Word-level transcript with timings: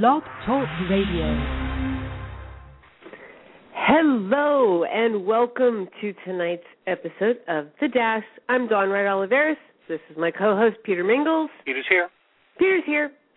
Blog 0.00 0.22
Talk 0.46 0.66
Radio. 0.88 1.38
Hello 3.74 4.84
and 4.84 5.26
welcome 5.26 5.86
to 6.00 6.14
tonight's 6.24 6.62
episode 6.86 7.36
of 7.46 7.66
The 7.78 7.88
Dash. 7.88 8.22
I'm 8.48 8.68
Dawn 8.68 8.88
Wright 8.88 9.04
Oliveris. 9.04 9.56
This 9.90 10.00
is 10.10 10.16
my 10.16 10.30
co-host 10.30 10.76
Peter 10.82 11.04
Mingles. 11.04 11.50
Peter's 11.66 11.84
here. 11.90 12.08
Peter's 12.58 12.82
here. 12.86 13.10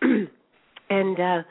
and 0.88 1.20
uh 1.20 1.42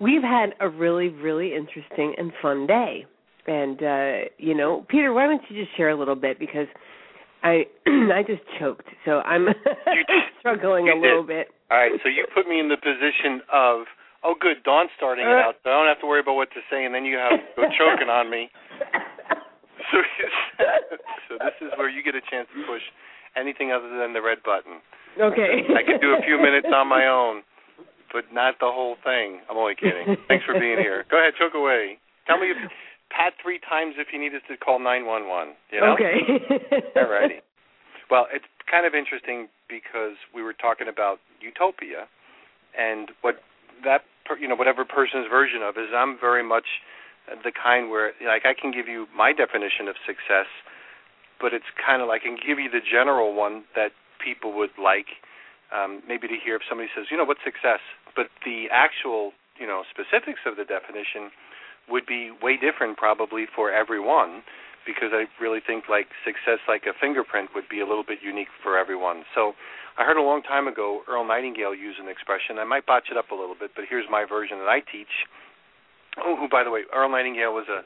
we've 0.00 0.22
had 0.22 0.50
a 0.60 0.68
really, 0.68 1.08
really 1.08 1.52
interesting 1.52 2.14
and 2.16 2.30
fun 2.40 2.68
day. 2.68 3.06
And 3.48 3.82
uh, 3.82 4.28
you 4.38 4.54
know, 4.54 4.86
Peter, 4.88 5.12
why 5.12 5.26
don't 5.26 5.42
you 5.50 5.64
just 5.64 5.76
share 5.76 5.88
a 5.88 5.98
little 5.98 6.14
bit 6.14 6.38
because 6.38 6.68
I 7.42 7.64
I 7.86 8.22
just 8.24 8.42
choked, 8.60 8.86
so 9.04 9.18
I'm 9.20 9.48
struggling 10.38 10.86
you 10.86 10.94
a 10.94 11.00
little 11.00 11.26
bit. 11.26 11.48
All 11.70 11.78
right, 11.78 11.92
so 12.04 12.08
you 12.08 12.24
put 12.32 12.46
me 12.46 12.60
in 12.60 12.68
the 12.68 12.76
position 12.76 13.40
of, 13.52 13.86
oh, 14.24 14.34
good, 14.40 14.62
Dawn's 14.64 14.90
starting 14.96 15.26
it 15.26 15.30
Uh. 15.36 15.48
out, 15.52 15.56
so 15.62 15.70
I 15.70 15.74
don't 15.78 15.86
have 15.86 16.00
to 16.00 16.06
worry 16.08 16.20
about 16.20 16.34
what 16.34 16.50
to 16.52 16.60
say, 16.70 16.84
and 16.84 16.94
then 16.94 17.04
you 17.04 17.16
have 17.16 17.38
go 17.56 17.64
choking 17.78 18.08
on 18.08 18.30
me. 18.30 18.50
So, 19.92 20.00
so 21.28 21.32
this 21.38 21.54
is 21.60 21.70
where 21.76 21.88
you 21.88 22.02
get 22.02 22.14
a 22.16 22.24
chance 22.30 22.48
to 22.56 22.64
push 22.66 22.82
anything 23.36 23.70
other 23.70 23.86
than 23.86 24.12
the 24.12 24.22
red 24.22 24.38
button. 24.42 24.80
Okay. 25.20 25.62
I 25.70 25.82
could 25.86 26.00
do 26.00 26.16
a 26.18 26.22
few 26.24 26.40
minutes 26.40 26.66
on 26.74 26.88
my 26.88 27.06
own, 27.06 27.42
but 28.12 28.24
not 28.32 28.56
the 28.58 28.66
whole 28.72 28.96
thing. 29.04 29.40
I'm 29.50 29.56
only 29.56 29.74
kidding. 29.76 30.16
Thanks 30.26 30.44
for 30.44 30.58
being 30.58 30.78
here. 30.78 31.04
Go 31.10 31.18
ahead, 31.20 31.34
choke 31.38 31.54
away. 31.54 31.98
Tell 32.26 32.38
me 32.40 32.50
if 32.50 32.56
pat 33.10 33.34
three 33.42 33.60
times 33.60 33.94
if 33.98 34.08
you 34.12 34.18
need 34.18 34.34
us 34.34 34.42
to 34.48 34.56
call 34.56 34.80
nine 34.80 35.04
one 35.06 35.28
one. 35.28 35.52
You 35.70 35.80
know. 35.80 35.92
Okay. 35.94 36.16
Alrighty. 36.96 37.44
Well, 38.10 38.26
it's 38.32 38.48
kind 38.70 38.86
of 38.86 38.94
interesting 38.94 39.46
because 39.68 40.16
we 40.34 40.42
were 40.42 40.54
talking 40.54 40.88
about 40.88 41.18
utopia, 41.40 42.08
and 42.76 43.10
what 43.20 43.36
that 43.84 44.02
per, 44.24 44.36
you 44.38 44.48
know 44.48 44.56
whatever 44.56 44.84
person's 44.84 45.28
version 45.28 45.62
of 45.62 45.76
is. 45.76 45.92
I'm 45.94 46.18
very 46.18 46.42
much 46.42 46.66
the 47.28 47.52
kind 47.52 47.90
where 47.90 48.12
like 48.26 48.44
I 48.44 48.52
can 48.52 48.72
give 48.72 48.88
you 48.88 49.06
my 49.16 49.32
definition 49.32 49.88
of 49.88 49.96
success, 50.06 50.48
but 51.40 51.54
it's 51.54 51.68
kind 51.80 52.02
of 52.02 52.08
like 52.08 52.22
I 52.22 52.34
can 52.34 52.40
give 52.40 52.58
you 52.58 52.68
the 52.70 52.84
general 52.84 53.34
one 53.34 53.64
that 53.74 53.92
people 54.22 54.52
would 54.56 54.74
like. 54.80 55.20
Um, 55.72 56.02
maybe 56.06 56.28
to 56.28 56.38
hear 56.38 56.54
if 56.56 56.62
somebody 56.68 56.88
says, 56.94 57.10
you 57.10 57.16
know, 57.16 57.24
what's 57.24 57.42
success? 57.42 57.82
But 58.14 58.30
the 58.44 58.70
actual, 58.70 59.32
you 59.58 59.66
know, 59.66 59.82
specifics 59.90 60.46
of 60.46 60.54
the 60.54 60.62
definition 60.62 61.34
would 61.88 62.06
be 62.06 62.30
way 62.30 62.56
different 62.56 62.96
probably 62.96 63.46
for 63.50 63.72
everyone 63.72 64.46
because 64.86 65.10
I 65.12 65.24
really 65.40 65.60
think 65.64 65.88
like 65.88 66.12
success 66.22 66.60
like 66.68 66.84
a 66.84 66.92
fingerprint 66.94 67.50
would 67.56 67.68
be 67.68 67.80
a 67.80 67.88
little 67.88 68.04
bit 68.04 68.20
unique 68.22 68.52
for 68.62 68.78
everyone. 68.78 69.24
So 69.34 69.56
I 69.96 70.04
heard 70.04 70.16
a 70.16 70.22
long 70.22 70.42
time 70.42 70.66
ago 70.66 71.02
Earl 71.08 71.26
Nightingale 71.26 71.74
use 71.74 71.96
an 72.02 72.08
expression. 72.08 72.58
I 72.58 72.64
might 72.64 72.86
botch 72.86 73.08
it 73.10 73.16
up 73.16 73.30
a 73.30 73.34
little 73.34 73.54
bit, 73.58 73.70
but 73.76 73.84
here's 73.88 74.06
my 74.10 74.24
version 74.28 74.58
that 74.58 74.68
I 74.68 74.80
teach. 74.80 75.28
Oh, 76.18 76.36
who 76.36 76.48
by 76.48 76.64
the 76.64 76.70
way, 76.70 76.82
Earl 76.92 77.10
Nightingale 77.10 77.54
was 77.54 77.66
a 77.70 77.82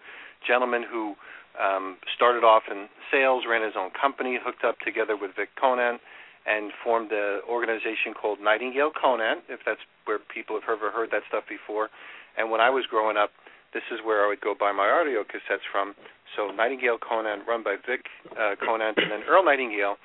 gentleman 0.47 0.85
who 0.89 1.15
um 1.59 1.99
started 2.15 2.45
off 2.45 2.65
in 2.71 2.89
sales, 3.11 3.45
ran 3.49 3.63
his 3.63 3.75
own 3.77 3.91
company, 3.91 4.39
hooked 4.41 4.65
up 4.65 4.79
together 4.81 5.17
with 5.17 5.33
Vic 5.37 5.49
Conant 5.61 6.01
and 6.49 6.73
formed 6.83 7.13
an 7.13 7.45
organization 7.45 8.17
called 8.17 8.41
Nightingale 8.41 8.93
Conant, 8.97 9.45
if 9.49 9.61
that's 9.67 9.85
where 10.07 10.19
people 10.19 10.57
have 10.57 10.65
ever 10.65 10.91
heard 10.91 11.11
that 11.13 11.23
stuff 11.29 11.45
before. 11.45 11.93
And 12.39 12.51
when 12.51 12.61
I 12.61 12.71
was 12.71 12.87
growing 12.89 13.17
up, 13.19 13.31
this 13.75 13.85
is 13.93 14.01
where 14.01 14.25
I 14.25 14.29
would 14.29 14.41
go 14.41 14.55
buy 14.57 14.73
my 14.73 14.89
audio 14.89 15.25
cassettes 15.29 15.67
from. 15.69 15.93
So 16.37 16.49
Nightingale 16.49 16.97
Conant, 16.97 17.45
run 17.47 17.63
by 17.63 17.77
Vic 17.85 18.09
uh, 18.33 18.57
Conant, 18.65 18.97
and 18.97 19.13
then 19.13 19.23
Earl 19.29 19.45
Nightingale, 19.45 19.97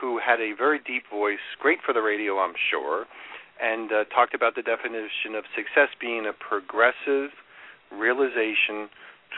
who 0.00 0.18
had 0.18 0.40
a 0.40 0.52
very 0.56 0.78
deep 0.78 1.04
voice, 1.10 1.42
great 1.60 1.78
for 1.84 1.92
the 1.92 2.00
radio, 2.00 2.38
I'm 2.38 2.54
sure, 2.70 3.06
and 3.60 3.90
uh, 3.90 4.04
talked 4.14 4.34
about 4.34 4.54
the 4.54 4.62
definition 4.62 5.34
of 5.36 5.44
success 5.56 5.88
being 6.00 6.26
a 6.26 6.32
progressive 6.32 7.30
realization 7.90 8.88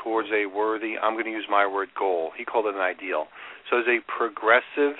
towards 0.02 0.28
a 0.32 0.46
worthy, 0.46 0.96
I'm 0.98 1.14
going 1.14 1.24
to 1.24 1.30
use 1.30 1.46
my 1.50 1.66
word, 1.66 1.88
goal. 1.98 2.30
He 2.36 2.44
called 2.44 2.66
it 2.66 2.74
an 2.74 2.80
ideal. 2.80 3.26
So 3.68 3.78
it's 3.78 3.88
a 3.88 4.00
progressive 4.06 4.96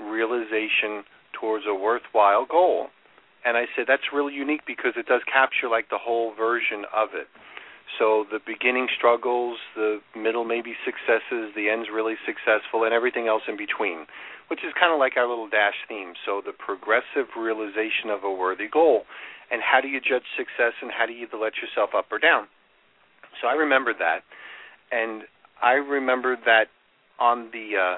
realization 0.00 1.04
towards 1.38 1.64
a 1.68 1.74
worthwhile 1.74 2.46
goal. 2.46 2.88
And 3.44 3.56
I 3.56 3.66
said 3.74 3.86
that's 3.88 4.12
really 4.12 4.34
unique 4.34 4.62
because 4.66 4.92
it 4.96 5.06
does 5.06 5.22
capture 5.26 5.68
like 5.68 5.90
the 5.90 5.98
whole 5.98 6.32
version 6.34 6.84
of 6.94 7.10
it. 7.14 7.26
So 7.98 8.24
the 8.30 8.38
beginning 8.38 8.88
struggles, 8.96 9.58
the 9.74 10.00
middle 10.16 10.44
maybe 10.44 10.74
successes, 10.84 11.52
the 11.54 11.68
end's 11.68 11.88
really 11.92 12.14
successful, 12.24 12.84
and 12.84 12.94
everything 12.94 13.26
else 13.28 13.42
in 13.48 13.56
between, 13.56 14.06
which 14.52 14.60
is 14.68 14.76
kind 14.76 14.92
of 14.92 15.00
like 15.00 15.16
our 15.16 15.24
little 15.24 15.48
dash 15.48 15.80
theme. 15.88 16.12
So 16.28 16.44
the 16.44 16.52
progressive 16.52 17.32
realization 17.40 18.12
of 18.12 18.20
a 18.20 18.28
worthy 18.28 18.68
goal, 18.68 19.08
and 19.48 19.64
how 19.64 19.80
do 19.80 19.88
you 19.88 19.96
judge 19.96 20.28
success, 20.36 20.76
and 20.84 20.92
how 20.92 21.08
do 21.08 21.16
you 21.16 21.24
let 21.32 21.56
yourself 21.56 21.96
up 21.96 22.12
or 22.12 22.20
down? 22.20 22.52
So 23.40 23.48
I 23.48 23.56
remembered 23.56 23.96
that, 23.96 24.28
and 24.92 25.24
I 25.64 25.80
remembered 25.80 26.44
that 26.44 26.68
on 27.16 27.48
the 27.48 27.80
uh, 27.80 27.96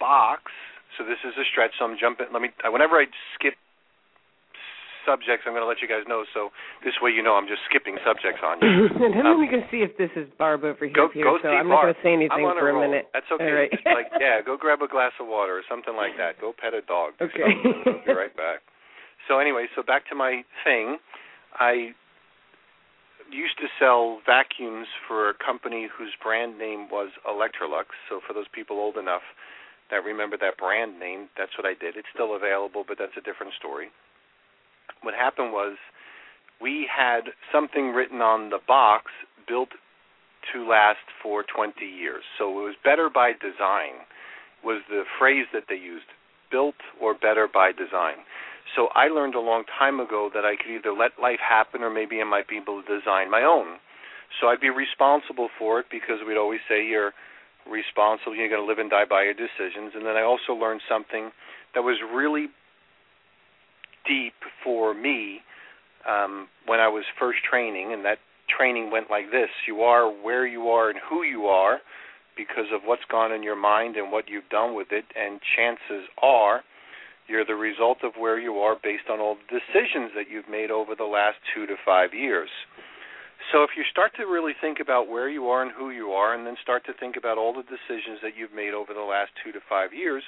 box. 0.00 0.48
So 0.96 1.04
this 1.04 1.20
is 1.28 1.36
a 1.36 1.44
stretch. 1.44 1.76
So 1.78 1.84
I'm 1.84 2.00
jumping. 2.00 2.32
Let 2.32 2.40
me. 2.40 2.48
Whenever 2.64 2.96
I 2.96 3.04
skip 3.36 3.60
subjects, 5.06 5.46
I'm 5.46 5.54
going 5.54 5.62
to 5.64 5.70
let 5.70 5.78
you 5.80 5.86
guys 5.88 6.02
know. 6.10 6.26
So 6.34 6.50
this 6.84 6.98
way, 7.00 7.14
you 7.14 7.22
know, 7.22 7.38
I'm 7.38 7.46
just 7.46 7.62
skipping 7.70 7.96
subjects 8.04 8.42
on 8.42 8.58
you. 8.60 8.90
and 9.06 9.14
then 9.14 9.24
Um, 9.26 9.38
we 9.40 9.46
can 9.46 9.62
see 9.70 9.80
if 9.86 9.94
this 9.96 10.10
is 10.18 10.26
Barb 10.36 10.66
over 10.66 10.82
here, 10.84 10.92
Go, 10.92 11.08
Peter, 11.08 11.24
go 11.24 11.38
so 11.40 11.48
I'm 11.54 11.70
not 11.70 11.86
going 11.86 11.94
to 11.94 12.02
say 12.02 12.12
anything 12.12 12.42
for 12.42 12.68
a 12.68 12.74
roll. 12.74 12.82
minute. 12.84 13.06
That's 13.14 13.30
okay. 13.30 13.70
Right. 13.70 13.72
Like 13.86 14.10
yeah, 14.20 14.42
go 14.44 14.58
grab 14.58 14.82
a 14.82 14.90
glass 14.90 15.14
of 15.22 15.30
water 15.30 15.54
or 15.56 15.62
something 15.70 15.94
like 15.94 16.18
that. 16.18 16.36
Go 16.42 16.50
pet 16.52 16.74
a 16.74 16.82
dog. 16.82 17.14
Okay. 17.22 17.46
I'll 17.46 18.02
be 18.04 18.12
right 18.12 18.34
back. 18.36 18.60
So 19.30 19.38
anyway, 19.38 19.66
so 19.74 19.82
back 19.82 20.06
to 20.10 20.14
my 20.14 20.42
thing. 20.66 20.98
I 21.58 21.94
used 23.30 23.58
to 23.58 23.66
sell 23.80 24.20
vacuums 24.26 24.86
for 25.08 25.30
a 25.30 25.34
company 25.34 25.88
whose 25.90 26.14
brand 26.22 26.58
name 26.58 26.86
was 26.90 27.10
Electrolux. 27.26 27.90
So 28.08 28.20
for 28.26 28.32
those 28.34 28.46
people 28.54 28.76
old 28.78 28.96
enough 28.96 29.22
that 29.90 30.02
remember 30.04 30.36
that 30.38 30.58
brand 30.58 30.98
name, 30.98 31.28
that's 31.38 31.50
what 31.58 31.66
I 31.66 31.74
did. 31.74 31.96
It's 31.96 32.06
still 32.14 32.36
available, 32.36 32.84
but 32.86 32.98
that's 32.98 33.14
a 33.18 33.20
different 33.22 33.52
story. 33.58 33.88
What 35.02 35.14
happened 35.14 35.52
was 35.52 35.76
we 36.60 36.88
had 36.88 37.32
something 37.52 37.92
written 37.92 38.20
on 38.20 38.50
the 38.50 38.58
box 38.66 39.12
built 39.46 39.70
to 40.52 40.66
last 40.68 41.04
for 41.22 41.44
20 41.44 41.84
years. 41.84 42.22
So 42.38 42.48
it 42.50 42.62
was 42.62 42.74
better 42.82 43.10
by 43.12 43.32
design 43.32 44.06
was 44.64 44.82
the 44.88 45.04
phrase 45.18 45.46
that 45.52 45.64
they 45.68 45.76
used, 45.76 46.06
built 46.50 46.76
or 47.00 47.14
better 47.14 47.48
by 47.52 47.72
design. 47.72 48.24
So 48.74 48.88
I 48.94 49.06
learned 49.08 49.34
a 49.34 49.40
long 49.40 49.64
time 49.78 50.00
ago 50.00 50.30
that 50.34 50.44
I 50.44 50.56
could 50.56 50.72
either 50.74 50.92
let 50.92 51.20
life 51.20 51.38
happen 51.38 51.82
or 51.82 51.90
maybe 51.90 52.20
I 52.20 52.24
might 52.24 52.48
be 52.48 52.56
able 52.56 52.82
to 52.82 52.98
design 52.98 53.30
my 53.30 53.42
own. 53.42 53.78
So 54.40 54.48
I'd 54.48 54.60
be 54.60 54.70
responsible 54.70 55.48
for 55.58 55.78
it 55.78 55.86
because 55.90 56.18
we'd 56.26 56.36
always 56.36 56.60
say 56.68 56.84
you're 56.84 57.14
responsible, 57.70 58.34
you're 58.34 58.50
going 58.50 58.62
to 58.62 58.66
live 58.66 58.78
and 58.78 58.90
die 58.90 59.06
by 59.08 59.22
your 59.22 59.34
decisions. 59.34 59.94
And 59.94 60.04
then 60.04 60.16
I 60.16 60.22
also 60.22 60.52
learned 60.52 60.82
something 60.88 61.30
that 61.74 61.82
was 61.82 61.98
really 62.02 62.46
deep 64.06 64.34
for 64.62 64.94
me 64.94 65.40
um, 66.08 66.48
when 66.66 66.80
I 66.80 66.88
was 66.88 67.04
first 67.18 67.38
training, 67.48 67.92
and 67.92 68.04
that 68.04 68.18
training 68.48 68.90
went 68.90 69.10
like 69.10 69.30
this 69.30 69.50
You 69.66 69.80
are 69.82 70.10
where 70.10 70.46
you 70.46 70.68
are 70.68 70.90
and 70.90 70.98
who 71.08 71.22
you 71.22 71.46
are 71.46 71.78
because 72.36 72.66
of 72.72 72.82
what's 72.84 73.04
gone 73.10 73.32
in 73.32 73.42
your 73.42 73.56
mind 73.56 73.96
and 73.96 74.12
what 74.12 74.28
you've 74.28 74.48
done 74.50 74.74
with 74.74 74.88
it, 74.90 75.04
and 75.16 75.40
chances 75.56 76.08
are 76.22 76.62
you're 77.28 77.44
the 77.44 77.54
result 77.54 77.98
of 78.04 78.12
where 78.16 78.38
you 78.38 78.54
are 78.58 78.76
based 78.80 79.10
on 79.10 79.18
all 79.18 79.34
the 79.34 79.58
decisions 79.58 80.12
that 80.14 80.30
you've 80.30 80.48
made 80.48 80.70
over 80.70 80.94
the 80.94 81.04
last 81.04 81.36
two 81.54 81.66
to 81.66 81.74
five 81.84 82.14
years. 82.14 82.50
So 83.52 83.62
if 83.62 83.70
you 83.76 83.82
start 83.90 84.12
to 84.16 84.24
really 84.24 84.52
think 84.60 84.78
about 84.80 85.08
where 85.08 85.28
you 85.28 85.46
are 85.48 85.62
and 85.62 85.72
who 85.72 85.90
you 85.90 86.10
are, 86.10 86.34
and 86.34 86.46
then 86.46 86.56
start 86.62 86.84
to 86.86 86.92
think 86.98 87.16
about 87.16 87.38
all 87.38 87.52
the 87.52 87.62
decisions 87.62 88.18
that 88.22 88.36
you've 88.36 88.54
made 88.54 88.74
over 88.74 88.94
the 88.94 89.06
last 89.06 89.30
two 89.42 89.52
to 89.52 89.58
five 89.68 89.92
years, 89.92 90.22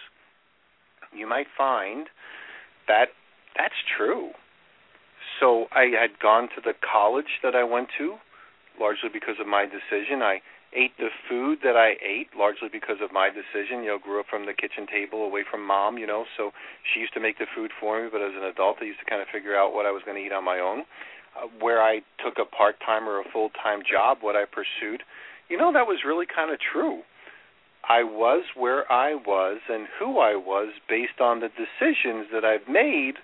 you 1.15 1.27
might 1.29 1.47
find 1.57 2.07
that 2.87 3.15
that's 3.59 3.75
true. 3.97 4.31
So 5.41 5.67
I 5.75 5.91
had 5.93 6.19
gone 6.23 6.49
to 6.55 6.63
the 6.63 6.75
college 6.79 7.43
that 7.43 7.55
I 7.55 7.65
went 7.65 7.89
to, 7.99 8.17
largely 8.81 9.11
because 9.13 9.37
of 9.41 9.47
my 9.47 9.67
decision. 9.67 10.23
I 10.23 10.41
ate 10.73 10.95
the 10.99 11.11
food 11.29 11.59
that 11.65 11.77
I 11.77 11.99
ate, 11.99 12.29
largely 12.37 12.69
because 12.71 13.03
of 13.03 13.13
my 13.13 13.31
decision. 13.31 13.83
You 13.83 13.97
know, 13.97 13.99
grew 13.99 14.21
up 14.21 14.27
from 14.31 14.47
the 14.47 14.55
kitchen 14.55 14.87
table 14.87 15.27
away 15.27 15.43
from 15.43 15.67
mom, 15.67 15.99
you 15.99 16.07
know, 16.07 16.25
so 16.37 16.53
she 16.87 17.01
used 17.01 17.15
to 17.15 17.21
make 17.21 17.39
the 17.39 17.51
food 17.55 17.71
for 17.79 18.03
me, 18.03 18.09
but 18.11 18.23
as 18.23 18.33
an 18.39 18.45
adult, 18.45 18.79
I 18.81 18.87
used 18.87 19.01
to 19.01 19.09
kind 19.11 19.23
of 19.23 19.29
figure 19.29 19.59
out 19.59 19.75
what 19.75 19.87
I 19.87 19.91
was 19.91 20.03
going 20.07 20.17
to 20.17 20.25
eat 20.25 20.33
on 20.33 20.45
my 20.45 20.59
own. 20.59 20.87
Uh, 21.37 21.47
where 21.61 21.83
I 21.83 22.01
took 22.25 22.39
a 22.41 22.49
part 22.49 22.77
time 22.81 23.09
or 23.09 23.21
a 23.21 23.25
full 23.33 23.51
time 23.51 23.83
job, 23.85 24.19
what 24.23 24.35
I 24.35 24.45
pursued, 24.45 25.03
you 25.49 25.57
know, 25.57 25.73
that 25.73 25.87
was 25.87 26.01
really 26.07 26.27
kind 26.27 26.53
of 26.53 26.59
true. 26.59 27.03
I 27.89 28.03
was 28.03 28.45
where 28.57 28.91
I 28.91 29.15
was 29.15 29.61
and 29.69 29.87
who 29.99 30.19
I 30.19 30.37
was 30.37 30.73
based 30.89 31.21
on 31.21 31.41
the 31.41 31.49
decisions 31.49 32.27
that 32.33 32.45
I've 32.45 32.69
made 32.69 33.15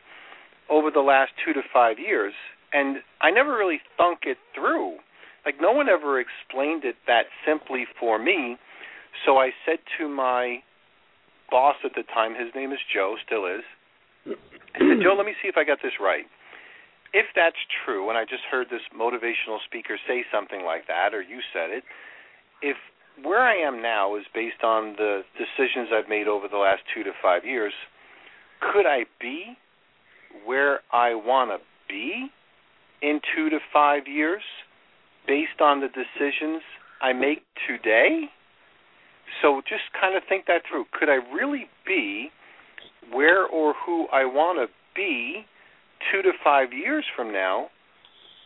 over 0.70 0.90
the 0.90 1.00
last 1.00 1.32
two 1.44 1.52
to 1.52 1.62
five 1.72 1.98
years. 1.98 2.34
And 2.72 2.98
I 3.20 3.30
never 3.30 3.52
really 3.56 3.80
thunk 3.96 4.20
it 4.24 4.38
through. 4.54 4.96
Like, 5.44 5.56
no 5.60 5.72
one 5.72 5.88
ever 5.88 6.18
explained 6.20 6.84
it 6.84 6.96
that 7.06 7.26
simply 7.46 7.84
for 8.00 8.18
me. 8.18 8.56
So 9.24 9.38
I 9.38 9.50
said 9.64 9.78
to 9.98 10.08
my 10.08 10.58
boss 11.50 11.76
at 11.84 11.92
the 11.94 12.02
time, 12.02 12.34
his 12.34 12.54
name 12.54 12.72
is 12.72 12.78
Joe, 12.92 13.16
still 13.24 13.46
is. 13.46 13.62
I 14.74 14.78
said, 14.78 15.02
Joe, 15.02 15.14
let 15.16 15.26
me 15.26 15.34
see 15.40 15.48
if 15.48 15.56
I 15.56 15.64
got 15.64 15.78
this 15.82 15.92
right. 16.00 16.24
if 17.14 17.26
that's 17.34 17.62
true, 17.86 18.10
and 18.10 18.18
I 18.18 18.24
just 18.24 18.42
heard 18.50 18.66
this 18.68 18.82
motivational 18.90 19.62
speaker 19.64 19.96
say 20.06 20.24
something 20.34 20.66
like 20.66 20.88
that, 20.88 21.14
or 21.14 21.22
you 21.22 21.38
said 21.54 21.70
it, 21.70 21.84
if 22.60 22.76
where 23.22 23.40
I 23.40 23.54
am 23.54 23.80
now 23.80 24.16
is 24.16 24.24
based 24.34 24.64
on 24.64 24.96
the 24.98 25.22
decisions 25.38 25.90
I've 25.94 26.08
made 26.08 26.26
over 26.26 26.48
the 26.48 26.58
last 26.58 26.82
two 26.92 27.04
to 27.04 27.12
five 27.22 27.44
years, 27.44 27.72
could 28.60 28.84
I 28.84 29.06
be 29.20 29.54
where 30.44 30.80
I 30.92 31.14
want 31.14 31.50
to 31.50 31.58
be 31.88 32.28
in 33.02 33.20
two 33.34 33.50
to 33.50 33.58
five 33.72 34.06
years 34.06 34.42
based 35.26 35.60
on 35.60 35.80
the 35.80 35.88
decisions 35.88 36.62
I 37.00 37.12
make 37.12 37.42
today? 37.68 38.24
So 39.42 39.60
just 39.68 39.82
kind 39.98 40.16
of 40.16 40.22
think 40.28 40.46
that 40.46 40.62
through. 40.68 40.86
Could 40.92 41.08
I 41.08 41.18
really 41.34 41.66
be 41.86 42.28
where 43.12 43.44
or 43.46 43.74
who 43.84 44.06
I 44.12 44.24
want 44.24 44.58
to 44.58 44.72
be 44.94 45.44
two 46.12 46.22
to 46.22 46.32
five 46.42 46.72
years 46.72 47.04
from 47.16 47.32
now 47.32 47.68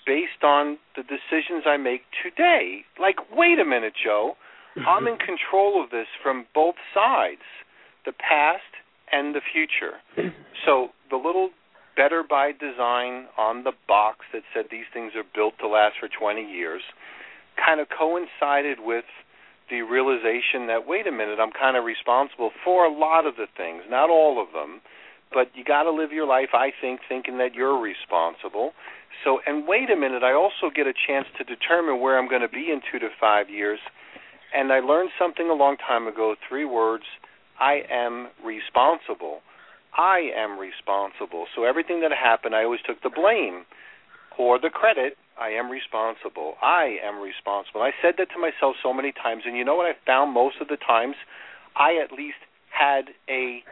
based 0.06 0.42
on 0.42 0.78
the 0.96 1.02
decisions 1.02 1.64
I 1.66 1.76
make 1.76 2.02
today? 2.22 2.82
Like, 3.00 3.16
wait 3.32 3.58
a 3.58 3.64
minute, 3.64 3.92
Joe. 4.02 4.34
I'm 4.86 5.06
in 5.06 5.16
control 5.18 5.82
of 5.82 5.90
this 5.90 6.06
from 6.22 6.46
both 6.54 6.76
sides 6.94 7.42
the 8.06 8.12
past 8.12 8.62
and 9.12 9.34
the 9.34 9.40
future. 9.52 9.98
So 10.66 10.88
the 11.08 11.16
little 11.16 11.50
better 11.98 12.22
by 12.22 12.52
design 12.52 13.26
on 13.36 13.64
the 13.64 13.74
box 13.88 14.22
that 14.32 14.46
said 14.54 14.66
these 14.70 14.86
things 14.94 15.12
are 15.18 15.26
built 15.34 15.58
to 15.58 15.66
last 15.66 15.98
for 15.98 16.06
20 16.06 16.46
years 16.46 16.82
kind 17.58 17.80
of 17.80 17.88
coincided 17.90 18.78
with 18.78 19.04
the 19.68 19.82
realization 19.82 20.70
that 20.70 20.86
wait 20.86 21.06
a 21.06 21.12
minute, 21.12 21.42
I'm 21.42 21.50
kind 21.50 21.76
of 21.76 21.82
responsible 21.84 22.50
for 22.64 22.86
a 22.86 22.92
lot 22.92 23.26
of 23.26 23.34
the 23.34 23.46
things, 23.56 23.82
not 23.90 24.08
all 24.08 24.40
of 24.40 24.54
them, 24.54 24.80
but 25.34 25.50
you 25.58 25.64
got 25.64 25.82
to 25.82 25.90
live 25.90 26.12
your 26.12 26.26
life 26.26 26.54
I 26.54 26.70
think 26.80 27.00
thinking 27.08 27.36
that 27.38 27.54
you're 27.54 27.76
responsible. 27.76 28.72
So 29.24 29.40
and 29.44 29.66
wait 29.66 29.90
a 29.90 29.96
minute, 29.96 30.22
I 30.22 30.32
also 30.32 30.70
get 30.74 30.86
a 30.86 30.94
chance 30.94 31.26
to 31.36 31.44
determine 31.44 32.00
where 32.00 32.16
I'm 32.16 32.28
going 32.28 32.46
to 32.46 32.48
be 32.48 32.70
in 32.70 32.80
2 32.90 32.98
to 33.00 33.08
5 33.20 33.50
years. 33.50 33.80
And 34.54 34.72
I 34.72 34.80
learned 34.80 35.10
something 35.18 35.50
a 35.50 35.54
long 35.54 35.76
time 35.76 36.06
ago, 36.06 36.34
three 36.48 36.64
words, 36.64 37.04
I 37.60 37.82
am 37.90 38.28
responsible. 38.42 39.42
I 39.96 40.30
am 40.36 40.58
responsible. 40.58 41.46
So 41.54 41.64
everything 41.64 42.00
that 42.00 42.12
happened, 42.12 42.54
I 42.54 42.64
always 42.64 42.80
took 42.86 43.02
the 43.02 43.10
blame 43.10 43.64
or 44.38 44.58
the 44.58 44.70
credit 44.70 45.16
I 45.38 45.50
am 45.50 45.70
responsible. 45.70 46.54
I 46.60 46.98
am 47.02 47.22
responsible. 47.22 47.82
I 47.82 47.92
said 48.02 48.14
that 48.18 48.28
to 48.34 48.38
myself 48.40 48.74
so 48.82 48.92
many 48.92 49.12
times, 49.12 49.42
and 49.46 49.56
you 49.56 49.64
know 49.64 49.76
what 49.76 49.86
I 49.86 49.94
found 50.04 50.34
most 50.34 50.56
of 50.60 50.66
the 50.66 50.76
times? 50.76 51.14
I 51.76 51.94
at 52.02 52.10
least 52.10 52.42
had 52.70 53.14
a 53.30 53.62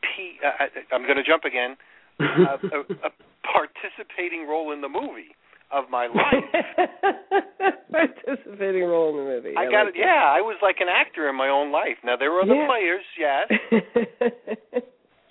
P. 0.00 0.40
Uh, 0.40 0.72
I'm 0.90 1.02
going 1.02 1.20
to 1.20 1.22
jump 1.22 1.44
again. 1.44 1.76
a, 2.18 2.56
a, 2.64 2.80
a 3.08 3.10
participating 3.44 4.48
role 4.48 4.72
in 4.72 4.80
the 4.80 4.88
movie 4.88 5.36
of 5.70 5.90
my 5.90 6.06
life. 6.06 6.48
participating 7.92 8.84
role 8.84 9.10
in 9.10 9.16
the 9.16 9.28
movie. 9.30 9.56
I, 9.56 9.68
I 9.68 9.70
got 9.70 9.84
like 9.84 9.94
it. 9.94 10.00
That. 10.00 10.08
Yeah, 10.08 10.32
I 10.32 10.40
was 10.40 10.56
like 10.62 10.76
an 10.80 10.88
actor 10.88 11.28
in 11.28 11.36
my 11.36 11.48
own 11.48 11.72
life. 11.72 12.00
Now 12.04 12.16
there 12.16 12.32
were 12.32 12.40
other 12.40 12.54
yeah. 12.54 12.68
players, 12.68 13.04
yes, 13.20 13.44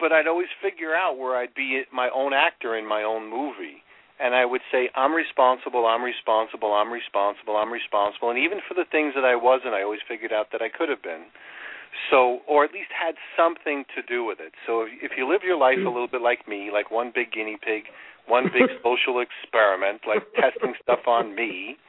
but 0.02 0.12
I'd 0.12 0.28
always 0.28 0.50
figure 0.62 0.96
out 0.96 1.18
where 1.18 1.38
I'd 1.38 1.54
be 1.54 1.84
my 1.94 2.10
own 2.10 2.34
actor 2.34 2.76
in 2.76 2.90
my 2.90 3.04
own 3.04 3.30
movie 3.30 3.86
and 4.22 4.36
I 4.36 4.46
would 4.46 4.62
say, 4.72 4.90
I'm 4.94 5.14
responsible, 5.14 5.88
I'm 5.88 6.04
responsible, 6.04 6.74
I'm 6.74 6.94
responsible, 6.94 7.58
I'm 7.58 7.74
responsible. 7.74 8.30
And 8.30 8.38
even 8.38 8.62
for 8.68 8.76
the 8.76 8.86
things 8.86 9.18
that 9.18 9.26
I 9.26 9.34
wasn't, 9.34 9.74
I 9.74 9.82
always 9.82 10.06
figured 10.08 10.32
out 10.32 10.54
that 10.54 10.62
I 10.62 10.70
could 10.70 10.90
have 10.90 11.02
been. 11.02 11.26
So, 12.14 12.46
or 12.48 12.64
at 12.64 12.72
least 12.72 12.94
had 12.94 13.16
something 13.36 13.84
to 13.98 14.06
do 14.06 14.24
with 14.24 14.38
it. 14.40 14.54
So 14.68 14.86
if, 14.86 15.10
if 15.10 15.12
you 15.18 15.26
live 15.26 15.42
your 15.44 15.58
life 15.58 15.82
a 15.82 15.90
little 15.90 16.08
bit 16.08 16.22
like 16.22 16.48
me, 16.48 16.70
like 16.72 16.92
one 16.94 17.12
big 17.14 17.34
guinea 17.34 17.58
pig, 17.58 17.90
one 18.30 18.46
big 18.54 18.70
social 18.86 19.26
experiment, 19.26 20.06
like 20.06 20.22
testing 20.38 20.78
stuff 20.86 21.10
on 21.10 21.34
me, 21.34 21.82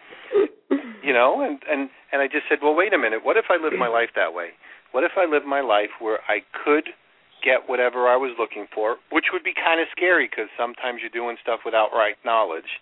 you 1.05 1.13
know, 1.13 1.45
and, 1.45 1.61
and, 1.69 1.93
and 2.17 2.25
I 2.25 2.33
just 2.33 2.49
said, 2.49 2.65
well, 2.65 2.75
wait 2.75 2.97
a 2.97 2.99
minute, 2.99 3.21
what 3.23 3.37
if 3.37 3.53
I 3.53 3.63
live 3.63 3.77
my 3.79 3.93
life 3.93 4.17
that 4.17 4.33
way? 4.33 4.57
What 4.97 5.05
if 5.05 5.13
I 5.21 5.29
live 5.29 5.45
my 5.45 5.61
life 5.61 6.01
where 6.01 6.25
I 6.33 6.41
could– 6.65 6.89
get 7.43 7.69
whatever 7.69 8.09
I 8.09 8.17
was 8.17 8.35
looking 8.39 8.67
for, 8.75 8.97
which 9.11 9.27
would 9.33 9.45
be 9.45 9.53
kind 9.53 9.81
of 9.81 9.87
scary 9.91 10.31
because 10.31 10.49
sometimes 10.57 11.01
you're 11.03 11.13
doing 11.13 11.37
stuff 11.43 11.61
without 11.65 11.91
right 11.93 12.17
knowledge. 12.25 12.81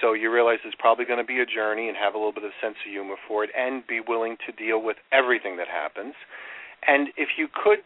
So 0.00 0.12
you 0.12 0.32
realize 0.32 0.58
it's 0.64 0.78
probably 0.78 1.04
going 1.04 1.22
to 1.22 1.26
be 1.26 1.40
a 1.40 1.46
journey 1.46 1.88
and 1.88 1.96
have 1.96 2.14
a 2.14 2.18
little 2.18 2.32
bit 2.32 2.44
of 2.44 2.52
sense 2.60 2.76
of 2.84 2.90
humor 2.90 3.16
for 3.28 3.44
it 3.44 3.50
and 3.56 3.86
be 3.86 4.00
willing 4.00 4.36
to 4.46 4.52
deal 4.52 4.82
with 4.82 4.96
everything 5.12 5.56
that 5.58 5.68
happens. 5.68 6.14
And 6.86 7.08
if 7.16 7.36
you 7.36 7.48
could 7.48 7.80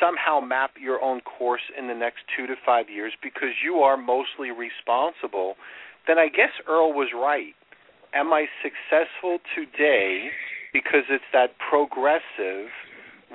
somehow 0.00 0.40
map 0.40 0.72
your 0.80 1.02
own 1.02 1.20
course 1.20 1.68
in 1.76 1.86
the 1.88 1.94
next 1.94 2.24
two 2.36 2.46
to 2.46 2.54
five 2.64 2.88
years 2.88 3.12
because 3.22 3.60
you 3.62 3.84
are 3.84 3.96
mostly 3.96 4.50
responsible, 4.50 5.56
then 6.06 6.18
I 6.18 6.28
guess 6.28 6.50
Earl 6.66 6.92
was 6.92 7.08
right. 7.14 7.54
Am 8.14 8.32
I 8.32 8.46
successful 8.64 9.38
today 9.54 10.30
because 10.72 11.04
it's 11.10 11.28
that 11.32 11.54
progressive 11.58 12.72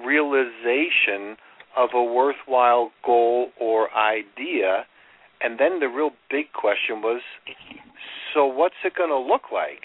realization 0.03 1.37
of 1.75 1.89
a 1.93 2.03
worthwhile 2.03 2.91
goal 3.05 3.49
or 3.59 3.89
idea. 3.95 4.85
And 5.41 5.59
then 5.59 5.79
the 5.79 5.87
real 5.87 6.11
big 6.29 6.53
question 6.53 7.01
was, 7.01 7.21
so 8.33 8.45
what's 8.45 8.75
it 8.83 8.93
going 8.95 9.09
to 9.09 9.19
look 9.19 9.51
like? 9.53 9.83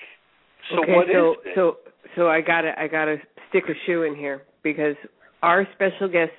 So 0.71 0.83
okay, 0.83 0.93
what 0.93 1.07
so, 1.13 1.33
is 1.33 1.37
it? 1.47 1.53
So 1.55 1.77
so 2.17 2.29
I 2.29 2.41
gotta 2.41 2.79
I 2.79 2.87
gotta 2.87 3.17
stick 3.49 3.65
a 3.69 3.75
shoe 3.87 4.03
in 4.03 4.15
here 4.15 4.43
because 4.63 4.95
our 5.43 5.67
special 5.75 6.09
guest 6.09 6.33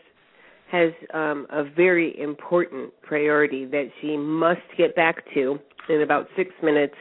has 0.72 0.92
um, 1.14 1.48
a 1.50 1.64
very 1.64 2.18
important 2.20 2.92
priority 3.02 3.66
that 3.66 3.90
she 4.00 4.16
must 4.16 4.62
get 4.78 4.96
back 4.96 5.24
to 5.34 5.60
in 5.90 6.02
about 6.02 6.28
six 6.36 6.52
minutes, 6.64 6.94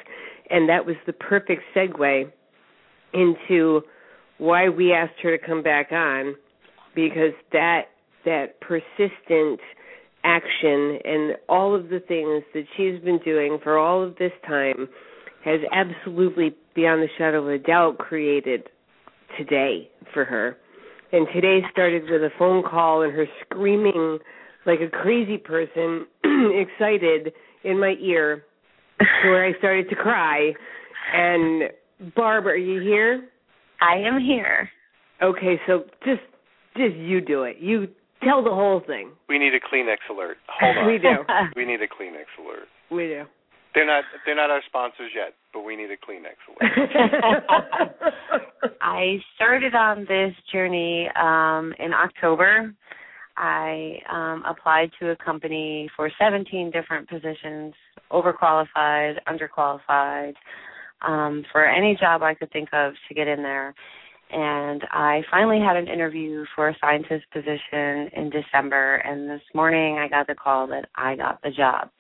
and 0.50 0.69
that 0.69 0.85
was 0.85 0.96
the 1.06 1.12
perfect 1.12 1.62
segue 1.75 2.31
into 3.12 3.82
why 4.38 4.69
we 4.69 4.93
asked 4.93 5.20
her 5.23 5.37
to 5.37 5.44
come 5.44 5.62
back 5.62 5.93
on 5.93 6.35
because 6.94 7.32
that 7.53 7.82
that 8.25 8.61
persistent 8.61 9.61
action 10.25 10.99
and 11.05 11.37
all 11.49 11.75
of 11.75 11.88
the 11.88 12.00
things 12.00 12.44
that 12.55 12.64
she's 12.76 13.00
been 13.02 13.19
doing 13.25 13.58
for 13.62 13.78
all 13.78 14.02
of 14.02 14.17
this 14.17 14.32
time 14.46 14.88
has 15.44 15.61
absolutely, 15.72 16.55
beyond 16.75 17.02
the 17.02 17.08
shadow 17.17 17.43
of 17.43 17.49
a 17.49 17.58
doubt, 17.58 17.99
created 17.99 18.64
today 19.38 19.90
for 20.12 20.25
her. 20.25 20.56
And 21.12 21.26
today 21.34 21.61
started 21.72 22.02
with 22.05 22.22
a 22.22 22.31
phone 22.38 22.62
call 22.62 23.02
and 23.02 23.12
her 23.12 23.26
screaming 23.44 24.19
like 24.67 24.81
a 24.81 24.88
crazy 24.88 25.38
person, 25.38 26.06
excited 26.25 27.32
in 27.64 27.81
my 27.81 27.94
ear, 28.00 28.44
where 29.25 29.46
I 29.46 29.56
started 29.58 29.88
to 29.88 29.96
cry. 29.96 30.53
And 31.15 31.70
Barb, 32.15 32.46
are 32.46 32.56
you 32.56 32.81
here? 32.81 33.29
I 33.81 33.96
am 33.96 34.20
here. 34.20 34.69
Okay, 35.22 35.58
so 35.67 35.84
just 36.05 36.20
just 36.77 36.94
you 36.96 37.20
do 37.20 37.44
it. 37.44 37.56
You 37.58 37.89
Tell 38.22 38.43
the 38.44 38.50
whole 38.50 38.82
thing. 38.86 39.12
We 39.29 39.39
need 39.39 39.53
a 39.55 39.60
Kleenex 39.60 39.98
alert. 40.10 40.36
Hold 40.60 40.77
on. 40.79 40.86
we 40.86 40.98
do. 40.98 41.24
We 41.56 41.65
need 41.65 41.81
a 41.81 41.86
Kleenex 41.89 42.27
alert. 42.39 42.69
We 42.91 43.06
do. 43.06 43.24
They're 43.74 43.86
not 43.86 44.03
they're 44.27 44.34
not 44.34 44.50
our 44.50 44.62
sponsors 44.67 45.12
yet, 45.15 45.34
but 45.55 45.60
we 45.62 45.77
need 45.77 45.91
a 45.91 45.96
Kleenex 45.96 46.34
alert. 46.48 48.03
I 48.81 49.19
started 49.36 49.74
on 49.74 50.00
this 50.08 50.34
journey 50.53 51.08
um 51.17 51.72
in 51.79 51.93
October. 51.94 52.74
I 53.36 53.98
um 54.12 54.43
applied 54.46 54.91
to 55.00 55.10
a 55.10 55.17
company 55.17 55.89
for 55.96 56.10
17 56.19 56.72
different 56.72 57.08
positions, 57.08 57.74
overqualified, 58.10 59.15
underqualified, 59.29 60.34
um 61.06 61.44
for 61.53 61.65
any 61.65 61.96
job 61.98 62.22
I 62.24 62.34
could 62.34 62.50
think 62.53 62.70
of 62.72 62.94
to 63.08 63.15
get 63.15 63.29
in 63.29 63.43
there 63.43 63.72
and 64.32 64.82
I 64.91 65.22
finally 65.31 65.60
had 65.60 65.77
an 65.77 65.89
interview 65.89 66.44
for 66.55 66.69
a 66.69 66.77
scientist 66.81 67.25
position 67.32 68.08
in 68.15 68.31
December 68.31 68.96
and 68.96 69.29
this 69.29 69.43
morning 69.55 69.99
I 69.99 70.08
got 70.08 70.27
the 70.27 70.34
call 70.34 70.67
that 70.69 70.89
I 70.96 71.17
got 71.17 71.41
the 71.43 71.51
job. 71.51 71.91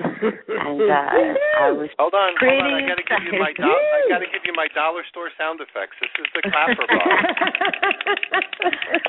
and 0.00 0.82
uh 0.90 1.10
I 1.60 1.70
was 1.70 1.88
Hold 1.98 2.14
on, 2.14 2.34
pretty 2.36 2.56
hold 2.60 2.72
on. 2.72 2.82
I 2.84 2.88
gotta 2.88 3.00
excited. 3.02 3.24
give 3.26 3.34
you 3.34 3.40
my 3.40 3.52
do- 3.52 3.62
I 3.62 4.00
gotta 4.08 4.26
give 4.32 4.42
you 4.44 4.52
my 4.56 4.66
dollar 4.74 5.02
store 5.10 5.30
sound 5.38 5.60
effects. 5.60 5.96
This 6.00 6.10
is 6.18 6.26
the 6.34 6.42
clapper 6.50 6.86
box. 6.88 8.34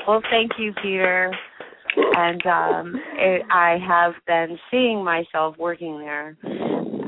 well, 0.06 0.22
thank 0.30 0.52
you, 0.58 0.72
Peter. 0.82 1.32
And 1.96 2.44
um 2.46 2.94
it, 3.16 3.42
I 3.50 3.78
have 3.86 4.12
been 4.26 4.58
seeing 4.70 5.02
myself 5.02 5.56
working 5.58 5.98
there, 5.98 6.36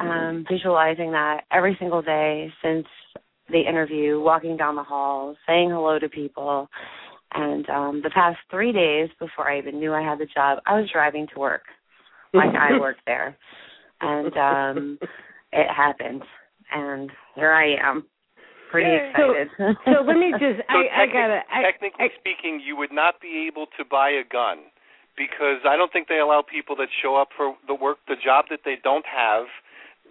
um, 0.01 0.45
visualizing 0.51 1.13
that 1.13 1.43
every 1.53 1.77
single 1.79 2.01
day 2.03 2.51
since 2.63 2.87
the 3.51 3.61
interview, 3.61 4.21
walking 4.21 4.57
down 4.57 4.77
the 4.77 4.83
hall, 4.83 5.37
saying 5.47 5.71
hello 5.71 5.99
to 5.99 6.09
people. 6.09 6.69
And 7.33 7.69
um 7.69 8.01
the 8.03 8.11
past 8.11 8.39
three 8.51 8.73
days 8.73 9.09
before 9.19 9.51
I 9.51 9.59
even 9.59 9.79
knew 9.79 9.93
I 9.93 10.03
had 10.03 10.19
the 10.19 10.27
job, 10.27 10.59
I 10.67 10.79
was 10.79 10.89
driving 10.93 11.27
to 11.35 11.41
work. 11.41 11.63
Like 12.33 12.55
I 12.55 12.79
worked 12.81 13.03
there. 13.07 13.37
And 14.01 14.37
um 14.37 14.99
it 15.53 15.67
happened. 15.75 16.23
And 16.73 17.11
here 17.35 17.53
I 17.53 17.77
am. 17.77 18.05
Pretty 18.71 18.91
excited. 18.91 19.49
So, 19.57 19.65
so 19.87 19.91
let 20.07 20.17
me 20.17 20.33
just 20.33 20.61
So 20.69 20.77
I, 20.77 21.05
I 21.05 21.07
gotta 21.07 21.41
I, 21.51 21.63
technically 21.63 22.09
speaking, 22.21 22.61
you 22.65 22.77
would 22.77 22.93
not 22.93 23.21
be 23.21 23.49
able 23.49 23.67
to 23.79 23.85
buy 23.85 24.11
a 24.11 24.25
gun 24.31 24.59
because 25.17 25.65
I 25.69 25.77
don't 25.77 25.93
think 25.93 26.09
they 26.09 26.19
allow 26.19 26.43
people 26.43 26.77
that 26.77 26.89
show 27.03 27.17
up 27.17 27.29
for 27.37 27.57
the 27.67 27.75
work 27.75 27.99
the 28.07 28.17
job 28.23 28.47
that 28.51 28.61
they 28.65 28.77
don't 28.83 29.07
have 29.07 29.47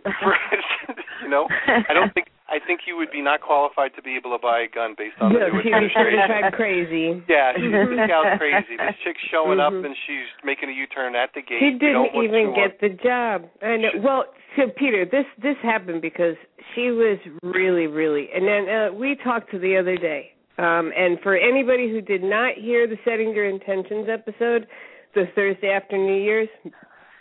you 1.24 1.30
know, 1.30 1.48
I 1.68 1.94
don't 1.94 2.14
think 2.14 2.28
I 2.50 2.60
think 2.66 2.82
you 2.88 2.96
would 2.96 3.12
be 3.12 3.22
not 3.22 3.42
qualified 3.42 3.92
to 3.96 4.02
be 4.02 4.16
able 4.16 4.32
to 4.32 4.40
buy 4.42 4.62
a 4.62 4.70
gun 4.74 4.96
based 4.98 5.20
on 5.20 5.32
yeah, 5.34 5.52
the 5.52 5.52
new 5.52 5.60
administration. 5.68 6.52
crazy. 6.54 7.08
Yeah, 7.30 7.52
she's 7.56 8.10
out 8.10 8.40
crazy. 8.40 8.78
This 8.78 8.96
chick's 9.04 9.20
showing 9.30 9.60
Mhm. 9.60 9.68
up 9.68 9.74
and 9.86 9.96
she's 10.08 10.28
making 10.44 10.70
a 10.70 10.72
U-turn 10.72 11.16
at 11.16 11.34
the 11.36 11.42
gate. 11.42 11.60
She 11.60 11.72
didn't 11.78 12.16
even 12.16 12.56
get 12.56 12.80
the 12.80 12.90
job. 13.04 13.46
I 13.62 13.76
know. 13.78 13.90
She- 13.92 14.00
Well, 14.00 14.26
so 14.56 14.70
Peter, 14.76 15.04
this 15.06 15.26
this 15.44 15.58
happened 15.62 16.02
because 16.02 16.36
she 16.74 16.92
was 16.92 17.20
really, 17.44 17.88
really, 17.88 18.30
and 18.34 18.48
then 18.48 18.64
uh, 18.70 18.94
we 18.94 19.16
talked 19.24 19.52
to 19.52 19.60
the 19.60 19.76
other 19.78 19.98
day. 19.98 20.32
Um, 20.58 20.92
and 20.98 21.20
for 21.22 21.36
anybody 21.38 21.90
who 21.92 22.02
did 22.02 22.24
not 22.24 22.56
hear 22.56 22.88
the 22.88 22.98
setting 23.06 23.36
your 23.36 23.46
intentions 23.46 24.08
episode, 24.10 24.66
the 25.14 25.26
Thursday 25.36 25.70
after 25.70 25.98
New 25.98 26.16
Year's, 26.24 26.50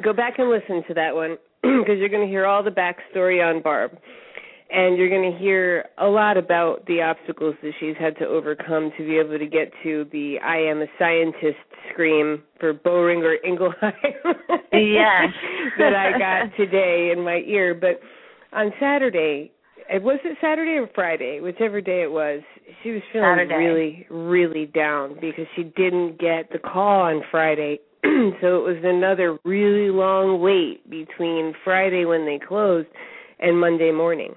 go 0.02 0.12
back 0.14 0.38
and 0.38 0.48
listen 0.48 0.82
to 0.88 0.94
that 0.94 1.14
one 1.14 1.36
because 1.62 1.98
you're 1.98 2.08
going 2.08 2.22
to 2.26 2.30
hear 2.30 2.46
all 2.46 2.62
the 2.62 2.70
backstory 2.70 3.44
on 3.44 3.60
Barb. 3.60 3.98
And 4.76 4.98
you're 4.98 5.08
going 5.08 5.32
to 5.32 5.38
hear 5.38 5.86
a 5.96 6.04
lot 6.06 6.36
about 6.36 6.84
the 6.84 7.00
obstacles 7.00 7.54
that 7.62 7.72
she's 7.80 7.94
had 7.98 8.14
to 8.18 8.26
overcome 8.26 8.90
to 8.98 9.06
be 9.06 9.16
able 9.16 9.38
to 9.38 9.46
get 9.46 9.72
to 9.82 10.04
the 10.12 10.36
I 10.44 10.58
am 10.58 10.82
a 10.82 10.86
scientist 10.98 11.56
scream 11.90 12.42
for 12.60 12.74
Boehringer 12.74 13.36
Ingelheim 13.42 14.34
Yes. 14.72 15.32
that 15.78 15.94
I 15.94 16.18
got 16.18 16.54
today 16.58 17.10
in 17.16 17.24
my 17.24 17.42
ear. 17.46 17.74
But 17.74 18.00
on 18.52 18.70
Saturday, 18.78 19.50
it 19.88 20.02
was 20.02 20.18
it 20.24 20.36
Saturday 20.42 20.72
or 20.72 20.90
Friday, 20.94 21.40
whichever 21.40 21.80
day 21.80 22.02
it 22.02 22.10
was, 22.10 22.42
she 22.82 22.90
was 22.90 23.02
feeling 23.14 23.36
Saturday. 23.48 23.54
really, 23.54 24.06
really 24.10 24.66
down 24.66 25.14
because 25.14 25.46
she 25.56 25.62
didn't 25.62 26.18
get 26.20 26.50
the 26.52 26.58
call 26.58 27.00
on 27.00 27.22
Friday. 27.30 27.78
so 28.04 28.58
it 28.58 28.62
was 28.62 28.76
another 28.84 29.38
really 29.42 29.90
long 29.90 30.38
wait 30.42 30.84
between 30.90 31.54
Friday 31.64 32.04
when 32.04 32.26
they 32.26 32.38
closed 32.46 32.88
and 33.38 33.58
Monday 33.58 33.90
morning. 33.90 34.34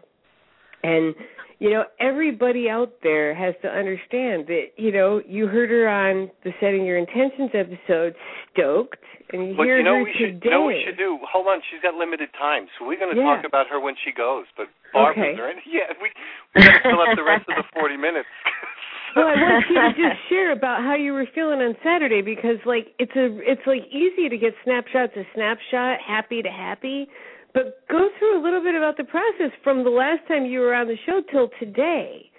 And 0.83 1.15
you 1.59 1.69
know, 1.71 1.83
everybody 1.99 2.69
out 2.69 2.93
there 3.03 3.35
has 3.35 3.53
to 3.63 3.67
understand 3.67 4.47
that, 4.47 4.71
you 4.77 4.93
know, 4.95 5.19
you 5.27 5.45
heard 5.45 5.69
her 5.69 5.89
on 5.91 6.31
the 6.45 6.51
setting 6.61 6.85
your 6.85 6.95
intentions 6.97 7.51
episode 7.51 8.15
stoked 8.55 9.03
and 9.35 9.49
you 9.51 9.55
But 9.59 9.67
hear 9.67 9.77
you 9.79 9.83
know 9.83 9.99
her 9.99 10.03
we 10.07 10.13
should 10.15 10.39
today. 10.39 10.47
you 10.47 10.51
know 10.51 10.61
what 10.63 10.67
we 10.79 10.83
should 10.87 10.97
do. 10.97 11.19
Hold 11.27 11.47
on, 11.51 11.59
she's 11.69 11.81
got 11.83 11.95
limited 11.99 12.29
time, 12.39 12.67
so 12.79 12.87
we're 12.87 12.97
going 12.97 13.13
to 13.13 13.19
Yeah. 13.19 13.35
talk 13.35 13.43
about 13.43 13.67
her 13.67 13.77
when 13.79 13.95
she 14.05 14.11
goes. 14.15 14.45
But 14.55 14.69
Barb, 14.93 15.17
Okay. 15.19 15.35
any? 15.35 15.61
Yeah, 15.67 15.91
we 16.01 16.09
we 16.55 16.63
got 16.63 16.79
to 16.79 16.83
fill 16.89 17.01
up 17.03 17.11
the 17.15 17.23
rest 17.27 17.43
of 17.49 17.55
the 17.59 17.63
forty 17.75 17.97
minutes. 17.97 18.29
well, 19.19 19.27
I 19.27 19.35
want 19.35 19.65
you 19.69 19.75
to 19.83 19.91
just 19.99 20.29
share 20.29 20.51
about 20.55 20.81
how 20.81 20.95
you 20.95 21.11
were 21.11 21.27
feeling 21.35 21.59
on 21.59 21.75
Saturday 21.83 22.21
because 22.21 22.57
like 22.65 22.95
it's 22.97 23.15
a 23.19 23.35
it's 23.43 23.67
like 23.67 23.83
easy 23.91 24.29
to 24.29 24.37
get 24.37 24.55
snapshots 24.63 25.11
of 25.19 25.25
snapshot, 25.35 25.99
happy 25.99 26.41
to 26.41 26.49
happy, 26.49 27.09
but 27.53 27.79
go 27.89 28.09
through 28.17 28.41
a 28.41 28.43
little 28.43 28.61
bit 28.61 28.75
about 28.75 28.97
the 28.97 29.03
process 29.03 29.51
from 29.63 29.83
the 29.83 29.89
last 29.89 30.27
time 30.27 30.45
you 30.45 30.59
were 30.59 30.73
on 30.73 30.87
the 30.87 30.97
show 31.05 31.21
till 31.31 31.49
today. 31.59 32.29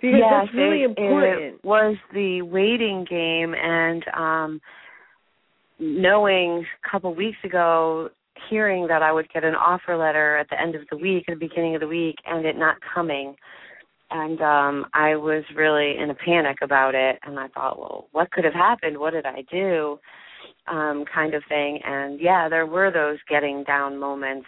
Because 0.00 0.20
yes, 0.20 0.30
that's 0.30 0.54
really 0.54 0.82
it, 0.82 0.90
important. 0.90 1.42
It 1.42 1.64
was 1.64 1.96
the 2.12 2.42
waiting 2.42 3.04
game, 3.08 3.54
and 3.54 4.04
um 4.16 4.60
knowing 5.80 6.64
a 6.84 6.90
couple 6.90 7.14
weeks 7.14 7.38
ago, 7.44 8.10
hearing 8.50 8.88
that 8.88 9.02
I 9.02 9.12
would 9.12 9.28
get 9.32 9.44
an 9.44 9.54
offer 9.54 9.96
letter 9.96 10.36
at 10.36 10.48
the 10.50 10.60
end 10.60 10.74
of 10.74 10.82
the 10.90 10.96
week, 10.96 11.24
at 11.28 11.38
the 11.38 11.46
beginning 11.46 11.74
of 11.74 11.80
the 11.80 11.88
week, 11.88 12.16
and 12.26 12.44
it 12.46 12.56
not 12.56 12.76
coming. 12.94 13.34
And 14.10 14.40
um 14.40 14.86
I 14.94 15.16
was 15.16 15.44
really 15.56 15.96
in 15.98 16.10
a 16.10 16.14
panic 16.14 16.58
about 16.62 16.94
it, 16.94 17.18
and 17.24 17.38
I 17.38 17.48
thought, 17.48 17.78
well, 17.78 18.08
what 18.12 18.30
could 18.30 18.44
have 18.44 18.54
happened? 18.54 18.98
What 18.98 19.14
did 19.14 19.26
I 19.26 19.42
do? 19.50 19.98
Um, 20.66 21.04
kind 21.12 21.34
of 21.34 21.42
thing. 21.48 21.80
And 21.84 22.20
yeah, 22.20 22.48
there 22.48 22.66
were 22.66 22.90
those 22.90 23.18
getting 23.28 23.64
down 23.64 23.98
moments. 23.98 24.46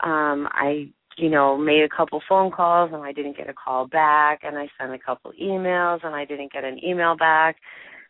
Um, 0.00 0.48
I 0.50 0.88
you 1.16 1.30
know, 1.30 1.56
made 1.56 1.82
a 1.82 1.88
couple 1.88 2.20
phone 2.28 2.50
calls 2.50 2.90
and 2.92 3.02
I 3.02 3.12
didn't 3.12 3.36
get 3.36 3.48
a 3.48 3.54
call 3.54 3.86
back 3.86 4.40
and 4.42 4.56
I 4.58 4.68
sent 4.78 4.92
a 4.92 4.98
couple 4.98 5.32
emails 5.40 6.04
and 6.04 6.14
I 6.14 6.24
didn't 6.24 6.52
get 6.52 6.64
an 6.64 6.78
email 6.84 7.16
back. 7.16 7.56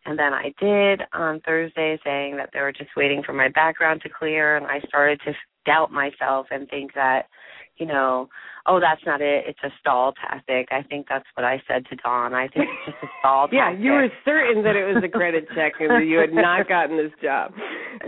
And 0.05 0.19
then 0.19 0.33
I 0.33 0.53
did 0.61 1.03
on 1.13 1.41
Thursday 1.41 1.99
saying 2.05 2.37
that 2.37 2.51
they 2.53 2.61
were 2.61 2.73
just 2.73 2.91
waiting 2.97 3.23
for 3.25 3.33
my 3.33 3.49
background 3.49 4.03
to 4.03 4.09
clear 4.09 4.57
and 4.57 4.67
I 4.67 4.81
started 4.89 5.21
to 5.25 5.33
doubt 5.65 5.93
myself 5.93 6.47
and 6.51 6.69
think 6.69 6.95
that, 6.95 7.27
you 7.79 7.87
know, 7.87 8.29
oh 8.67 8.81
that's 8.81 9.03
not 9.07 9.21
it, 9.21 9.45
it's 9.47 9.59
a 9.65 9.71
stall 9.81 10.13
tactic. 10.13 10.69
I 10.71 10.83
think 10.83 11.07
that's 11.09 11.27
what 11.35 11.45
I 11.45 11.63
said 11.69 11.87
to 11.91 11.97
Dawn. 11.97 12.35
I 12.35 12.49
think 12.49 12.67
it's 12.71 12.93
just 12.93 13.05
a 13.05 13.09
stall 13.21 13.49
Yeah, 13.53 13.65
tactic. 13.71 13.79
Yeah, 13.81 13.85
you 13.85 13.93
were 13.93 14.09
certain 14.25 14.63
that 14.65 14.77
it 14.77 14.85
was 14.95 15.03
a 15.05 15.09
credit 15.09 15.47
check 15.55 15.75
and 15.81 15.91
that 15.91 16.07
you 16.07 16.19
had 16.19 16.33
not 16.33 16.69
gotten 16.69 16.97
this 16.97 17.13
job. 17.23 17.53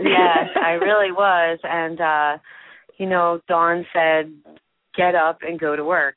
yes, 0.01 0.47
I 0.63 0.71
really 0.71 1.11
was. 1.11 1.59
And 1.63 2.01
uh, 2.01 2.41
you 2.97 3.07
know, 3.07 3.41
Dawn 3.47 3.85
said, 3.93 4.31
Get 4.97 5.15
up 5.15 5.39
and 5.43 5.59
go 5.59 5.75
to 5.75 5.83
work. 5.85 6.15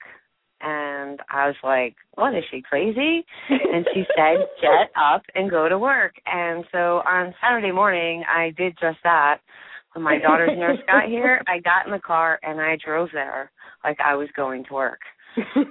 And 0.65 1.21
I 1.31 1.47
was 1.47 1.57
like, 1.63 1.95
What 2.15 2.35
is 2.35 2.45
she 2.51 2.63
crazy? 2.63 3.25
And 3.49 3.87
she 3.95 4.05
said, 4.17 4.47
Get 4.61 4.91
up 4.97 5.23
and 5.35 5.51
go 5.51 5.69
to 5.69 5.79
work. 5.79 6.15
And 6.27 6.65
so 6.73 7.03
on 7.07 7.35
Saturday 7.41 7.73
morning 7.73 8.25
I 8.29 8.53
did 8.57 8.77
just 8.81 8.99
that. 9.05 9.39
When 9.95 10.03
my 10.03 10.19
daughter's 10.19 10.57
nurse 10.59 10.79
got 10.87 11.09
here, 11.09 11.43
I 11.47 11.59
got 11.59 11.87
in 11.87 11.93
the 11.93 11.99
car 11.99 12.39
and 12.43 12.61
I 12.61 12.77
drove 12.85 13.09
there 13.13 13.51
like 13.85 13.99
I 14.05 14.15
was 14.15 14.29
going 14.37 14.65
to 14.65 14.75
work. 14.75 15.01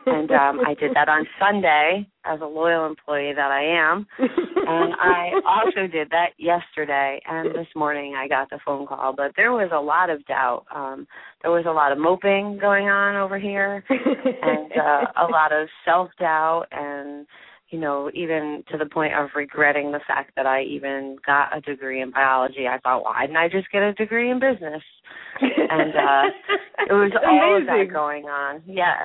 And 0.07 0.31
um 0.31 0.59
I 0.65 0.73
did 0.73 0.91
that 0.95 1.07
on 1.07 1.25
Sunday 1.39 2.07
as 2.25 2.39
a 2.41 2.45
loyal 2.45 2.87
employee 2.87 3.33
that 3.35 3.51
I 3.51 3.63
am. 3.63 4.07
And 4.17 4.93
I 4.99 5.31
also 5.45 5.85
did 5.91 6.09
that 6.09 6.29
yesterday 6.37 7.21
and 7.27 7.53
this 7.53 7.67
morning 7.75 8.15
I 8.17 8.27
got 8.27 8.49
the 8.49 8.59
phone 8.65 8.87
call. 8.87 9.13
But 9.15 9.33
there 9.37 9.51
was 9.51 9.69
a 9.71 9.79
lot 9.79 10.09
of 10.09 10.25
doubt. 10.25 10.65
Um 10.73 11.07
there 11.43 11.51
was 11.51 11.65
a 11.67 11.71
lot 11.71 11.91
of 11.91 11.99
moping 11.99 12.57
going 12.59 12.89
on 12.89 13.15
over 13.15 13.37
here 13.37 13.83
and 13.89 14.71
uh, 14.71 15.25
a 15.27 15.27
lot 15.29 15.51
of 15.51 15.67
self 15.85 16.09
doubt 16.19 16.65
and 16.71 17.27
you 17.71 17.79
know, 17.79 18.11
even 18.13 18.63
to 18.69 18.77
the 18.77 18.85
point 18.85 19.13
of 19.13 19.29
regretting 19.35 19.91
the 19.91 20.01
fact 20.05 20.31
that 20.35 20.45
I 20.45 20.63
even 20.63 21.15
got 21.25 21.55
a 21.55 21.61
degree 21.61 22.01
in 22.01 22.11
biology. 22.11 22.67
I 22.67 22.77
thought, 22.79 23.03
why 23.03 23.21
didn't 23.21 23.37
I 23.37 23.47
just 23.47 23.71
get 23.71 23.81
a 23.81 23.93
degree 23.93 24.29
in 24.29 24.39
business? 24.39 24.83
And 25.41 25.93
uh 25.95 26.23
it 26.89 26.93
was 26.93 27.11
all 27.25 27.57
of 27.57 27.65
that 27.65 27.91
going 27.91 28.25
on. 28.25 28.61
Yeah. 28.65 28.97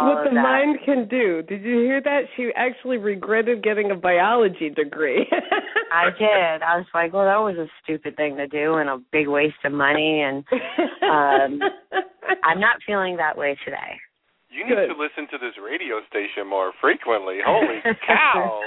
What 0.00 0.24
the 0.24 0.34
that. 0.34 0.42
mind 0.42 0.78
can 0.84 1.08
do. 1.08 1.42
Did 1.42 1.62
you 1.62 1.80
hear 1.80 2.00
that? 2.02 2.22
She 2.36 2.50
actually 2.56 2.98
regretted 2.98 3.62
getting 3.62 3.90
a 3.90 3.94
biology 3.94 4.70
degree. 4.70 5.26
I 5.92 6.10
did. 6.10 6.62
I 6.62 6.76
was 6.76 6.86
like, 6.94 7.12
well, 7.12 7.24
that 7.24 7.38
was 7.38 7.56
a 7.56 7.68
stupid 7.82 8.16
thing 8.16 8.36
to 8.36 8.46
do 8.46 8.74
and 8.74 8.88
a 8.88 8.98
big 9.12 9.28
waste 9.28 9.56
of 9.64 9.72
money. 9.72 10.22
And 10.22 10.44
um, 11.02 11.60
I'm 12.44 12.60
not 12.60 12.76
feeling 12.86 13.16
that 13.16 13.36
way 13.36 13.56
today. 13.64 13.98
You 14.58 14.66
need 14.66 14.74
Good. 14.74 14.90
to 14.90 14.98
listen 14.98 15.30
to 15.30 15.38
this 15.38 15.54
radio 15.62 16.02
station 16.10 16.50
more 16.50 16.72
frequently. 16.82 17.38
Holy 17.46 17.78
cow! 18.06 18.58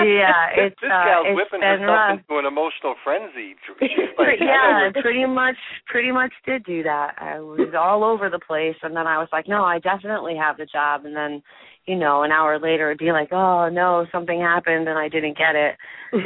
Yeah, 0.00 0.32
this, 0.56 0.72
it's 0.72 0.80
this 0.80 0.88
uh, 0.88 1.04
gal's 1.04 1.26
it's 1.28 1.36
whipping 1.36 1.60
been 1.60 1.84
herself 1.84 1.92
rough. 1.92 2.18
into 2.24 2.38
an 2.40 2.46
emotional 2.48 2.94
frenzy. 3.04 3.52
Like, 4.20 4.40
yeah, 4.40 4.88
I 4.88 5.00
pretty 5.00 5.24
much, 5.24 5.56
pretty 5.86 6.12
much 6.12 6.32
did 6.44 6.64
do 6.64 6.82
that. 6.82 7.14
I 7.18 7.40
was 7.40 7.72
all 7.78 8.04
over 8.04 8.28
the 8.28 8.38
place, 8.38 8.76
and 8.82 8.94
then 8.94 9.06
I 9.06 9.16
was 9.18 9.28
like, 9.32 9.48
no, 9.48 9.64
I 9.64 9.78
definitely 9.78 10.36
have 10.36 10.56
the 10.58 10.66
job. 10.66 11.04
And 11.06 11.16
then, 11.16 11.42
you 11.86 11.96
know, 11.96 12.22
an 12.22 12.30
hour 12.30 12.58
later, 12.58 12.90
it'd 12.90 12.98
be 12.98 13.12
like, 13.12 13.32
oh 13.32 13.68
no, 13.70 14.06
something 14.12 14.40
happened 14.40 14.88
and 14.88 14.98
I 14.98 15.08
didn't 15.08 15.36
get 15.38 15.54
it. 15.54 15.76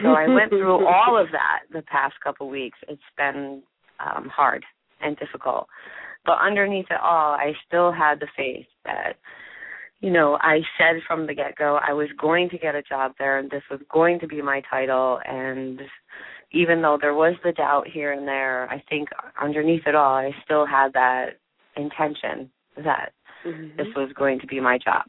So 0.03 0.09
I 0.11 0.27
went 0.29 0.51
through 0.51 0.87
all 0.87 1.17
of 1.21 1.29
that 1.33 1.61
the 1.73 1.83
past 1.83 2.15
couple 2.23 2.49
weeks. 2.49 2.79
It's 2.89 3.01
been 3.17 3.63
um 4.01 4.29
hard 4.29 4.65
and 5.01 5.17
difficult. 5.17 5.69
But 6.25 6.39
underneath 6.41 6.87
it 6.91 7.01
all, 7.01 7.33
I 7.35 7.53
still 7.67 7.93
had 7.93 8.21
the 8.21 8.29
faith 8.37 8.67
that 8.85 9.17
you 10.01 10.11
know, 10.11 10.37
I 10.43 10.61
said 10.77 10.97
from 11.07 11.27
the 11.27 11.35
get-go 11.35 11.79
I 11.87 11.95
was 11.95 12.09
going 12.21 12.51
to 12.51 12.59
get 12.59 12.75
a 12.75 12.83
job 12.83 13.13
there 13.19 13.39
and 13.39 13.51
this 13.51 13.63
was 13.71 13.81
going 13.91 14.21
to 14.21 14.27
be 14.27 14.43
my 14.43 14.61
title 14.71 15.19
and 15.25 15.81
even 16.53 16.83
though 16.83 16.99
there 17.01 17.15
was 17.15 17.35
the 17.43 17.53
doubt 17.53 17.87
here 17.89 18.13
and 18.13 18.29
there, 18.29 18.71
I 18.71 18.83
think 18.91 19.09
underneath 19.43 19.87
it 19.87 19.95
all 19.95 20.15
I 20.15 20.33
still 20.45 20.67
had 20.67 20.93
that 20.93 21.39
intention 21.77 22.51
that 22.77 23.13
Mhm. 23.47 23.77
this 23.77 23.95
was 23.95 24.13
going 24.13 24.41
to 24.41 24.47
be 24.47 24.61
my 24.61 24.77
job. 24.77 25.05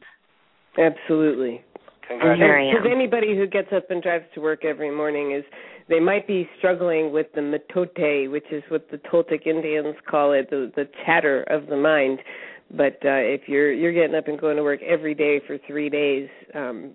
Absolutely. 0.78 1.62
Congratulations. 2.08 2.40
Here 2.40 2.58
I 2.58 2.68
am. 2.68 2.74
Because 2.76 2.90
anybody 2.92 3.36
who 3.36 3.46
gets 3.46 3.68
up 3.74 3.90
and 3.90 4.02
drives 4.02 4.24
to 4.34 4.40
work 4.40 4.64
every 4.64 4.94
morning 4.94 5.32
is 5.32 5.44
they 5.88 6.00
might 6.00 6.26
be 6.26 6.48
struggling 6.58 7.12
with 7.12 7.26
the 7.34 7.40
mitote, 7.40 8.30
which 8.30 8.46
is 8.50 8.62
what 8.68 8.90
the 8.90 8.98
Toltec 8.98 9.46
Indians 9.46 9.96
call 10.08 10.32
it, 10.32 10.50
the 10.50 10.72
the 10.74 10.88
chatter 11.04 11.42
of 11.44 11.66
the 11.66 11.76
mind. 11.76 12.18
But 12.70 12.98
uh 13.04 13.22
if 13.22 13.42
you're 13.46 13.72
you're 13.72 13.92
getting 13.92 14.16
up 14.16 14.28
and 14.28 14.38
going 14.40 14.56
to 14.56 14.62
work 14.62 14.82
every 14.82 15.14
day 15.14 15.40
for 15.46 15.58
three 15.66 15.88
days, 15.88 16.28
um 16.54 16.92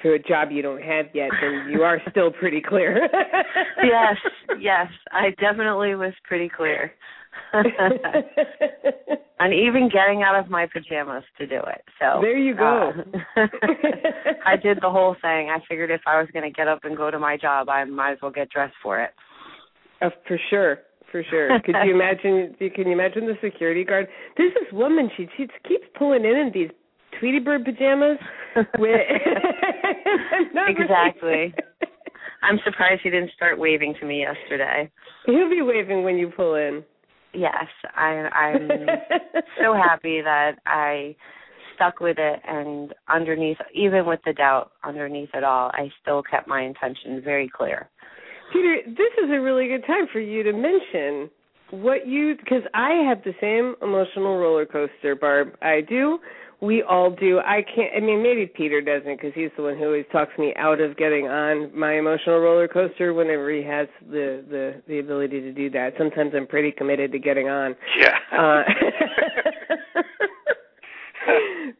for 0.00 0.14
a 0.14 0.22
job 0.22 0.50
you 0.50 0.62
don't 0.62 0.82
have 0.82 1.06
yet, 1.12 1.30
then 1.42 1.68
you 1.70 1.82
are 1.82 2.00
still 2.10 2.30
pretty 2.30 2.62
clear. 2.66 3.08
yes, 3.82 4.16
yes, 4.58 4.86
I 5.12 5.30
definitely 5.40 5.94
was 5.94 6.14
pretty 6.24 6.48
clear. 6.48 6.92
and 9.40 9.52
even 9.54 9.88
getting 9.92 10.22
out 10.22 10.38
of 10.38 10.50
my 10.50 10.66
pajamas 10.72 11.24
to 11.38 11.46
do 11.46 11.56
it. 11.56 11.82
So 12.00 12.20
There 12.20 12.36
you 12.36 12.54
go. 12.54 12.92
uh, 13.36 13.46
I 14.46 14.56
did 14.56 14.78
the 14.80 14.90
whole 14.90 15.14
thing. 15.22 15.50
I 15.50 15.58
figured 15.68 15.90
if 15.90 16.00
I 16.06 16.18
was 16.20 16.28
going 16.32 16.44
to 16.44 16.54
get 16.54 16.68
up 16.68 16.80
and 16.84 16.96
go 16.96 17.10
to 17.10 17.18
my 17.18 17.36
job, 17.36 17.68
I 17.68 17.84
might 17.84 18.12
as 18.12 18.18
well 18.22 18.30
get 18.30 18.50
dressed 18.50 18.74
for 18.82 19.00
it. 19.02 19.10
Uh, 20.00 20.10
for 20.26 20.38
sure, 20.50 20.78
for 21.10 21.22
sure. 21.28 21.58
Could 21.64 21.74
you 21.84 21.94
imagine? 21.94 22.54
Can 22.58 22.86
you 22.86 22.92
imagine 22.92 23.26
the 23.26 23.34
security 23.42 23.84
guard? 23.84 24.06
There's 24.36 24.54
this 24.54 24.72
woman. 24.72 25.10
She 25.16 25.26
she 25.36 25.46
keeps 25.66 25.84
pulling 25.98 26.24
in 26.24 26.36
in 26.36 26.50
these 26.54 26.70
Tweety 27.18 27.40
Bird 27.40 27.64
pajamas. 27.64 28.18
With 28.78 29.00
exactly. 30.68 31.54
I'm 32.42 32.58
surprised 32.64 33.00
he 33.02 33.10
didn't 33.10 33.32
start 33.34 33.58
waving 33.58 33.94
to 34.00 34.06
me 34.06 34.20
yesterday. 34.20 34.90
He'll 35.26 35.50
be 35.50 35.62
waving 35.62 36.04
when 36.04 36.16
you 36.16 36.30
pull 36.34 36.54
in. 36.54 36.84
Yes, 37.34 37.66
I, 37.94 38.28
I'm 38.32 38.68
so 39.60 39.74
happy 39.74 40.20
that 40.22 40.52
I 40.66 41.14
stuck 41.74 42.00
with 42.00 42.16
it, 42.18 42.40
and 42.46 42.92
underneath, 43.08 43.58
even 43.74 44.06
with 44.06 44.20
the 44.24 44.32
doubt 44.32 44.72
underneath 44.84 45.30
it 45.34 45.44
all, 45.44 45.70
I 45.72 45.90
still 46.02 46.22
kept 46.22 46.48
my 46.48 46.62
intention 46.62 47.22
very 47.22 47.48
clear. 47.48 47.88
Peter, 48.52 48.78
this 48.86 49.24
is 49.24 49.30
a 49.30 49.40
really 49.40 49.68
good 49.68 49.86
time 49.86 50.06
for 50.12 50.20
you 50.20 50.42
to 50.42 50.52
mention 50.52 51.30
what 51.70 52.06
you 52.06 52.34
because 52.36 52.62
I 52.74 53.04
have 53.06 53.22
the 53.24 53.34
same 53.40 53.74
emotional 53.82 54.38
roller 54.38 54.64
coaster, 54.64 55.14
Barb. 55.14 55.52
I 55.60 55.82
do 55.86 56.18
we 56.60 56.82
all 56.82 57.10
do. 57.10 57.38
I 57.38 57.62
can't. 57.62 57.90
I 57.96 58.00
mean, 58.00 58.22
maybe 58.22 58.46
Peter 58.46 58.80
doesn't 58.80 59.16
because 59.16 59.32
he's 59.34 59.50
the 59.56 59.62
one 59.62 59.78
who 59.78 59.84
always 59.84 60.06
talks 60.10 60.36
me 60.38 60.52
out 60.56 60.80
of 60.80 60.96
getting 60.96 61.28
on 61.28 61.70
my 61.78 61.98
emotional 61.98 62.40
roller 62.40 62.66
coaster 62.66 63.14
whenever 63.14 63.50
he 63.50 63.62
has 63.62 63.86
the 64.10 64.44
the 64.50 64.82
the 64.88 64.98
ability 64.98 65.40
to 65.40 65.52
do 65.52 65.70
that. 65.70 65.94
Sometimes 65.96 66.32
I'm 66.34 66.46
pretty 66.46 66.72
committed 66.72 67.12
to 67.12 67.18
getting 67.18 67.48
on. 67.48 67.76
Yeah. 67.98 68.18
Uh, 68.32 68.62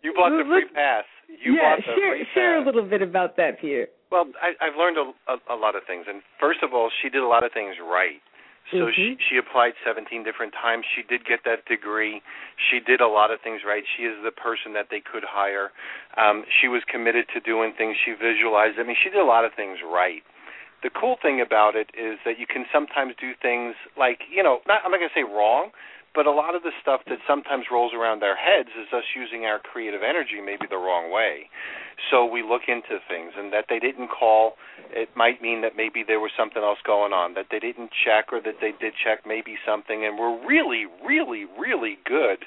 you 0.02 0.12
bought 0.14 0.30
the 0.30 0.44
free 0.48 0.68
pass. 0.72 1.04
You 1.44 1.54
yeah, 1.54 1.76
bought 1.76 1.78
the 1.78 1.82
share 1.82 2.10
free 2.16 2.26
share 2.34 2.62
a 2.62 2.64
little 2.64 2.88
bit 2.88 3.02
about 3.02 3.36
that, 3.36 3.60
Peter. 3.60 3.88
Well, 4.10 4.26
I, 4.40 4.52
I've 4.64 4.76
learned 4.78 4.96
a, 4.96 5.12
a, 5.30 5.54
a 5.54 5.58
lot 5.58 5.74
of 5.74 5.82
things, 5.86 6.06
and 6.08 6.22
first 6.40 6.60
of 6.62 6.72
all, 6.72 6.88
she 7.02 7.10
did 7.10 7.22
a 7.22 7.26
lot 7.26 7.44
of 7.44 7.52
things 7.52 7.74
right. 7.82 8.22
So 8.70 8.84
mm-hmm. 8.84 8.92
she 8.92 9.16
she 9.16 9.36
applied 9.36 9.72
17 9.84 10.24
different 10.24 10.52
times. 10.52 10.84
She 10.84 11.02
did 11.02 11.24
get 11.24 11.40
that 11.44 11.64
degree. 11.64 12.20
She 12.56 12.80
did 12.80 13.00
a 13.00 13.08
lot 13.08 13.32
of 13.32 13.40
things 13.40 13.62
right. 13.64 13.84
She 13.96 14.04
is 14.04 14.16
the 14.22 14.30
person 14.30 14.74
that 14.74 14.88
they 14.90 15.00
could 15.00 15.24
hire. 15.24 15.72
Um, 16.16 16.44
she 16.48 16.68
was 16.68 16.82
committed 16.84 17.26
to 17.32 17.40
doing 17.40 17.72
things. 17.76 17.96
She 17.96 18.12
visualized. 18.12 18.76
I 18.78 18.84
mean, 18.84 18.96
she 19.00 19.08
did 19.08 19.20
a 19.20 19.28
lot 19.28 19.44
of 19.44 19.52
things 19.56 19.78
right. 19.80 20.22
The 20.82 20.90
cool 20.90 21.16
thing 21.20 21.40
about 21.40 21.74
it 21.74 21.90
is 21.96 22.22
that 22.24 22.38
you 22.38 22.46
can 22.46 22.64
sometimes 22.70 23.14
do 23.18 23.32
things 23.40 23.74
like 23.96 24.28
you 24.30 24.42
know, 24.42 24.60
not 24.68 24.84
I'm 24.84 24.92
not 24.92 25.00
going 25.00 25.10
to 25.10 25.18
say 25.18 25.24
wrong, 25.24 25.72
but 26.18 26.26
a 26.26 26.34
lot 26.34 26.56
of 26.58 26.66
the 26.66 26.74
stuff 26.82 26.98
that 27.06 27.22
sometimes 27.30 27.70
rolls 27.70 27.94
around 27.94 28.24
our 28.26 28.34
heads 28.34 28.74
is 28.74 28.90
us 28.90 29.06
using 29.14 29.46
our 29.46 29.60
creative 29.62 30.02
energy 30.02 30.42
maybe 30.42 30.66
the 30.68 30.74
wrong 30.76 31.14
way. 31.14 31.46
So 32.10 32.26
we 32.26 32.42
look 32.42 32.62
into 32.66 32.98
things, 33.06 33.38
and 33.38 33.52
that 33.52 33.66
they 33.70 33.78
didn't 33.78 34.10
call, 34.10 34.58
it 34.90 35.14
might 35.14 35.40
mean 35.40 35.62
that 35.62 35.76
maybe 35.76 36.02
there 36.02 36.18
was 36.18 36.32
something 36.34 36.58
else 36.60 36.82
going 36.84 37.12
on. 37.12 37.34
That 37.34 37.54
they 37.54 37.62
didn't 37.62 37.94
check, 37.94 38.34
or 38.34 38.42
that 38.42 38.58
they 38.60 38.74
did 38.82 38.98
check 38.98 39.30
maybe 39.30 39.62
something, 39.62 40.02
and 40.02 40.18
we're 40.18 40.34
really, 40.42 40.90
really, 41.06 41.46
really 41.54 42.02
good 42.02 42.42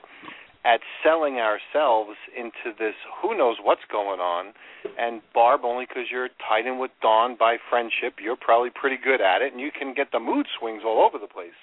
at 0.67 0.83
selling 0.99 1.39
ourselves 1.39 2.19
into 2.35 2.75
this 2.75 2.99
who 3.23 3.37
knows 3.37 3.55
what's 3.63 3.87
going 3.89 4.19
on. 4.19 4.51
And 4.99 5.21
Barb, 5.33 5.61
only 5.63 5.87
because 5.87 6.11
you're 6.11 6.27
tied 6.43 6.67
in 6.67 6.77
with 6.77 6.91
Dawn 7.01 7.37
by 7.39 7.55
friendship, 7.71 8.19
you're 8.19 8.35
probably 8.35 8.69
pretty 8.69 8.99
good 9.01 9.21
at 9.23 9.41
it, 9.41 9.55
and 9.55 9.61
you 9.61 9.71
can 9.71 9.93
get 9.95 10.11
the 10.11 10.19
mood 10.19 10.47
swings 10.59 10.83
all 10.85 10.99
over 11.07 11.15
the 11.17 11.31
place. 11.31 11.55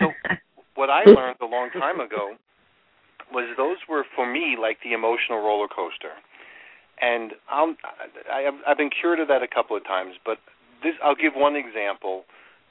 So 0.00 0.08
what 0.74 0.90
I 0.90 1.04
learned 1.04 1.36
a 1.40 1.46
long 1.46 1.70
time 1.70 2.00
ago 2.00 2.36
was 3.32 3.48
those 3.56 3.78
were 3.88 4.04
for 4.14 4.30
me 4.30 4.56
like 4.60 4.78
the 4.84 4.92
emotional 4.92 5.38
roller 5.38 5.68
coaster. 5.68 6.12
And 7.00 7.32
I'll, 7.50 7.74
I, 8.30 8.48
I've 8.66 8.78
been 8.78 8.90
cured 8.90 9.18
of 9.18 9.28
that 9.28 9.42
a 9.42 9.48
couple 9.48 9.76
of 9.76 9.84
times, 9.84 10.14
but 10.24 10.38
this 10.82 10.94
I'll 11.02 11.16
give 11.16 11.34
one 11.34 11.56
example 11.56 12.24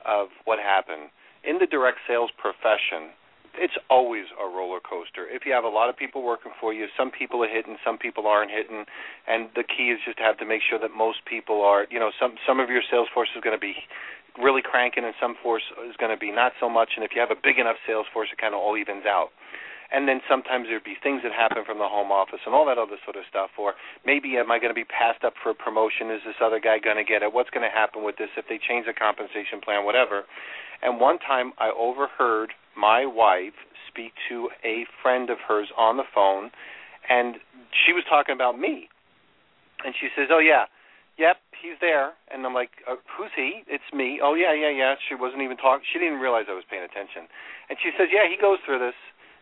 of 0.05 0.27
what 0.45 0.59
happened 0.59 1.09
in 1.43 1.59
the 1.59 1.65
direct 1.65 1.99
sales 2.07 2.31
profession. 2.37 3.11
It's 3.55 3.75
always 3.89 4.25
a 4.41 4.47
roller 4.49 4.79
coaster. 4.79 5.27
If 5.29 5.45
you 5.45 5.53
have 5.53 5.63
a 5.63 5.69
lot 5.69 5.89
of 5.89 5.95
people 5.97 6.23
working 6.23 6.53
for 6.59 6.73
you, 6.73 6.87
some 6.97 7.11
people 7.11 7.43
are 7.43 7.47
hitting, 7.47 7.77
some 7.85 7.99
people 7.99 8.25
aren't 8.25 8.49
hitting, 8.49 8.85
and 9.27 9.49
the 9.53 9.61
key 9.61 9.93
is 9.93 9.99
just 10.03 10.17
to 10.17 10.23
have 10.23 10.39
to 10.39 10.45
make 10.45 10.61
sure 10.67 10.79
that 10.79 10.89
most 10.89 11.19
people 11.25 11.61
are. 11.61 11.85
You 11.91 11.99
know, 11.99 12.09
some 12.19 12.35
some 12.47 12.59
of 12.59 12.69
your 12.69 12.81
sales 12.89 13.09
force 13.13 13.29
is 13.35 13.43
going 13.43 13.55
to 13.55 13.61
be 13.61 13.75
really 14.41 14.61
cranking 14.61 15.05
and 15.05 15.13
some 15.21 15.35
force 15.41 15.63
is 15.87 15.95
going 15.97 16.09
to 16.11 16.17
be 16.17 16.31
not 16.31 16.53
so 16.59 16.69
much 16.69 16.97
and 16.97 17.05
if 17.05 17.11
you 17.13 17.21
have 17.21 17.31
a 17.31 17.37
big 17.37 17.59
enough 17.59 17.77
sales 17.85 18.05
force 18.13 18.29
it 18.31 18.39
kind 18.41 18.53
of 18.53 18.59
all 18.59 18.77
evens 18.77 19.05
out. 19.05 19.29
And 19.93 20.09
then 20.09 20.25
sometimes 20.25 20.65
there'd 20.65 20.83
be 20.83 20.97
things 20.97 21.21
that 21.21 21.29
happen 21.29 21.61
from 21.61 21.77
the 21.77 21.85
home 21.85 22.09
office 22.09 22.41
and 22.49 22.55
all 22.55 22.65
that 22.65 22.81
other 22.81 22.97
sort 23.05 23.15
of 23.15 23.29
stuff 23.29 23.53
or 23.61 23.77
maybe 24.05 24.37
am 24.41 24.49
i 24.49 24.57
going 24.57 24.73
to 24.73 24.77
be 24.77 24.89
passed 24.89 25.21
up 25.23 25.33
for 25.41 25.53
a 25.53 25.57
promotion? 25.57 26.09
Is 26.09 26.25
this 26.25 26.41
other 26.41 26.59
guy 26.59 26.81
going 26.81 26.97
to 26.97 27.05
get 27.05 27.21
it? 27.21 27.29
What's 27.29 27.53
going 27.53 27.65
to 27.65 27.73
happen 27.73 28.01
with 28.01 28.17
this 28.17 28.33
if 28.33 28.49
they 28.49 28.57
change 28.57 28.89
the 28.89 28.97
compensation 28.97 29.61
plan 29.61 29.85
whatever? 29.85 30.25
And 30.81 30.99
one 30.99 31.19
time 31.21 31.53
i 31.61 31.69
overheard 31.69 32.57
my 32.73 33.05
wife 33.05 33.53
speak 33.85 34.17
to 34.29 34.49
a 34.65 34.89
friend 35.05 35.29
of 35.29 35.37
hers 35.45 35.69
on 35.77 35.97
the 35.97 36.09
phone 36.09 36.49
and 37.05 37.37
she 37.69 37.93
was 37.93 38.01
talking 38.09 38.33
about 38.33 38.57
me. 38.57 38.89
And 39.85 39.93
she 39.93 40.09
says 40.17 40.33
oh 40.33 40.41
yeah 40.41 40.65
yep, 41.23 41.39
he's 41.55 41.79
there. 41.79 42.11
And 42.27 42.43
I'm 42.43 42.51
like, 42.51 42.83
uh, 42.83 42.99
who's 43.15 43.31
he? 43.31 43.63
It's 43.71 43.87
me. 43.95 44.19
Oh 44.19 44.35
yeah, 44.35 44.51
yeah, 44.51 44.75
yeah. 44.75 44.99
She 45.07 45.15
wasn't 45.15 45.39
even 45.39 45.55
talking. 45.55 45.87
She 45.87 45.95
didn't 45.95 46.19
even 46.19 46.23
realize 46.23 46.51
I 46.51 46.59
was 46.59 46.67
paying 46.67 46.83
attention. 46.83 47.31
And 47.71 47.79
she 47.79 47.95
says, 47.95 48.11
yeah, 48.11 48.27
he 48.27 48.35
goes 48.35 48.59
through 48.67 48.83
this. 48.83 48.97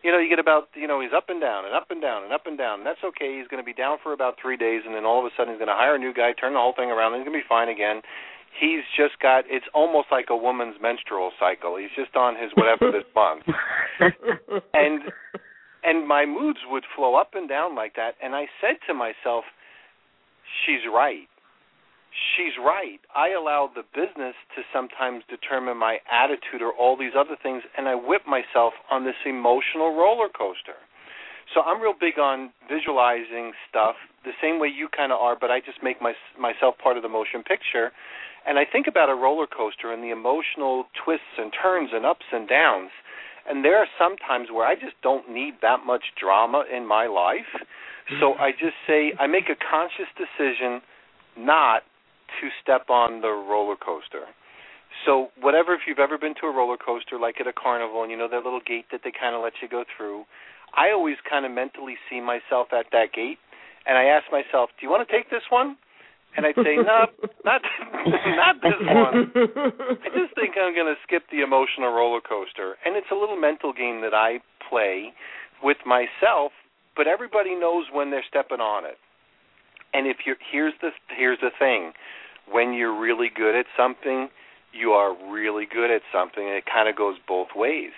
You 0.06 0.10
know, 0.10 0.18
you 0.18 0.30
get 0.30 0.42
about, 0.42 0.70
you 0.74 0.86
know, 0.86 0.98
he's 1.02 1.14
up 1.14 1.30
and 1.30 1.42
down 1.42 1.66
and 1.66 1.74
up 1.74 1.90
and 1.90 2.02
down 2.02 2.22
and 2.22 2.32
up 2.32 2.46
and 2.46 2.58
down. 2.58 2.82
And 2.82 2.86
that's 2.86 3.02
okay. 3.02 3.38
He's 3.38 3.46
going 3.50 3.62
to 3.62 3.66
be 3.66 3.74
down 3.74 3.98
for 4.02 4.14
about 4.14 4.34
three 4.38 4.58
days, 4.58 4.82
and 4.86 4.94
then 4.94 5.06
all 5.06 5.18
of 5.18 5.26
a 5.26 5.34
sudden 5.34 5.54
he's 5.54 5.62
going 5.62 5.70
to 5.70 5.78
hire 5.78 5.94
a 5.94 6.02
new 6.02 6.14
guy, 6.14 6.34
turn 6.34 6.54
the 6.54 6.62
whole 6.62 6.74
thing 6.74 6.90
around, 6.90 7.14
and 7.14 7.22
he's 7.22 7.26
going 7.26 7.38
to 7.38 7.42
be 7.42 7.50
fine 7.50 7.70
again. 7.70 8.02
He's 8.50 8.82
just 8.98 9.18
got. 9.22 9.46
It's 9.46 9.66
almost 9.74 10.10
like 10.10 10.26
a 10.30 10.36
woman's 10.36 10.74
menstrual 10.82 11.30
cycle. 11.38 11.78
He's 11.78 11.94
just 11.94 12.14
on 12.14 12.34
his 12.34 12.50
whatever 12.54 12.90
this 12.90 13.06
month, 13.16 13.46
and 14.74 15.08
and 15.86 16.06
my 16.06 16.26
moods 16.26 16.60
would 16.68 16.84
flow 16.94 17.14
up 17.14 17.32
and 17.34 17.48
down 17.48 17.74
like 17.74 17.94
that. 17.96 18.14
And 18.22 18.34
I 18.34 18.46
said 18.60 18.76
to 18.88 18.94
myself, 18.94 19.46
she's 20.66 20.84
right 20.84 21.31
she's 22.12 22.54
right. 22.60 23.00
I 23.16 23.32
allow 23.32 23.70
the 23.72 23.82
business 23.94 24.36
to 24.56 24.62
sometimes 24.72 25.24
determine 25.28 25.76
my 25.76 25.98
attitude 26.10 26.60
or 26.60 26.72
all 26.72 26.96
these 26.96 27.16
other 27.18 27.36
things, 27.42 27.62
and 27.76 27.88
I 27.88 27.94
whip 27.94 28.22
myself 28.26 28.74
on 28.90 29.04
this 29.04 29.18
emotional 29.24 29.96
roller 29.96 30.28
coaster. 30.28 30.76
So 31.54 31.60
I'm 31.60 31.80
real 31.80 31.96
big 31.98 32.18
on 32.18 32.52
visualizing 32.68 33.52
stuff 33.68 33.96
the 34.24 34.32
same 34.40 34.60
way 34.60 34.68
you 34.68 34.88
kind 34.88 35.12
of 35.12 35.18
are, 35.18 35.36
but 35.38 35.50
I 35.50 35.60
just 35.60 35.82
make 35.82 36.00
my, 36.00 36.14
myself 36.38 36.76
part 36.78 36.96
of 36.96 37.02
the 37.02 37.08
motion 37.08 37.42
picture. 37.42 37.90
And 38.46 38.58
I 38.58 38.64
think 38.64 38.86
about 38.86 39.10
a 39.10 39.14
roller 39.14 39.46
coaster 39.46 39.92
and 39.92 40.02
the 40.02 40.10
emotional 40.10 40.86
twists 41.04 41.38
and 41.38 41.52
turns 41.52 41.90
and 41.92 42.06
ups 42.06 42.26
and 42.32 42.48
downs. 42.48 42.90
And 43.48 43.64
there 43.64 43.76
are 43.78 43.86
some 43.98 44.16
times 44.16 44.48
where 44.52 44.66
I 44.66 44.74
just 44.74 44.94
don't 45.02 45.30
need 45.30 45.54
that 45.62 45.84
much 45.84 46.14
drama 46.18 46.64
in 46.70 46.86
my 46.86 47.06
life. 47.06 47.50
So 48.20 48.34
mm-hmm. 48.34 48.42
I 48.42 48.50
just 48.52 48.78
say, 48.86 49.12
I 49.18 49.26
make 49.26 49.50
a 49.50 49.58
conscious 49.58 50.10
decision 50.18 50.82
not 51.36 51.82
to 52.40 52.48
step 52.62 52.88
on 52.90 53.20
the 53.20 53.28
roller 53.28 53.76
coaster. 53.76 54.26
So 55.06 55.28
whatever, 55.40 55.74
if 55.74 55.82
you've 55.86 55.98
ever 55.98 56.18
been 56.18 56.34
to 56.40 56.46
a 56.46 56.54
roller 56.54 56.76
coaster, 56.76 57.18
like 57.18 57.40
at 57.40 57.46
a 57.46 57.52
carnival, 57.52 58.02
and 58.02 58.10
you 58.10 58.16
know 58.16 58.28
that 58.28 58.44
little 58.44 58.60
gate 58.60 58.86
that 58.92 59.00
they 59.04 59.12
kind 59.12 59.34
of 59.34 59.42
let 59.42 59.54
you 59.62 59.68
go 59.68 59.84
through, 59.96 60.24
I 60.76 60.90
always 60.90 61.16
kind 61.28 61.44
of 61.44 61.52
mentally 61.52 61.96
see 62.08 62.20
myself 62.20 62.72
at 62.72 62.86
that 62.92 63.12
gate, 63.12 63.38
and 63.86 63.98
I 63.98 64.04
ask 64.04 64.30
myself, 64.30 64.70
"Do 64.78 64.86
you 64.86 64.90
want 64.90 65.06
to 65.06 65.10
take 65.10 65.30
this 65.30 65.44
one?" 65.50 65.76
And 66.36 66.46
I'd 66.46 66.56
say, 66.56 66.76
"No, 66.76 67.08
not 67.44 67.62
not 68.40 68.56
this 68.62 68.80
one. 68.80 69.32
I 70.00 70.08
just 70.16 70.34
think 70.36 70.56
I'm 70.56 70.74
going 70.74 70.88
to 70.88 71.00
skip 71.02 71.24
the 71.30 71.40
emotional 71.40 71.92
roller 71.92 72.20
coaster." 72.20 72.76
And 72.84 72.96
it's 72.96 73.10
a 73.10 73.16
little 73.16 73.36
mental 73.36 73.72
game 73.72 74.00
that 74.02 74.14
I 74.14 74.40
play 74.68 75.12
with 75.62 75.78
myself, 75.84 76.52
but 76.96 77.06
everybody 77.06 77.54
knows 77.54 77.86
when 77.92 78.10
they're 78.10 78.24
stepping 78.28 78.60
on 78.60 78.84
it. 78.84 78.98
And 79.92 80.06
if 80.06 80.24
you're 80.24 80.40
here's 80.40 80.74
the 80.80 80.90
here's 81.16 81.40
the 81.40 81.50
thing 81.58 81.92
when 82.50 82.72
you're 82.72 82.98
really 82.98 83.30
good 83.34 83.54
at 83.54 83.66
something, 83.76 84.28
you 84.72 84.90
are 84.92 85.14
really 85.30 85.66
good 85.66 85.90
at 85.90 86.02
something, 86.12 86.44
and 86.44 86.56
it 86.56 86.64
kind 86.66 86.88
of 86.88 86.96
goes 86.96 87.16
both 87.26 87.48
ways. 87.54 87.92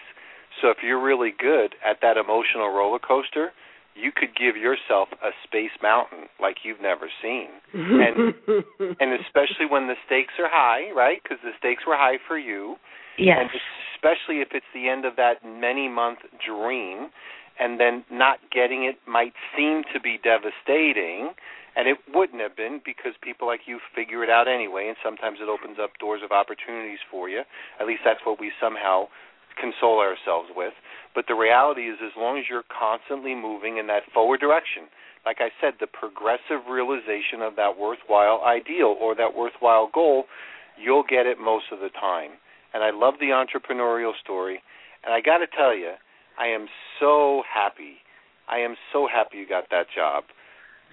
So 0.60 0.70
if 0.70 0.78
you're 0.82 1.02
really 1.02 1.32
good 1.36 1.74
at 1.84 1.98
that 2.02 2.16
emotional 2.16 2.68
roller 2.68 2.98
coaster, 2.98 3.52
you 3.94 4.10
could 4.14 4.34
give 4.34 4.56
yourself 4.56 5.08
a 5.22 5.30
space 5.44 5.74
mountain 5.82 6.26
like 6.40 6.58
you've 6.64 6.82
never 6.82 7.08
seen, 7.22 7.46
and 7.72 8.34
and 9.00 9.12
especially 9.22 9.66
when 9.70 9.86
the 9.86 9.94
stakes 10.06 10.34
are 10.38 10.50
high, 10.50 10.90
right? 10.94 11.22
Because 11.22 11.38
the 11.42 11.52
stakes 11.58 11.84
were 11.86 11.96
high 11.96 12.18
for 12.26 12.36
you. 12.36 12.76
Yes. 13.18 13.38
And 13.40 13.50
especially 13.94 14.42
if 14.42 14.48
it's 14.52 14.66
the 14.74 14.88
end 14.88 15.04
of 15.04 15.14
that 15.16 15.44
many 15.44 15.88
month 15.88 16.18
dream, 16.44 17.10
and 17.58 17.78
then 17.78 18.04
not 18.10 18.38
getting 18.50 18.84
it 18.84 18.96
might 19.06 19.32
seem 19.56 19.82
to 19.92 20.00
be 20.00 20.18
devastating 20.22 21.30
and 21.76 21.88
it 21.88 21.98
wouldn't 22.12 22.40
have 22.40 22.56
been 22.56 22.80
because 22.84 23.12
people 23.20 23.46
like 23.46 23.66
you 23.66 23.80
figure 23.94 24.22
it 24.22 24.30
out 24.30 24.46
anyway, 24.46 24.86
and 24.88 24.96
sometimes 25.02 25.38
it 25.40 25.48
opens 25.48 25.78
up 25.82 25.98
doors 25.98 26.20
of 26.24 26.30
opportunities 26.30 27.02
for 27.10 27.28
you. 27.28 27.42
At 27.80 27.86
least 27.86 28.02
that's 28.04 28.20
what 28.24 28.38
we 28.38 28.52
somehow 28.60 29.08
console 29.60 29.98
ourselves 29.98 30.50
with. 30.54 30.74
But 31.14 31.26
the 31.28 31.34
reality 31.34 31.82
is, 31.82 31.98
as 32.04 32.12
long 32.16 32.38
as 32.38 32.44
you're 32.50 32.66
constantly 32.66 33.34
moving 33.34 33.78
in 33.78 33.86
that 33.86 34.02
forward 34.12 34.40
direction, 34.40 34.90
like 35.26 35.38
I 35.40 35.50
said, 35.60 35.74
the 35.80 35.86
progressive 35.86 36.68
realization 36.68 37.40
of 37.40 37.56
that 37.56 37.78
worthwhile 37.78 38.42
ideal 38.44 38.94
or 39.00 39.14
that 39.14 39.34
worthwhile 39.34 39.88
goal, 39.92 40.24
you'll 40.76 41.06
get 41.08 41.26
it 41.26 41.38
most 41.38 41.66
of 41.72 41.80
the 41.80 41.88
time. 41.88 42.32
and 42.74 42.82
I 42.82 42.90
love 42.90 43.14
the 43.20 43.30
entrepreneurial 43.30 44.12
story. 44.22 44.60
And 45.04 45.14
I 45.14 45.20
got 45.20 45.38
to 45.38 45.46
tell 45.46 45.74
you, 45.74 45.92
I 46.38 46.48
am 46.48 46.66
so 46.98 47.42
happy. 47.46 48.02
I 48.48 48.58
am 48.58 48.74
so 48.92 49.06
happy 49.06 49.38
you 49.38 49.48
got 49.48 49.70
that 49.70 49.86
job. 49.94 50.24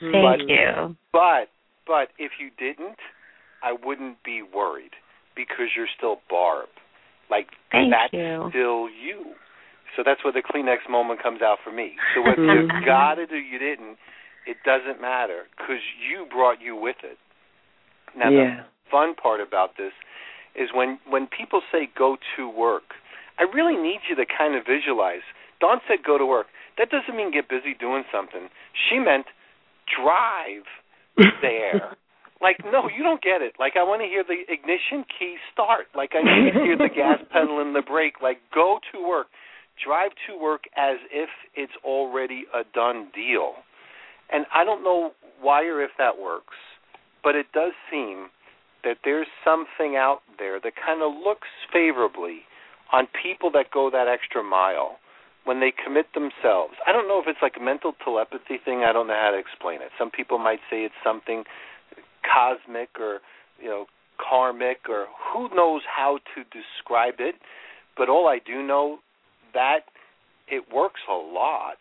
Thank 0.02 0.14
but, 0.14 0.50
you. 0.50 0.96
But 1.14 1.46
but 1.86 2.10
if 2.18 2.34
you 2.40 2.50
didn't, 2.58 2.98
I 3.64 3.74
wouldn't 3.74 4.24
be 4.24 4.42
worried 4.42 4.98
because 5.36 5.78
you're 5.78 5.92
still 5.96 6.18
Barb. 6.30 6.70
Like 7.30 7.48
Thank 7.72 7.94
that's 7.94 8.14
you. 8.14 8.50
still 8.50 8.90
you. 8.90 9.38
So 9.96 10.04
that's 10.06 10.24
where 10.24 10.34
the 10.34 10.42
Kleenex 10.42 10.90
moment 10.90 11.22
comes 11.22 11.42
out 11.42 11.60
for 11.64 11.72
me. 11.72 11.96
So 12.16 12.22
whether 12.22 12.42
you 12.44 12.68
Mhm. 12.68 12.86
got 12.86 13.20
it 13.20 13.32
or 13.32 13.40
you 13.40 13.60
didn't, 13.60 13.98
it 14.46 14.58
doesn't 14.64 15.00
matter 15.02 15.48
because 15.58 15.82
you 16.00 16.26
brought 16.26 16.62
you 16.62 16.76
with 16.76 17.04
it. 17.04 17.20
Now 18.16 18.30
yeah. 18.30 18.56
the 18.56 18.90
fun 18.90 19.16
part 19.16 19.40
about 19.40 19.78
this 19.78 19.94
is 20.56 20.74
when 20.74 21.00
when 21.08 21.28
people 21.28 21.62
say 21.72 21.88
go 21.96 22.18
to 22.36 22.50
work, 22.50 22.96
I 23.38 23.44
really 23.44 23.78
need 23.78 24.02
you 24.10 24.16
to 24.16 24.26
kind 24.26 24.56
of 24.56 24.66
visualize. 24.66 25.24
Dawn 25.60 25.80
said 25.88 26.04
go 26.04 26.18
to 26.18 26.26
work. 26.26 26.48
That 26.78 26.90
doesn't 26.90 27.16
mean 27.16 27.32
get 27.32 27.48
busy 27.48 27.74
doing 27.74 28.04
something. 28.12 28.50
She 28.74 28.98
meant 28.98 29.28
drive 29.98 30.66
there. 31.42 31.98
Like, 32.42 32.58
no, 32.66 32.90
you 32.90 33.04
don't 33.04 33.22
get 33.22 33.44
it. 33.44 33.54
Like, 33.60 33.74
I 33.78 33.84
want 33.84 34.02
to 34.02 34.08
hear 34.08 34.24
the 34.24 34.42
ignition 34.52 35.06
key 35.06 35.36
start. 35.54 35.86
Like, 35.96 36.14
I 36.18 36.26
need 36.26 36.54
to 36.54 36.60
hear 36.66 36.76
the 36.76 36.90
gas 36.90 37.20
pedal 37.32 37.62
and 37.62 37.76
the 37.76 37.84
brake. 37.84 38.16
Like, 38.20 38.38
go 38.52 38.80
to 38.92 39.08
work. 39.08 39.28
Drive 39.78 40.10
to 40.26 40.42
work 40.42 40.62
as 40.76 40.98
if 41.12 41.30
it's 41.54 41.72
already 41.86 42.46
a 42.52 42.64
done 42.74 43.12
deal. 43.14 43.62
And 44.32 44.48
I 44.52 44.64
don't 44.64 44.84
know 44.84 45.12
why 45.40 45.66
or 45.66 45.84
if 45.84 45.92
that 46.00 46.18
works, 46.20 46.58
but 47.24 47.36
it 47.36 47.46
does 47.54 47.74
seem 47.92 48.30
that 48.84 48.98
there's 49.04 49.28
something 49.46 49.96
out 49.96 50.22
there 50.40 50.60
that 50.60 50.74
kind 50.84 51.04
of 51.04 51.12
looks 51.14 51.48
favorably 51.72 52.42
on 52.92 53.08
people 53.22 53.52
that 53.52 53.72
go 53.72 53.90
that 53.92 54.08
extra 54.08 54.44
mile 54.44 54.98
when 55.44 55.60
they 55.60 55.74
commit 55.74 56.08
themselves. 56.14 56.76
I 56.86 56.92
don't 56.92 57.08
know 57.08 57.20
if 57.20 57.28
it's 57.28 57.42
like 57.42 57.56
a 57.60 57.64
mental 57.64 57.94
telepathy 58.04 58.60
thing. 58.64 58.84
I 58.88 58.94
don't 58.94 59.08
know 59.08 59.18
how 59.20 59.32
to 59.32 59.38
explain 59.38 59.82
it. 59.82 59.90
Some 59.98 60.12
people 60.12 60.38
might 60.38 60.60
say 60.70 60.84
it's 60.84 61.02
something 61.04 61.44
cosmic 62.22 62.90
or 63.00 63.20
you 63.60 63.70
know 63.70 63.86
karmic 64.18 64.88
or 64.88 65.08
who 65.34 65.50
knows 65.56 65.82
how 65.86 66.20
to 66.36 66.44
describe 66.46 67.16
it. 67.20 67.36
But 67.98 68.10
all 68.10 68.28
I 68.28 68.40
do 68.46 68.62
know 68.66 69.00
that 69.54 69.82
it 70.48 70.66
works 70.74 71.02
a 71.10 71.14
lot. 71.14 71.78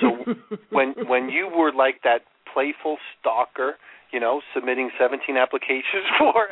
So 0.00 0.34
when 0.70 0.94
when 1.08 1.28
you 1.28 1.50
were 1.54 1.72
like 1.72 2.02
that 2.04 2.22
playful 2.52 2.98
stalker, 3.18 3.74
you 4.12 4.20
know, 4.20 4.40
submitting 4.54 4.90
17 5.00 5.36
applications 5.36 6.06
for. 6.18 6.46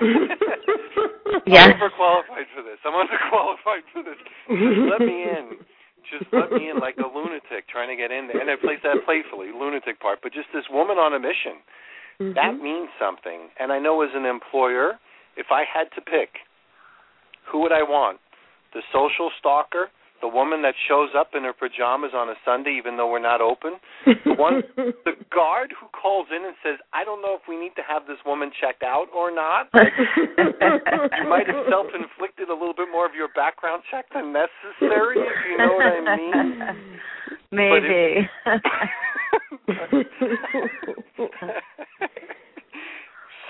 Yes. 1.47 1.69
I'm 1.81 1.91
overqualified 1.91 2.49
for 2.57 2.63
this. 2.63 2.79
I'm 2.85 2.97
underqualified 2.97 3.85
for 3.93 4.03
this. 4.03 4.17
Just 4.49 4.91
let 4.91 5.01
me 5.01 5.23
in. 5.23 5.61
Just 6.09 6.33
let 6.33 6.53
me 6.53 6.71
in 6.71 6.79
like 6.79 6.97
a 6.97 7.07
lunatic 7.07 7.69
trying 7.69 7.89
to 7.89 7.97
get 7.97 8.11
in 8.11 8.29
there. 8.29 8.41
And 8.41 8.49
I 8.49 8.57
place 8.57 8.81
that 8.83 9.05
playfully, 9.05 9.53
lunatic 9.53 10.01
part. 10.01 10.21
But 10.23 10.33
just 10.33 10.49
this 10.55 10.65
woman 10.71 10.97
on 10.97 11.15
a 11.15 11.21
mission. 11.21 11.61
Mm-hmm. 12.21 12.35
That 12.35 12.63
means 12.63 12.89
something. 13.01 13.49
And 13.59 13.73
I 13.73 13.79
know 13.79 14.03
as 14.03 14.11
an 14.15 14.25
employer, 14.25 15.01
if 15.37 15.47
I 15.51 15.65
had 15.65 15.89
to 15.97 16.01
pick, 16.01 16.41
who 17.51 17.61
would 17.63 17.73
I 17.73 17.83
want? 17.83 18.21
The 18.75 18.83
social 18.93 19.31
stalker, 19.39 19.91
the 20.21 20.29
woman 20.29 20.63
that 20.63 20.75
shows 20.89 21.11
up 21.17 21.31
in 21.35 21.45
her 21.45 21.53
pajamas 21.53 22.13
on 22.15 22.29
a 22.29 22.35
Sunday 22.45 22.77
even 22.77 22.97
though 22.97 23.11
we're 23.11 23.19
not 23.23 23.41
open, 23.41 23.77
the 24.05 24.35
one 24.35 24.63
the 24.77 25.13
guard 25.33 25.73
who 25.79 25.89
calls 25.89 26.29
in 26.31 26.45
and 26.45 26.55
says, 26.63 26.79
"I 26.93 27.05
don't 27.05 27.23
know 27.23 27.35
if 27.35 27.49
we 27.49 27.57
need 27.57 27.75
to 27.77 27.83
have 27.87 28.07
this 28.07 28.19
woman 28.25 28.51
checked 28.61 28.83
out 28.83 29.07
or 29.15 29.31
not." 29.31 29.69
you 29.75 31.29
might 31.29 31.47
have 31.47 31.65
self-inflicted 31.69 32.49
a 32.49 32.55
little 32.55 32.75
bit 32.75 32.89
more 32.91 33.07
of 33.07 33.15
your 33.15 33.29
background 33.35 33.83
check 33.91 34.07
than 34.15 34.33
necessary, 34.33 35.19
if 35.19 35.39
you 35.51 35.59
know 35.59 35.75
what 35.75 35.87
I 35.87 36.17
mean. 36.17 36.61
Maybe. 37.53 38.29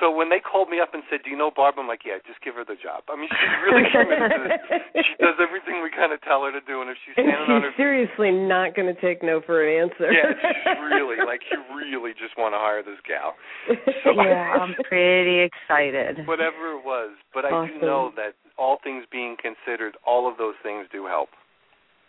So 0.01 0.09
when 0.11 0.33
they 0.33 0.41
called 0.41 0.73
me 0.73 0.81
up 0.81 0.97
and 0.97 1.05
said, 1.13 1.21
"Do 1.23 1.31
you 1.31 1.37
know 1.37 1.53
Barb?" 1.55 1.77
I'm 1.79 1.87
like, 1.87 2.03
"Yeah, 2.09 2.19
just 2.27 2.41
give 2.41 2.57
her 2.57 2.65
the 2.65 2.75
job." 2.81 3.05
I 3.13 3.15
mean, 3.15 3.29
she's 3.29 3.57
really 3.63 3.85
committed 3.93 4.33
to 4.33 4.41
this. 4.49 5.05
She 5.05 5.15
does 5.21 5.37
everything 5.39 5.85
we 5.85 5.93
kind 5.93 6.11
of 6.17 6.19
tell 6.25 6.43
her 6.49 6.53
to 6.53 6.65
do, 6.65 6.81
and 6.81 6.89
if 6.91 6.97
she's 7.05 7.15
and 7.21 7.29
standing 7.29 7.53
on 7.53 7.63
her 7.63 7.71
she's 7.71 7.79
seriously 7.79 8.33
not 8.33 8.73
going 8.75 8.89
to 8.89 8.99
take 8.99 9.21
no 9.23 9.45
for 9.45 9.61
an 9.61 9.71
answer. 9.71 10.09
yeah, 10.11 10.33
she's 10.65 10.81
really 10.81 11.21
like 11.23 11.45
you 11.53 11.61
really 11.77 12.17
just 12.17 12.35
want 12.41 12.57
to 12.57 12.61
hire 12.61 12.83
this 12.83 12.99
gal. 13.07 13.37
So 14.03 14.17
yeah, 14.17 14.57
I'm 14.57 14.75
pretty 14.89 15.45
excited. 15.45 16.25
whatever 16.27 16.73
it 16.73 16.85
was, 16.85 17.13
but 17.35 17.45
I 17.45 17.69
do 17.69 17.85
know 17.85 18.11
that 18.17 18.33
all 18.57 18.79
things 18.83 19.05
being 19.13 19.37
considered, 19.37 19.97
all 20.07 20.25
of 20.31 20.39
those 20.39 20.55
things 20.63 20.87
do 20.91 21.07
help. 21.07 21.29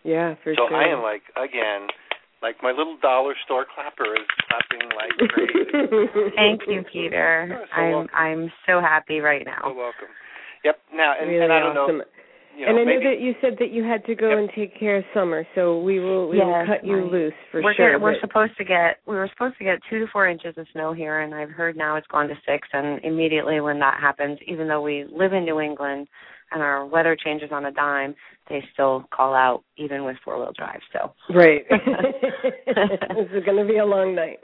Yeah, 0.04 0.36
for 0.43 0.54
so 0.56 0.67
sure. 0.67 0.69
So 0.71 0.75
I 0.75 0.88
am 0.88 1.04
like 1.04 1.23
again, 1.36 1.88
like 2.41 2.58
my 2.63 2.71
little 2.71 2.97
dollar 3.01 3.36
store 3.45 3.65
clapper 3.73 4.15
is 4.15 4.27
clapping 4.49 4.89
like 4.97 5.30
crazy. 5.30 6.32
Thank 6.36 6.62
you, 6.67 6.84
Peter. 6.91 7.45
You're 7.49 7.65
so 7.67 7.82
I'm 7.82 7.91
welcome. 7.91 8.15
I'm 8.15 8.51
so 8.67 8.82
happy 8.82 9.19
right 9.19 9.45
now. 9.45 9.60
So 9.63 9.69
now. 9.69 9.75
welcome. 9.75 10.08
Yep. 10.63 10.77
Now 10.93 11.13
and, 11.19 11.30
really 11.30 11.43
and 11.43 11.54
I 11.54 11.60
don't 11.60 11.77
awesome. 11.77 11.97
know. 11.99 12.04
You 12.58 12.65
know 12.65 12.71
and 12.71 12.80
I 12.80 12.84
know 12.84 12.99
maybe, 12.99 13.06
that 13.15 13.21
you 13.23 13.34
said 13.39 13.54
that 13.60 13.71
you 13.71 13.82
had 13.84 14.04
to 14.06 14.13
go 14.15 14.30
Yep. 14.30 14.38
and 14.39 14.49
take 14.54 14.77
care 14.77 14.97
of 14.97 15.06
Summer, 15.13 15.47
so 15.56 15.80
we 15.82 15.99
will 15.99 16.27
we 16.27 16.38
Yes, 16.38 16.45
will 16.45 16.65
cut 16.67 16.86
you 16.86 16.97
right. 16.97 17.12
loose 17.12 17.34
for 17.49 17.63
we're 17.63 17.73
sure. 17.73 17.91
get- 17.93 18.01
we're 18.01 18.19
supposed 18.19 18.58
to 18.58 18.65
get 18.65 18.97
we 19.08 19.15
were 19.15 19.30
supposed 19.32 19.58
to 19.58 19.63
get 19.63 19.80
two 19.89 19.99
to 19.99 20.08
four 20.12 20.27
inches 20.27 20.58
of 20.58 20.67
snow 20.73 20.91
here, 20.93 21.21
and 21.21 21.34
I've 21.34 21.49
heard 21.49 21.77
now 21.77 21.95
it's 21.95 22.08
gone 22.08 22.27
to 22.27 22.36
six. 22.45 22.67
And 22.73 22.99
immediately 23.06 23.62
when 23.62 23.80
that 23.80 23.99
happens, 24.01 24.38
even 24.47 24.67
though 24.67 24.82
we 24.82 25.06
live 25.12 25.32
in 25.34 25.45
New 25.45 25.62
England 25.62 26.08
and 26.51 26.61
our 26.61 26.85
weather 26.85 27.15
changes 27.15 27.49
on 27.51 27.65
a 27.65 27.71
dime, 27.71 28.15
they 28.49 28.63
still 28.73 29.05
call 29.13 29.33
out 29.33 29.63
even 29.77 30.03
with 30.03 30.17
four 30.23 30.37
wheel 30.37 30.51
drive. 30.57 30.81
So 30.91 31.13
Right. 31.33 31.63
this 31.69 33.27
is 33.33 33.43
going 33.45 33.57
to 33.57 33.65
be 33.71 33.77
a 33.77 33.85
long 33.85 34.15
night. 34.15 34.39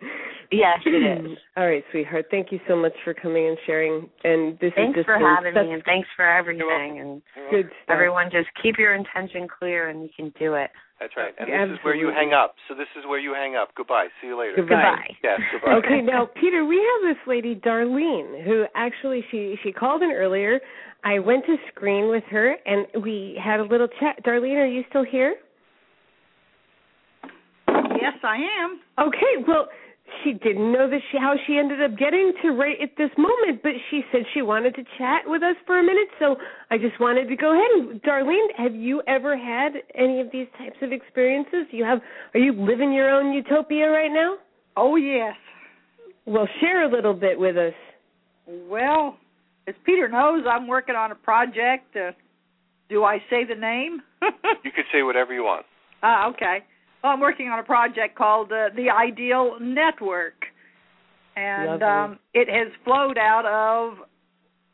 yes, 0.51 0.79
it 0.85 0.89
is. 1.25 1.37
All 1.57 1.67
right, 1.67 1.83
sweetheart. 1.91 2.25
Thank 2.31 2.51
you 2.51 2.59
so 2.67 2.75
much 2.75 2.93
for 3.03 3.13
coming 3.13 3.47
and 3.47 3.57
sharing. 3.65 4.09
And 4.23 4.57
this 4.59 4.71
Thanks 4.75 4.97
is 4.97 5.03
just 5.03 5.07
for 5.07 5.19
having 5.19 5.53
such 5.53 5.65
me, 5.65 5.73
and 5.73 5.83
thanks 5.83 6.07
for 6.15 6.25
everything. 6.25 6.99
And 6.99 7.21
good 7.51 7.69
stuff. 7.83 7.93
everyone, 7.93 8.29
just 8.31 8.47
keep 8.61 8.75
your 8.77 8.95
intention 8.95 9.47
clear, 9.47 9.89
and 9.89 10.01
you 10.03 10.09
can 10.15 10.31
do 10.39 10.53
it. 10.55 10.69
That's 10.99 11.13
right. 11.15 11.33
And 11.37 11.69
this 11.71 11.77
is 11.77 11.85
where 11.85 11.93
you 11.95 12.07
hang 12.07 12.33
up. 12.33 12.55
So 12.67 12.73
this 12.73 12.87
is 12.97 13.05
where 13.05 13.19
you 13.19 13.31
hang 13.33 13.55
up. 13.55 13.69
Goodbye. 13.75 14.07
See 14.19 14.27
you 14.27 14.39
later. 14.39 14.53
Goodbye. 14.55 14.81
Goodbye. 14.97 15.15
Yes. 15.23 15.39
Goodbye. 15.51 15.73
okay, 15.85 16.01
now 16.01 16.27
Peter, 16.41 16.65
we 16.65 16.77
have 16.77 17.15
this 17.15 17.21
lady 17.27 17.53
Darlene 17.53 18.43
who 18.43 18.65
actually 18.75 19.23
she 19.29 19.57
she 19.63 19.71
called 19.71 20.01
in 20.01 20.09
earlier. 20.11 20.59
I 21.07 21.19
went 21.19 21.45
to 21.45 21.55
screen 21.73 22.09
with 22.09 22.25
her 22.31 22.57
and 22.65 22.85
we 23.01 23.39
had 23.41 23.61
a 23.61 23.63
little 23.63 23.87
chat. 23.87 24.21
Darlene, 24.25 24.57
are 24.57 24.65
you 24.65 24.83
still 24.89 25.05
here? 25.05 25.35
Yes, 27.69 28.15
I 28.23 28.35
am. 28.35 28.81
Okay, 28.99 29.45
well, 29.47 29.69
she 30.21 30.33
didn't 30.33 30.69
know 30.73 30.89
that 30.89 30.99
she 31.09 31.17
how 31.17 31.35
she 31.47 31.57
ended 31.57 31.81
up 31.81 31.97
getting 31.97 32.33
to 32.41 32.49
right 32.49 32.75
at 32.83 32.89
this 32.97 33.09
moment, 33.17 33.63
but 33.63 33.71
she 33.89 34.01
said 34.11 34.23
she 34.33 34.41
wanted 34.41 34.75
to 34.75 34.83
chat 34.97 35.21
with 35.25 35.43
us 35.43 35.55
for 35.65 35.79
a 35.79 35.83
minute, 35.83 36.09
so 36.19 36.35
I 36.71 36.77
just 36.77 36.99
wanted 36.99 37.29
to 37.29 37.37
go 37.37 37.53
ahead 37.53 37.71
and 37.89 38.01
Darlene, 38.01 38.47
have 38.57 38.75
you 38.75 39.01
ever 39.07 39.37
had 39.37 39.73
any 39.95 40.19
of 40.19 40.27
these 40.33 40.47
types 40.57 40.77
of 40.81 40.91
experiences? 40.91 41.67
You 41.71 41.85
have 41.85 41.99
are 42.33 42.39
you 42.41 42.51
living 42.51 42.91
your 42.91 43.09
own 43.09 43.31
utopia 43.31 43.89
right 43.89 44.11
now? 44.11 44.35
Oh, 44.75 44.97
yes. 44.97 45.35
Well, 46.25 46.49
share 46.59 46.83
a 46.83 46.91
little 46.93 47.13
bit 47.13 47.39
with 47.39 47.55
us. 47.55 47.73
Well, 48.45 49.17
as 49.67 49.75
Peter 49.86 50.08
knows, 50.08 50.45
I'm 50.49 50.67
working 50.67 50.95
on 50.95 51.12
a 51.12 51.15
project. 51.15 51.95
Uh, 51.95 52.12
do 52.89 53.03
I 53.03 53.17
say 53.30 53.43
the 53.47 53.56
name? 53.56 54.01
You 54.63 54.71
could 54.71 54.86
say 54.91 55.03
whatever 55.03 55.34
you 55.34 55.43
want. 55.43 55.65
Ah, 56.03 56.30
okay. 56.30 56.60
Well, 57.03 57.13
I'm 57.13 57.19
working 57.19 57.47
on 57.47 57.60
a 57.60 57.63
project 57.63 58.17
called 58.17 58.51
uh, 58.51 58.69
the 58.75 58.89
Ideal 58.89 59.58
Network, 59.62 60.36
and 61.36 61.84
um, 61.84 62.19
it 62.34 62.49
has 62.49 62.71
flowed 62.84 63.17
out 63.17 63.45
of 63.45 63.99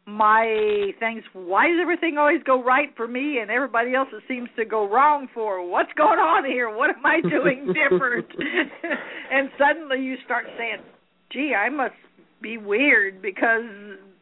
my 0.06 0.92
things. 1.00 1.24
Why 1.34 1.68
does 1.68 1.78
everything 1.82 2.18
always 2.18 2.42
go 2.44 2.64
right 2.64 2.90
for 2.96 3.08
me, 3.08 3.40
and 3.40 3.52
everybody 3.52 3.94
else 3.94 4.10
it 4.14 4.24
seems 4.28 4.50
to 4.58 4.66
go 4.66 4.90
wrong 4.90 5.28
for? 5.34 5.68
What's 5.70 5.92
going 5.98 6.20
on 6.20 6.46
here? 6.46 6.74
What 6.74 6.90
am 6.90 7.06
I 7.06 7.22
doing 7.22 7.74
different? 7.90 8.28
and 9.32 9.50
suddenly 9.58 10.04
you 10.04 10.16
start 10.26 10.46
saying, 10.58 10.78
"Gee, 11.32 11.54
I 11.54 11.70
must 11.70 11.96
be 12.42 12.58
weird 12.58 13.22
because." 13.22 13.64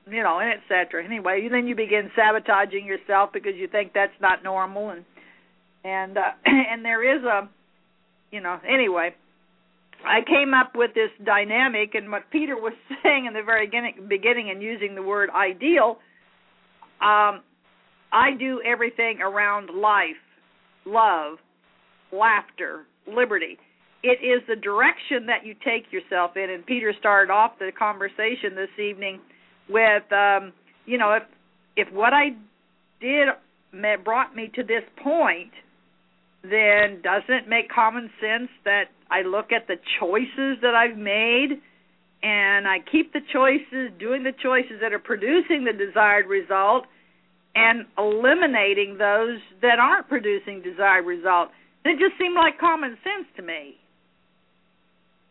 You 0.10 0.24
know, 0.24 0.40
and 0.40 0.50
et 0.50 0.62
cetera. 0.68 1.06
Anyway, 1.06 1.48
then 1.50 1.68
you 1.68 1.76
begin 1.76 2.10
sabotaging 2.16 2.86
yourself 2.86 3.30
because 3.34 3.54
you 3.56 3.68
think 3.68 3.94
that's 3.94 4.20
not 4.20 4.44
normal, 4.44 4.90
and 4.90 5.06
and 5.84 6.18
uh, 6.18 6.22
and 6.46 6.84
there 6.84 7.18
is 7.18 7.24
a 7.24 7.50
you 8.32 8.42
know 8.42 8.58
anyway 8.68 9.14
i 10.06 10.20
came 10.28 10.54
up 10.54 10.72
with 10.76 10.92
this 10.94 11.10
dynamic 11.26 11.96
and 11.96 12.12
what 12.12 12.24
peter 12.32 12.56
was 12.56 12.74
saying 13.04 13.26
in 13.26 13.34
the 13.34 13.44
very 13.44 13.70
beginning, 14.08 14.50
and 14.50 14.62
using 14.62 14.96
the 14.96 15.02
word 15.02 15.30
ideal 15.30 15.98
um 17.02 17.42
i 18.12 18.32
do 18.38 18.62
everything 18.66 19.20
around 19.22 19.70
life 19.76 20.22
love 20.86 21.38
laughter 22.12 22.86
liberty 23.08 23.58
it 24.04 24.18
is 24.26 24.42
the 24.48 24.56
direction 24.56 25.28
that 25.28 25.46
you 25.46 25.54
take 25.66 25.92
yourself 25.92 26.32
in 26.36 26.50
and 26.50 26.66
peter 26.66 26.94
started 27.00 27.32
off 27.32 27.52
the 27.60 27.72
conversation 27.78 28.56
this 28.56 28.84
evening 28.84 29.20
with 29.72 30.04
um 30.12 30.54
you 30.86 30.98
know 30.98 31.14
if 31.14 31.24
if 31.76 31.94
what 31.94 32.14
i 32.14 32.30
did 33.00 33.30
brought 34.04 34.36
me 34.36 34.52
to 34.56 34.64
this 34.64 34.84
point, 35.04 35.52
then 36.44 37.02
doesn't 37.02 37.34
it 37.34 37.48
make 37.48 37.70
common 37.70 38.10
sense 38.20 38.50
that 38.66 38.86
I 39.10 39.22
look 39.22 39.52
at 39.52 39.68
the 39.68 39.76
choices 40.00 40.62
that 40.62 40.74
I've 40.76 40.98
made 40.98 41.62
and 42.24 42.68
I 42.68 42.78
keep 42.92 43.14
the 43.14 43.22
choices, 43.34 43.92
doing 44.00 44.24
the 44.24 44.34
choices 44.44 44.80
that 44.82 44.94
are 44.94 45.00
producing 45.00 45.66
the 45.66 45.74
desired 45.74 46.28
result 46.28 46.86
and 47.56 47.86
eliminating 47.98 48.98
those 48.98 49.40
that 49.62 49.80
aren't 49.80 50.08
producing 50.08 50.62
desired 50.62 51.06
result. 51.06 51.50
It 51.84 52.00
just 52.00 52.18
seemed 52.20 52.36
like 52.36 52.60
common 52.60 52.98
sense 53.04 53.28
to 53.38 53.42
me. 53.42 53.76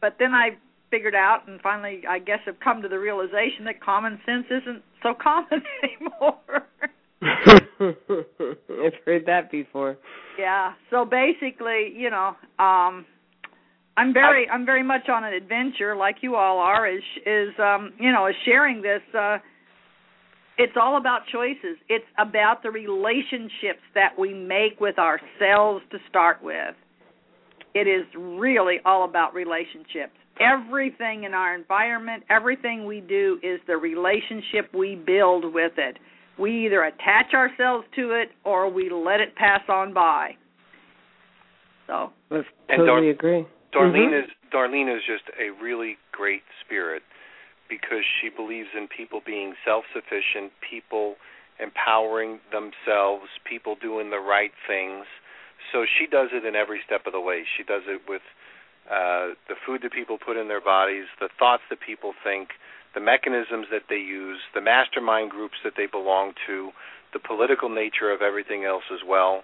But 0.01 0.17
then 0.19 0.33
I 0.33 0.59
figured 0.91 1.15
out 1.15 1.47
and 1.47 1.61
finally 1.61 2.03
I 2.09 2.19
guess 2.19 2.41
have 2.47 2.61
come 2.61 2.83
to 2.83 2.89
the 2.89 2.99
realization 2.99 3.65
that 3.67 3.83
common 3.83 4.19
sense 4.27 4.47
isn't 4.51 4.83
so 5.03 5.15
common 5.23 5.63
anymore. 5.83 6.67
I've 7.81 8.95
heard 9.05 9.27
that 9.27 9.51
before. 9.51 9.97
Yeah. 10.39 10.73
So 10.91 11.05
basically, 11.05 11.93
you 11.95 12.11
know, 12.11 12.37
um 12.59 13.07
I'm 13.97 14.13
very 14.13 14.49
I'm 14.49 14.65
very 14.65 14.83
much 14.83 15.09
on 15.09 15.25
an 15.25 15.35
adventure 15.35 15.97
like 15.97 16.17
you 16.23 16.37
all 16.37 16.59
are 16.59 16.89
is 16.89 17.03
is 17.27 17.51
um 17.59 17.93
you 17.99 18.13
know, 18.13 18.27
is 18.27 18.35
sharing 18.45 18.83
this 18.83 19.03
uh 19.17 19.39
it's 20.59 20.77
all 20.79 20.99
about 20.99 21.23
choices. 21.33 21.79
It's 21.89 22.05
about 22.19 22.63
the 22.63 22.71
relationships 22.71 23.81
that 23.95 24.19
we 24.19 24.35
make 24.35 24.79
with 24.79 24.99
ourselves 24.99 25.83
to 25.91 25.99
start 26.11 26.43
with. 26.43 26.75
It 27.75 27.89
is 27.89 28.05
really 28.15 28.77
all 28.85 29.05
about 29.05 29.33
relationships. 29.33 30.20
Everything 30.41 31.25
in 31.25 31.35
our 31.35 31.55
environment, 31.55 32.25
everything 32.31 32.87
we 32.87 33.01
do 33.01 33.39
is 33.43 33.61
the 33.67 33.77
relationship 33.77 34.73
we 34.75 34.95
build 34.95 35.53
with 35.53 35.73
it. 35.77 35.99
We 36.39 36.67
either 36.67 36.83
attach 36.85 37.35
ourselves 37.35 37.87
to 37.97 38.13
it 38.13 38.31
or 38.45 38.71
we 38.73 38.91
let 38.91 39.21
it 39.21 39.37
pass 39.37 39.61
on 39.69 39.93
by. 39.93 40.31
So, 41.87 42.11
I 42.31 42.43
totally 42.77 42.87
Dar- 42.87 43.11
agree. 43.11 43.47
Darlene 43.75 44.11
mm-hmm. 44.11 44.25
is 44.25 44.31
Darlene 44.55 44.97
is 44.97 45.03
just 45.07 45.25
a 45.39 45.51
really 45.63 45.97
great 46.13 46.43
spirit 46.65 47.03
because 47.69 48.03
she 48.21 48.31
believes 48.31 48.69
in 48.77 48.89
people 48.89 49.21
being 49.25 49.55
self-sufficient, 49.65 50.51
people 50.59 51.15
empowering 51.63 52.41
themselves, 52.51 53.31
people 53.49 53.77
doing 53.81 54.11
the 54.11 54.19
right 54.19 54.51
things. 54.67 55.07
So 55.73 55.85
she 55.85 56.07
does 56.07 56.31
it 56.33 56.45
in 56.45 56.57
every 56.57 56.81
step 56.85 57.07
of 57.07 57.13
the 57.13 57.21
way. 57.21 57.45
She 57.57 57.63
does 57.63 57.83
it 57.87 58.03
with 58.09 58.23
uh, 58.91 59.39
the 59.49 59.55
food 59.65 59.81
that 59.83 59.93
people 59.93 60.19
put 60.19 60.37
in 60.37 60.49
their 60.49 60.61
bodies, 60.61 61.07
the 61.21 61.29
thoughts 61.39 61.63
that 61.71 61.79
people 61.81 62.13
think, 62.25 62.51
the 62.95 63.01
mechanisms 63.01 63.67
that 63.71 63.87
they 63.89 64.03
use, 64.03 64.39
the 64.55 64.61
mastermind 64.61 65.31
groups 65.31 65.55
that 65.63 65.75
they 65.77 65.87
belong 65.87 66.33
to, 66.47 66.71
the 67.13 67.21
political 67.21 67.69
nature 67.69 68.11
of 68.11 68.21
everything 68.21 68.65
else 68.65 68.85
as 68.93 69.01
well. 69.07 69.43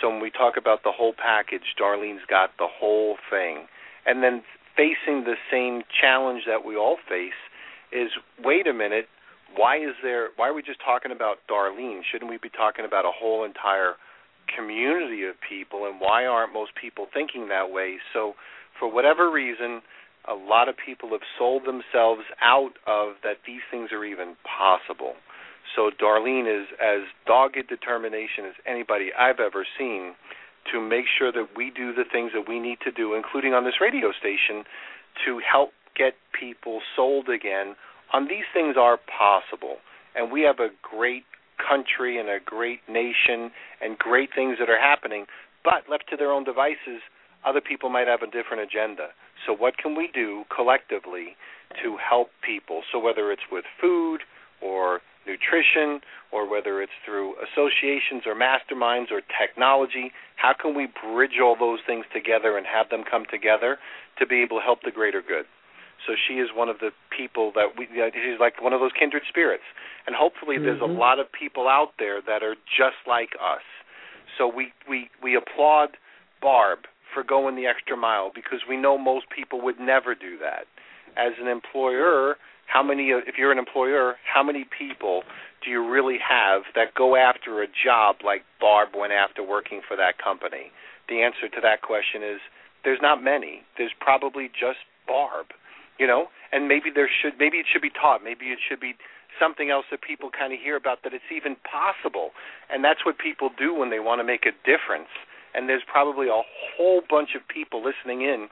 So 0.00 0.08
when 0.08 0.20
we 0.20 0.30
talk 0.30 0.54
about 0.58 0.82
the 0.82 0.92
whole 0.92 1.14
package, 1.14 1.74
Darlene's 1.80 2.26
got 2.28 2.50
the 2.58 2.66
whole 2.68 3.16
thing. 3.30 3.66
And 4.04 4.22
then 4.22 4.42
facing 4.76 5.24
the 5.24 5.34
same 5.50 5.82
challenge 6.00 6.42
that 6.46 6.64
we 6.64 6.76
all 6.76 6.96
face 7.08 7.38
is 7.92 8.10
wait 8.42 8.66
a 8.66 8.74
minute, 8.74 9.08
why 9.56 9.76
is 9.76 9.94
there 10.02 10.28
why 10.36 10.48
are 10.48 10.54
we 10.54 10.62
just 10.62 10.80
talking 10.84 11.10
about 11.10 11.38
Darlene? 11.50 12.02
Shouldn't 12.10 12.30
we 12.30 12.38
be 12.38 12.50
talking 12.50 12.84
about 12.84 13.04
a 13.04 13.12
whole 13.12 13.44
entire 13.44 13.94
community 14.54 15.24
of 15.24 15.34
people 15.40 15.86
and 15.86 16.00
why 16.00 16.24
aren't 16.26 16.52
most 16.52 16.72
people 16.80 17.06
thinking 17.12 17.48
that 17.48 17.70
way? 17.70 17.96
So 18.12 18.34
for 18.78 18.90
whatever 18.90 19.30
reason, 19.30 19.82
a 20.28 20.34
lot 20.34 20.68
of 20.68 20.74
people 20.76 21.10
have 21.10 21.24
sold 21.38 21.62
themselves 21.64 22.22
out 22.40 22.72
of 22.86 23.14
that 23.22 23.38
these 23.46 23.62
things 23.70 23.90
are 23.92 24.04
even 24.04 24.36
possible. 24.44 25.14
So 25.76 25.90
Darlene 25.90 26.48
is 26.48 26.68
as 26.82 27.08
dogged 27.26 27.68
determination 27.68 28.44
as 28.46 28.54
anybody 28.66 29.10
I've 29.18 29.40
ever 29.40 29.66
seen 29.78 30.14
to 30.72 30.80
make 30.80 31.04
sure 31.18 31.32
that 31.32 31.56
we 31.56 31.70
do 31.70 31.94
the 31.94 32.04
things 32.10 32.32
that 32.34 32.48
we 32.48 32.60
need 32.60 32.78
to 32.84 32.92
do, 32.92 33.14
including 33.14 33.54
on 33.54 33.64
this 33.64 33.80
radio 33.80 34.12
station, 34.12 34.64
to 35.24 35.40
help 35.40 35.70
get 35.96 36.14
people 36.38 36.80
sold 36.94 37.28
again 37.28 37.74
on 38.12 38.28
these 38.28 38.48
things 38.52 38.76
are 38.78 38.98
possible. 38.98 39.76
And 40.14 40.32
we 40.32 40.42
have 40.42 40.60
a 40.60 40.68
great 40.82 41.24
country 41.58 42.18
and 42.18 42.28
a 42.28 42.38
great 42.44 42.80
nation 42.88 43.50
and 43.80 43.98
great 43.98 44.30
things 44.34 44.56
that 44.60 44.70
are 44.70 44.80
happening, 44.80 45.26
but 45.64 45.90
left 45.90 46.04
to 46.10 46.16
their 46.16 46.32
own 46.32 46.44
devices, 46.44 47.02
other 47.44 47.60
people 47.60 47.88
might 47.88 48.08
have 48.08 48.22
a 48.22 48.26
different 48.26 48.62
agenda. 48.62 49.08
So, 49.46 49.52
what 49.54 49.78
can 49.78 49.96
we 49.96 50.10
do 50.12 50.44
collectively 50.54 51.36
to 51.82 51.96
help 51.96 52.30
people? 52.44 52.82
So, 52.90 52.98
whether 52.98 53.30
it's 53.30 53.46
with 53.50 53.64
food 53.80 54.20
or 54.60 55.00
nutrition, 55.26 56.00
or 56.32 56.48
whether 56.48 56.80
it's 56.82 56.96
through 57.04 57.34
associations 57.36 58.24
or 58.24 58.34
masterminds 58.34 59.12
or 59.12 59.20
technology, 59.36 60.10
how 60.36 60.54
can 60.58 60.74
we 60.74 60.88
bridge 61.04 61.36
all 61.42 61.56
those 61.58 61.80
things 61.86 62.04
together 62.12 62.56
and 62.56 62.66
have 62.66 62.88
them 62.88 63.04
come 63.08 63.24
together 63.30 63.78
to 64.18 64.26
be 64.26 64.42
able 64.42 64.58
to 64.58 64.64
help 64.64 64.80
the 64.82 64.90
greater 64.90 65.22
good? 65.22 65.44
So 66.06 66.14
she 66.14 66.34
is 66.34 66.48
one 66.54 66.68
of 66.68 66.78
the 66.78 66.90
people 67.10 67.52
that 67.54 67.76
we. 67.76 67.86
She's 67.90 68.38
like 68.38 68.62
one 68.62 68.72
of 68.72 68.80
those 68.80 68.92
kindred 68.98 69.22
spirits, 69.28 69.66
and 70.06 70.14
hopefully 70.14 70.56
mm-hmm. 70.56 70.64
there's 70.64 70.80
a 70.80 70.84
mm-hmm. 70.84 70.98
lot 70.98 71.18
of 71.18 71.26
people 71.32 71.66
out 71.66 71.92
there 71.98 72.22
that 72.22 72.42
are 72.42 72.54
just 72.70 73.02
like 73.06 73.34
us. 73.42 73.66
So 74.38 74.46
we 74.46 74.72
we 74.88 75.10
we 75.22 75.34
applaud 75.34 75.98
Barb 76.40 76.86
for 77.12 77.22
going 77.22 77.56
the 77.56 77.66
extra 77.66 77.96
mile 77.96 78.30
because 78.34 78.60
we 78.68 78.76
know 78.76 78.98
most 78.98 79.26
people 79.34 79.60
would 79.62 79.80
never 79.80 80.14
do 80.14 80.38
that. 80.38 80.66
As 81.16 81.32
an 81.40 81.48
employer, 81.48 82.36
how 82.66 82.82
many 82.82 83.10
if 83.10 83.36
you're 83.38 83.52
an 83.52 83.58
employer, 83.58 84.16
how 84.22 84.42
many 84.42 84.64
people 84.66 85.22
do 85.64 85.70
you 85.70 85.86
really 85.86 86.18
have 86.18 86.62
that 86.74 86.94
go 86.94 87.16
after 87.16 87.62
a 87.62 87.66
job 87.66 88.16
like 88.24 88.44
Barb 88.60 88.90
went 88.96 89.12
after 89.12 89.42
working 89.42 89.80
for 89.86 89.96
that 89.96 90.22
company? 90.22 90.70
The 91.08 91.22
answer 91.22 91.48
to 91.48 91.60
that 91.62 91.82
question 91.82 92.22
is 92.22 92.40
there's 92.84 93.00
not 93.02 93.22
many. 93.22 93.62
There's 93.76 93.94
probably 93.98 94.48
just 94.48 94.78
Barb 95.06 95.46
you 95.98 96.06
know 96.06 96.28
and 96.52 96.68
maybe 96.68 96.88
there 96.94 97.10
should 97.10 97.34
maybe 97.38 97.58
it 97.58 97.66
should 97.70 97.82
be 97.82 97.90
taught 97.90 98.22
maybe 98.22 98.46
it 98.46 98.58
should 98.66 98.80
be 98.80 98.94
something 99.38 99.70
else 99.70 99.84
that 99.90 100.00
people 100.00 100.30
kind 100.30 100.52
of 100.52 100.58
hear 100.58 100.76
about 100.76 101.02
that 101.02 101.12
it's 101.12 101.30
even 101.34 101.56
possible 101.66 102.30
and 102.70 102.82
that's 102.82 103.04
what 103.04 103.18
people 103.18 103.50
do 103.58 103.74
when 103.74 103.90
they 103.90 104.00
want 104.00 104.20
to 104.20 104.24
make 104.24 104.46
a 104.46 104.54
difference 104.64 105.10
and 105.58 105.68
there's 105.68 105.82
probably 105.90 106.28
a 106.28 106.42
whole 106.76 107.02
bunch 107.10 107.30
of 107.34 107.42
people 107.48 107.82
listening 107.82 108.22
in 108.22 108.46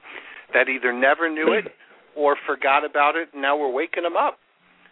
that 0.53 0.67
either 0.67 0.91
never 0.91 1.31
knew 1.31 1.53
it 1.53 1.71
or 2.15 2.35
forgot 2.45 2.83
about 2.83 3.15
it 3.15 3.29
and 3.31 3.41
now 3.41 3.57
we're 3.57 3.71
waking 3.71 4.03
them 4.03 4.17
up 4.17 4.39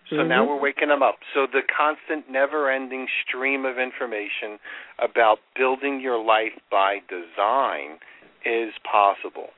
so 0.10 0.15
mm-hmm. 0.17 0.30
now 0.30 0.47
we're 0.47 0.62
waking 0.62 0.88
them 0.88 1.04
up 1.04 1.15
so 1.34 1.45
the 1.51 1.62
constant 1.67 2.32
never 2.32 2.71
ending 2.71 3.08
stream 3.28 3.65
of 3.65 3.78
information 3.78 4.58
about 5.04 5.39
building 5.56 5.99
your 5.99 6.23
life 6.23 6.56
by 6.71 6.99
design 7.10 7.99
is 8.45 8.71
possible 8.89 9.49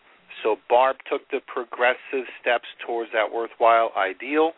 so 0.43 0.57
Barb 0.69 0.97
took 1.09 1.29
the 1.29 1.39
progressive 1.45 2.27
steps 2.39 2.67
towards 2.85 3.11
that 3.11 3.33
worthwhile 3.33 3.91
ideal. 3.97 4.51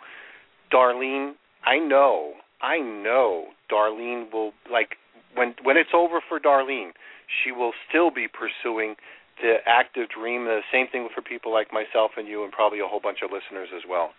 Darlene, 0.71 1.33
I 1.65 1.77
know, 1.77 2.33
I 2.62 2.79
know 2.79 3.47
Darlene 3.71 4.31
will 4.31 4.51
like 4.71 4.97
when 5.39 5.56
when 5.63 5.80
it's 5.80 5.95
over 5.95 6.19
for 6.19 6.38
Darlene, 6.39 6.91
she 7.32 7.56
will 7.56 7.71
still 7.88 8.12
be 8.12 8.28
pursuing 8.28 8.99
the 9.39 9.63
active 9.65 10.12
dream. 10.12 10.43
The 10.43 10.60
same 10.67 10.91
thing 10.91 11.08
for 11.15 11.23
people 11.23 11.56
like 11.56 11.71
myself 11.71 12.19
and 12.19 12.28
you, 12.28 12.43
and 12.43 12.52
probably 12.52 12.84
a 12.84 12.88
whole 12.91 12.99
bunch 12.99 13.23
of 13.23 13.32
listeners 13.32 13.71
as 13.71 13.88
well. 13.88 14.12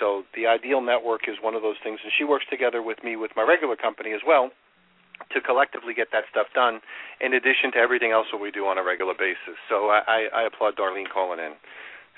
So 0.00 0.24
the 0.34 0.48
Ideal 0.48 0.80
Network 0.80 1.28
is 1.28 1.36
one 1.40 1.54
of 1.54 1.60
those 1.60 1.76
things, 1.84 2.00
and 2.02 2.12
she 2.16 2.24
works 2.24 2.44
together 2.48 2.80
with 2.80 3.04
me 3.04 3.16
with 3.16 3.32
my 3.36 3.44
regular 3.44 3.76
company 3.76 4.12
as 4.12 4.24
well 4.26 4.50
to 5.32 5.40
collectively 5.40 5.92
get 5.92 6.08
that 6.12 6.24
stuff 6.30 6.46
done, 6.54 6.80
in 7.20 7.34
addition 7.34 7.72
to 7.74 7.78
everything 7.78 8.12
else 8.12 8.26
that 8.32 8.38
we 8.38 8.50
do 8.50 8.64
on 8.66 8.78
a 8.78 8.84
regular 8.84 9.12
basis. 9.12 9.58
So 9.68 9.90
I, 9.90 10.28
I 10.32 10.46
applaud 10.46 10.76
Darlene 10.76 11.10
calling 11.12 11.40
in. 11.40 11.52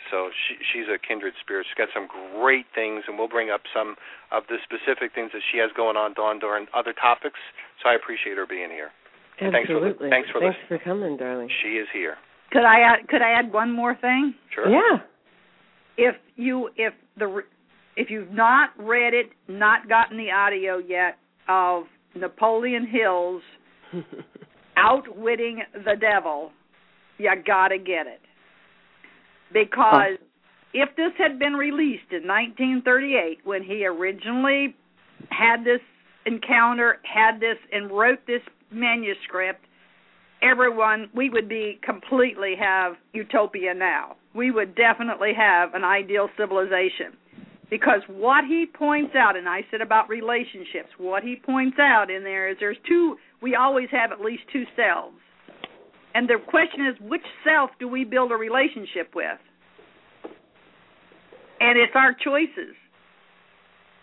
So 0.09 0.31
she, 0.33 0.57
she's 0.73 0.89
a 0.89 0.97
kindred 0.97 1.35
spirit. 1.41 1.67
She's 1.69 1.77
got 1.77 1.93
some 1.93 2.09
great 2.09 2.67
things, 2.75 3.05
and 3.07 3.19
we'll 3.19 3.31
bring 3.31 3.51
up 3.51 3.63
some 3.75 3.97
of 4.33 4.45
the 4.49 4.57
specific 4.65 5.13
things 5.15 5.31
that 5.37 5.45
she 5.53 5.59
has 5.59 5.71
going 5.77 5.97
on, 5.97 6.15
Dawn, 6.15 6.39
during 6.39 6.67
other 6.73 6.95
topics. 6.97 7.39
So 7.83 7.89
I 7.91 7.95
appreciate 7.95 8.37
her 8.37 8.47
being 8.47 8.71
here. 8.71 8.91
Absolutely. 9.41 9.53
Thanks 9.53 9.69
for, 9.69 10.11
thanks 10.11 10.29
for 10.31 10.41
thanks 10.41 10.59
listening. 10.61 10.81
for 10.81 10.85
coming, 10.85 11.17
darling. 11.17 11.49
She 11.63 11.81
is 11.81 11.89
here. 11.93 12.17
Could 12.53 12.65
I 12.65 12.81
add? 12.81 13.09
Could 13.09 13.23
I 13.23 13.39
add 13.39 13.53
one 13.53 13.73
more 13.73 13.95
thing? 13.95 14.35
Sure. 14.55 14.69
Yeah. 14.69 15.05
If 15.97 16.17
you 16.37 16.71
if 16.77 16.93
the 17.17 17.43
if 17.97 18.11
you've 18.11 18.33
not 18.33 18.71
read 18.79 19.15
it, 19.15 19.31
not 19.49 19.89
gotten 19.89 20.17
the 20.17 20.31
audio 20.31 20.79
yet 20.79 21.19
of 21.49 21.85
Napoleon 22.15 22.87
Hill's 22.91 23.43
Outwitting 24.77 25.63
the 25.75 25.95
Devil, 26.01 26.53
you 27.19 27.31
gotta 27.47 27.79
get 27.79 28.07
it. 28.07 28.21
Because 29.53 30.19
oh. 30.21 30.27
if 30.73 30.95
this 30.97 31.13
had 31.19 31.39
been 31.39 31.55
released 31.55 32.11
in 32.13 32.27
1938, 32.27 33.39
when 33.45 33.63
he 33.63 33.87
originally 33.87 34.75
had 35.31 35.65
this 35.65 35.81
encounter, 36.27 36.99
had 37.03 37.41
this, 37.41 37.57
and 37.73 37.91
wrote 37.91 38.21
this 38.27 38.43
manuscript, 38.71 39.65
everyone, 40.43 41.09
we 41.15 41.31
would 41.31 41.49
be 41.49 41.81
completely 41.83 42.55
have 42.59 42.95
utopia 43.13 43.75
now. 43.75 44.17
We 44.35 44.51
would 44.51 44.75
definitely 44.75 45.33
have 45.37 45.75
an 45.75 45.85
ideal 45.85 46.29
civilization. 46.37 47.17
because 47.71 48.03
what 48.09 48.45
he 48.45 48.67
points 48.67 49.15
out 49.15 49.37
and 49.37 49.49
I 49.49 49.61
said 49.71 49.81
about 49.81 50.09
relationships, 50.09 50.91
what 50.99 51.23
he 51.23 51.37
points 51.37 51.79
out 51.79 52.11
in 52.11 52.25
there 52.25 52.49
is 52.51 52.57
there's 52.59 52.77
two 52.87 53.17
we 53.41 53.55
always 53.55 53.89
have 53.91 54.13
at 54.13 54.21
least 54.21 54.43
two 54.53 54.65
selves. 54.77 55.17
And 56.15 56.29
the 56.29 56.37
question 56.47 56.87
is 56.87 56.97
which 57.01 57.25
self 57.45 57.71
do 57.79 57.89
we 57.89 58.05
build 58.05 58.33
a 58.33 58.37
relationship 58.37 59.15
with? 59.15 59.39
And 61.61 61.79
it's 61.79 61.93
our 61.95 62.15
choices. 62.15 62.75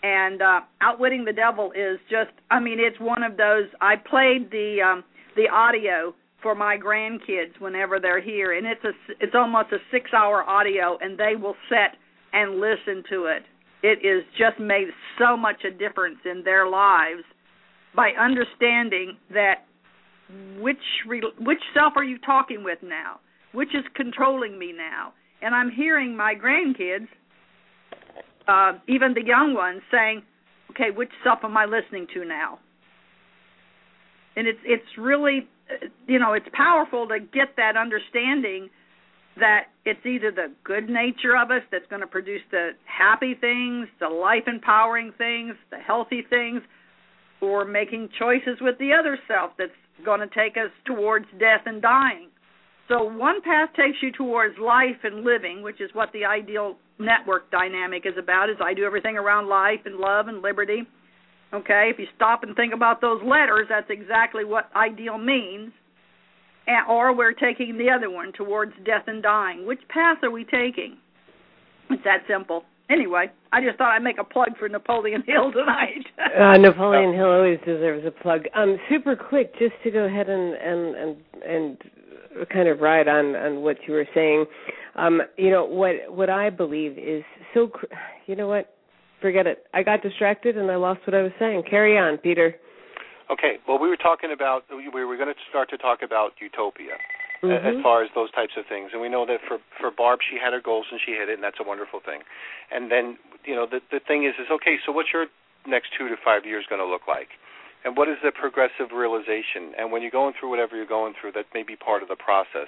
And 0.04 0.42
uh 0.42 0.62
outwitting 0.82 1.26
the 1.26 1.34
devil 1.34 1.72
is 1.72 2.00
just 2.10 2.32
I 2.52 2.60
mean 2.60 2.80
it's 2.80 3.00
one 3.00 3.24
of 3.24 3.36
those 3.38 3.66
I 3.82 3.96
played 3.96 4.52
the 4.52 4.78
um 4.86 5.04
the 5.36 5.50
audio 5.52 6.14
for 6.42 6.54
my 6.56 6.78
grandkids 6.78 7.60
whenever 7.60 8.00
they're 8.00 8.22
here 8.22 8.54
and 8.58 8.66
it's 8.68 8.84
a 8.84 8.92
it's 9.20 9.34
almost 9.36 9.72
a 9.72 9.78
6 9.92 10.14
hour 10.14 10.44
audio 10.44 10.98
and 11.02 11.18
they 11.18 11.36
will 11.36 11.56
sit 11.68 11.98
and 12.32 12.60
listen 12.60 13.04
to 13.10 13.26
it 13.26 13.44
it 13.84 14.06
is 14.06 14.24
just 14.38 14.60
made 14.60 14.88
so 15.18 15.36
much 15.36 15.64
a 15.66 15.72
difference 15.72 16.20
in 16.26 16.44
their 16.44 16.68
lives 16.70 17.24
by 17.96 18.12
understanding 18.12 19.18
that 19.34 19.66
which 20.60 20.78
which 21.40 21.60
self 21.74 21.94
are 21.96 22.04
you 22.04 22.18
talking 22.20 22.64
with 22.64 22.80
now? 22.84 23.20
Which 23.54 23.70
is 23.70 23.84
controlling 23.96 24.60
me 24.60 24.74
now? 24.76 25.14
And 25.42 25.54
i'm 25.54 25.72
hearing 25.72 26.18
my 26.18 26.34
grandkids 26.36 27.08
uh 28.48 28.78
even 28.88 29.14
the 29.14 29.24
young 29.24 29.54
ones 29.54 29.82
saying 29.92 30.24
okay 30.72 30.92
which 30.96 31.12
self 31.24 31.40
am 31.44 31.56
i 31.56 31.66
listening 31.66 32.08
to 32.14 32.26
now? 32.26 32.60
And 34.36 34.48
it's 34.48 34.60
it's 34.66 34.98
really 34.98 35.48
you 36.08 36.20
know 36.20 36.34
it's 36.34 36.48
powerful 36.54 37.08
to 37.08 37.20
get 37.20 37.56
that 37.58 37.78
understanding 37.78 38.70
that 39.40 39.66
it's 39.86 40.04
either 40.06 40.32
the 40.32 40.52
good 40.64 40.90
nature 40.90 41.38
of 41.38 41.52
us 41.52 41.62
that's 41.72 41.86
going 41.90 42.02
to 42.02 42.08
produce 42.08 42.42
the 42.50 42.72
happy 42.86 43.36
things, 43.40 43.88
the 44.00 44.10
life 44.10 44.44
empowering 44.48 45.14
things, 45.18 45.54
the 45.70 45.78
healthy 45.78 46.24
things, 46.28 46.62
or 47.40 47.64
making 47.64 48.10
choices 48.18 48.58
with 48.62 48.78
the 48.80 48.92
other 48.94 49.18
self 49.28 49.52
that's 49.58 49.72
going 50.06 50.20
to 50.20 50.28
take 50.28 50.58
us 50.58 50.72
towards 50.86 51.26
death 51.40 51.62
and 51.66 51.82
dying. 51.82 52.30
So 52.88 53.04
one 53.04 53.42
path 53.42 53.70
takes 53.76 53.98
you 54.02 54.12
towards 54.12 54.58
life 54.58 55.04
and 55.04 55.24
living, 55.24 55.62
which 55.62 55.82
is 55.82 55.90
what 55.94 56.10
the 56.14 56.26
ideal 56.26 56.78
network 57.00 57.52
dynamic 57.52 58.04
is 58.06 58.14
about, 58.18 58.50
is 58.50 58.56
I 58.64 58.74
do 58.74 58.86
everything 58.86 59.18
around 59.18 59.50
life 59.50 59.82
and 59.86 59.96
love 59.96 60.28
and 60.28 60.42
liberty. 60.42 60.84
Okay, 61.54 61.90
if 61.92 62.00
you 62.00 62.06
stop 62.16 62.44
and 62.44 62.56
think 62.56 62.74
about 62.74 63.02
those 63.02 63.22
letters, 63.24 63.68
that's 63.70 63.90
exactly 63.90 64.46
what 64.46 64.70
ideal 64.76 65.18
means 65.18 65.72
or 66.88 67.16
we're 67.16 67.34
taking 67.34 67.78
the 67.78 67.90
other 67.90 68.10
one 68.10 68.32
towards 68.34 68.74
death 68.86 69.04
and 69.08 69.24
dying. 69.24 69.66
Which 69.66 69.80
path 69.90 70.18
are 70.24 70.32
we 70.32 70.44
taking? 70.44 70.98
It's 71.90 72.04
that 72.04 72.24
simple. 72.28 72.64
Anyway, 72.90 73.30
I 73.52 73.62
just 73.62 73.78
thought 73.78 73.94
I'd 73.94 74.04
make 74.04 74.18
a 74.18 74.24
plug 74.24 74.50
for 74.58 74.70
Napoleon 74.70 75.24
Hill 75.28 75.52
tonight. 75.52 76.06
uh, 76.40 76.58
Napoleon 76.58 77.14
Hill 77.14 77.30
always 77.32 77.60
deserves 77.66 78.06
a 78.06 78.12
plug. 78.12 78.44
Um, 78.56 78.78
super 78.90 79.16
quick, 79.16 79.52
just 79.60 79.74
to 79.84 79.92
go 79.92 80.06
ahead 80.06 80.30
and 80.30 80.54
and 80.54 80.96
and 80.96 81.18
and 81.46 82.50
kind 82.50 82.70
of 82.70 82.80
ride 82.80 83.08
on 83.08 83.36
on 83.36 83.62
what 83.62 83.78
you 83.88 83.94
were 83.94 84.08
saying. 84.14 84.46
Um, 84.96 85.22
you 85.38 85.52
know 85.52 85.66
what 85.66 85.96
what 86.08 86.30
I 86.30 86.50
believe 86.50 86.98
is 86.98 87.24
so. 87.54 87.70
You 88.26 88.36
know 88.36 88.48
what? 88.48 88.74
Forget 89.22 89.48
it. 89.48 89.66
I 89.74 89.84
got 89.84 90.02
distracted 90.04 90.58
and 90.58 90.70
I 90.70 90.76
lost 90.76 91.02
what 91.08 91.16
I 91.16 91.24
was 91.24 91.32
saying. 91.40 91.64
Carry 91.70 91.98
on, 91.98 92.18
Peter. 92.18 92.56
Okay. 93.32 93.58
Well, 93.68 93.80
we 93.80 93.90
were 93.90 93.98
talking 93.98 94.32
about 94.32 94.64
we 94.72 95.04
were 95.04 95.18
going 95.18 95.28
to 95.28 95.36
start 95.50 95.70
to 95.72 95.78
talk 95.78 96.00
about 96.04 96.32
utopia 96.40 96.94
mm-hmm. 97.44 97.68
as 97.68 97.78
far 97.84 98.04
as 98.04 98.10
those 98.16 98.32
types 98.32 98.54
of 98.58 98.66
things, 98.66 98.92
and 98.94 99.02
we 99.02 99.10
know 99.10 99.26
that 99.26 99.40
for 99.48 99.60
for 99.80 99.92
Barb, 99.92 100.20
she 100.26 100.38
had 100.38 100.54
her 100.54 100.62
goals 100.62 100.88
and 100.92 101.00
she 101.04 101.14
hit 101.14 101.30
it, 101.30 101.36
and 101.36 101.44
that's 101.44 101.60
a 101.60 101.68
wonderful 101.68 102.00
thing. 102.00 102.22
And 102.72 102.92
then 102.92 103.18
you 103.46 103.56
know 103.56 103.66
the 103.66 103.82
the 103.92 104.00
thing 104.00 104.26
is 104.26 104.36
is 104.40 104.50
okay. 104.52 104.78
So 104.86 104.92
what's 104.92 105.14
your 105.14 105.28
next 105.66 105.92
two 105.98 106.08
to 106.10 106.16
five 106.18 106.46
years 106.46 106.66
going 106.70 106.82
to 106.82 106.88
look 106.88 107.08
like? 107.08 107.36
And 107.86 107.96
what 107.96 108.10
is 108.10 108.18
the 108.24 108.32
progressive 108.32 108.92
realization? 108.92 109.72
And 109.78 109.92
when 109.92 110.02
you're 110.02 110.12
going 110.12 110.34
through 110.34 110.50
whatever 110.50 110.76
you're 110.76 110.90
going 110.90 111.14
through, 111.20 111.34
that 111.34 111.46
may 111.54 111.64
be 111.64 111.76
part 111.76 112.02
of 112.02 112.10
the 112.10 112.18
process. 112.18 112.68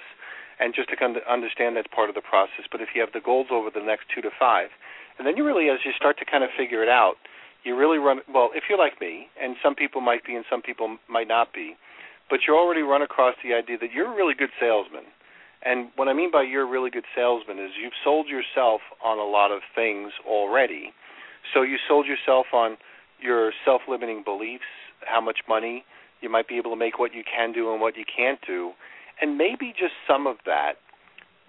And 0.60 0.72
just 0.74 0.88
to 0.90 0.96
kind 0.96 1.16
of 1.16 1.22
understand 1.24 1.76
that's 1.76 1.88
part 1.88 2.08
of 2.08 2.14
the 2.14 2.22
process. 2.22 2.68
But 2.70 2.80
if 2.80 2.92
you 2.94 3.00
have 3.00 3.12
the 3.12 3.20
goals 3.20 3.48
over 3.50 3.68
the 3.72 3.82
next 3.82 4.06
two 4.14 4.20
to 4.20 4.30
five, 4.38 4.68
and 5.18 5.26
then 5.26 5.36
you 5.36 5.44
really, 5.44 5.68
as 5.68 5.80
you 5.84 5.92
start 5.96 6.16
to 6.20 6.24
kind 6.24 6.44
of 6.44 6.50
figure 6.56 6.82
it 6.82 6.88
out, 6.88 7.16
you 7.64 7.76
really 7.76 7.98
run 7.98 8.20
well 8.32 8.50
if 8.54 8.64
you're 8.68 8.78
like 8.78 9.00
me 9.00 9.28
and 9.40 9.56
some 9.62 9.74
people 9.74 10.00
might 10.00 10.24
be 10.24 10.34
and 10.34 10.44
some 10.48 10.62
people 10.62 10.96
might 11.08 11.28
not 11.28 11.52
be 11.52 11.76
but 12.30 12.40
you 12.46 12.54
already 12.54 12.82
run 12.82 13.02
across 13.02 13.34
the 13.42 13.52
idea 13.52 13.76
that 13.78 13.92
you're 13.92 14.12
a 14.12 14.16
really 14.16 14.34
good 14.34 14.54
salesman. 14.58 15.04
And 15.62 15.90
what 15.96 16.08
i 16.08 16.14
mean 16.14 16.30
by 16.30 16.42
you're 16.42 16.62
a 16.66 16.70
really 16.70 16.88
good 16.88 17.04
salesman 17.14 17.58
is 17.58 17.72
you've 17.76 17.98
sold 18.02 18.28
yourself 18.28 18.80
on 19.04 19.18
a 19.18 19.28
lot 19.28 19.50
of 19.50 19.60
things 19.74 20.12
already. 20.26 20.94
So 21.52 21.62
you 21.62 21.76
sold 21.86 22.06
yourself 22.06 22.46
on 22.54 22.78
your 23.20 23.52
self 23.64 23.82
limiting 23.88 24.22
beliefs 24.24 24.70
how 25.04 25.20
much 25.20 25.40
money 25.48 25.84
you 26.20 26.30
might 26.30 26.48
be 26.48 26.56
able 26.56 26.70
to 26.70 26.76
make 26.76 26.98
what 26.98 27.14
you 27.14 27.24
can 27.24 27.52
do 27.52 27.72
and 27.72 27.80
what 27.80 27.96
you 27.96 28.04
can't 28.04 28.38
do. 28.46 28.72
And 29.20 29.36
maybe 29.36 29.72
just 29.76 29.92
some 30.08 30.26
of 30.26 30.36
that 30.46 30.80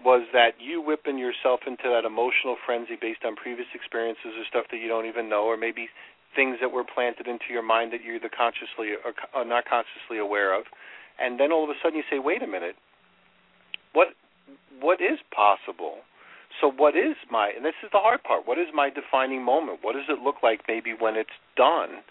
was 0.04 0.26
that 0.34 0.58
you 0.60 0.82
whipping 0.82 1.18
yourself 1.18 1.62
into 1.68 1.86
that 1.86 2.06
emotional 2.06 2.58
frenzy 2.66 2.98
based 3.00 3.22
on 3.24 3.36
previous 3.36 3.68
experiences 3.74 4.34
or 4.34 4.44
stuff 4.50 4.66
that 4.72 4.78
you 4.78 4.88
don't 4.88 5.06
even 5.06 5.30
know, 5.30 5.44
or 5.46 5.58
maybe 5.58 5.90
things 6.36 6.58
that 6.62 6.72
were 6.72 6.84
planted 6.84 7.28
into 7.28 7.52
your 7.52 7.64
mind 7.64 7.92
that 7.94 8.04
you're 8.04 8.16
either 8.16 8.30
consciously 8.30 8.94
or, 9.04 9.14
or 9.36 9.46
not 9.46 9.66
consciously 9.66 10.18
aware 10.18 10.58
of, 10.58 10.66
and 11.20 11.40
then 11.40 11.52
all 11.52 11.64
of 11.64 11.70
a 11.70 11.78
sudden 11.82 11.98
you 11.98 12.04
say, 12.10 12.20
"Wait 12.20 12.42
a 12.42 12.48
minute, 12.48 12.76
what 13.94 14.10
what 14.80 15.02
is 15.02 15.20
possible?" 15.34 16.00
So 16.60 16.70
what 16.70 16.96
is 16.96 17.16
my 17.30 17.52
and 17.56 17.64
this 17.64 17.78
is 17.84 17.90
the 17.92 18.00
hard 18.00 18.24
part. 18.24 18.48
What 18.48 18.58
is 18.58 18.68
my 18.74 18.90
defining 18.90 19.44
moment? 19.44 19.80
What 19.82 19.94
does 19.94 20.10
it 20.10 20.22
look 20.22 20.44
like 20.44 20.62
maybe 20.68 20.94
when 20.98 21.16
it's 21.16 21.38
done? 21.56 22.04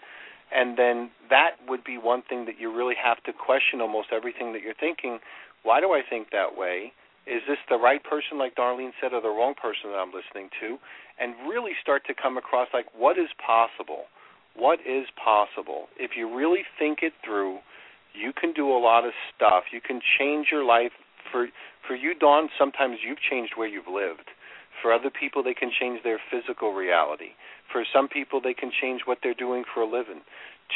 And 0.51 0.77
then 0.77 1.11
that 1.29 1.51
would 1.67 1.83
be 1.83 1.97
one 1.97 2.23
thing 2.27 2.45
that 2.45 2.59
you 2.59 2.75
really 2.75 2.95
have 3.01 3.23
to 3.23 3.31
question 3.31 3.79
almost 3.79 4.09
everything 4.11 4.51
that 4.53 4.61
you're 4.61 4.73
thinking. 4.73 5.19
Why 5.63 5.79
do 5.79 5.91
I 5.91 6.01
think 6.07 6.31
that 6.31 6.57
way? 6.57 6.91
Is 7.27 7.41
this 7.47 7.57
the 7.69 7.77
right 7.77 8.03
person, 8.03 8.39
like 8.39 8.55
Darlene 8.55 8.91
said, 8.99 9.13
or 9.13 9.21
the 9.21 9.29
wrong 9.29 9.53
person 9.53 9.91
that 9.91 9.97
I'm 9.97 10.11
listening 10.11 10.49
to? 10.61 10.77
And 11.19 11.35
really 11.47 11.73
start 11.81 12.03
to 12.07 12.13
come 12.13 12.37
across 12.37 12.67
like 12.73 12.87
what 12.97 13.17
is 13.19 13.29
possible. 13.37 14.05
What 14.55 14.79
is 14.81 15.05
possible? 15.15 15.87
If 15.97 16.11
you 16.17 16.27
really 16.27 16.63
think 16.79 16.99
it 17.03 17.13
through, 17.23 17.59
you 18.13 18.33
can 18.33 18.53
do 18.53 18.67
a 18.67 18.79
lot 18.79 19.05
of 19.05 19.13
stuff. 19.33 19.65
You 19.71 19.79
can 19.81 20.01
change 20.19 20.47
your 20.51 20.65
life. 20.65 20.91
For 21.31 21.47
for 21.87 21.95
you, 21.95 22.13
Dawn, 22.15 22.49
sometimes 22.57 22.97
you've 23.05 23.21
changed 23.21 23.53
where 23.55 23.67
you've 23.67 23.87
lived. 23.87 24.29
For 24.81 24.91
other 24.91 25.11
people, 25.11 25.43
they 25.43 25.53
can 25.53 25.71
change 25.71 26.01
their 26.03 26.19
physical 26.31 26.73
reality. 26.73 27.37
For 27.71 27.85
some 27.93 28.07
people, 28.07 28.41
they 28.41 28.53
can 28.53 28.71
change 28.81 29.01
what 29.05 29.19
they're 29.21 29.37
doing 29.37 29.63
for 29.73 29.81
a 29.81 29.85
living. 29.85 30.21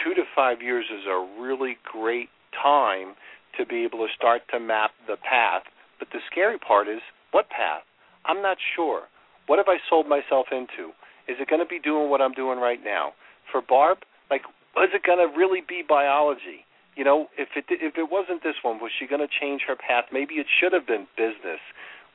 Two 0.04 0.14
to 0.14 0.24
five 0.36 0.62
years 0.62 0.86
is 0.94 1.06
a 1.08 1.42
really 1.42 1.78
great 1.84 2.30
time 2.54 3.16
to 3.58 3.66
be 3.66 3.84
able 3.84 4.00
to 4.00 4.14
start 4.16 4.44
to 4.52 4.60
map 4.60 4.92
the 5.08 5.18
path 5.18 5.64
but 6.06 6.18
the 6.18 6.24
scary 6.30 6.58
part 6.60 6.88
is 6.88 7.02
what 7.32 7.50
path? 7.50 7.82
I'm 8.26 8.42
not 8.42 8.58
sure. 8.76 9.04
What 9.48 9.58
have 9.58 9.68
I 9.68 9.78
sold 9.90 10.08
myself 10.08 10.48
into? 10.52 10.94
Is 11.28 11.38
it 11.42 11.50
going 11.50 11.62
to 11.62 11.68
be 11.68 11.80
doing 11.80 12.10
what 12.10 12.22
I'm 12.22 12.34
doing 12.34 12.60
right 12.60 12.80
now? 12.84 13.14
For 13.52 13.62
Barb, 13.62 14.00
like, 14.30 14.42
is 14.78 14.94
it 14.94 15.04
going 15.04 15.18
to 15.18 15.38
really 15.38 15.62
be 15.68 15.82
biology? 15.88 16.66
You 16.96 17.04
know, 17.04 17.28
if 17.38 17.50
it 17.56 17.66
if 17.70 17.98
it 17.98 18.10
wasn't 18.10 18.44
this 18.44 18.56
one, 18.62 18.78
was 18.78 18.92
she 18.98 19.06
going 19.06 19.22
to 19.22 19.28
change 19.28 19.62
her 19.68 19.76
path? 19.76 20.06
Maybe 20.14 20.36
it 20.36 20.48
should 20.48 20.74
have 20.74 20.88
been 20.88 21.08
business. 21.18 21.60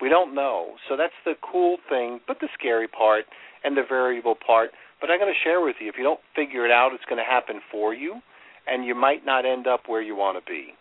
We 0.00 0.08
don't 0.08 0.34
know. 0.34 0.76
So 0.88 0.96
that's 0.96 1.16
the 1.24 1.34
cool 1.42 1.76
thing, 1.88 2.20
but 2.26 2.40
the 2.40 2.48
scary 2.58 2.88
part 2.88 3.26
and 3.62 3.76
the 3.76 3.84
variable 3.86 4.34
part. 4.34 4.70
But 5.00 5.10
I'm 5.10 5.18
going 5.18 5.32
to 5.32 5.42
share 5.44 5.60
with 5.60 5.76
you. 5.80 5.88
If 5.88 5.96
you 5.98 6.04
don't 6.04 6.20
figure 6.34 6.64
it 6.64 6.72
out, 6.72 6.92
it's 6.94 7.04
going 7.04 7.20
to 7.20 7.28
happen 7.28 7.60
for 7.70 7.92
you, 7.92 8.20
and 8.66 8.86
you 8.86 8.94
might 8.94 9.26
not 9.26 9.44
end 9.44 9.66
up 9.66 9.82
where 9.86 10.00
you 10.00 10.16
want 10.16 10.42
to 10.42 10.50
be. 10.50 10.72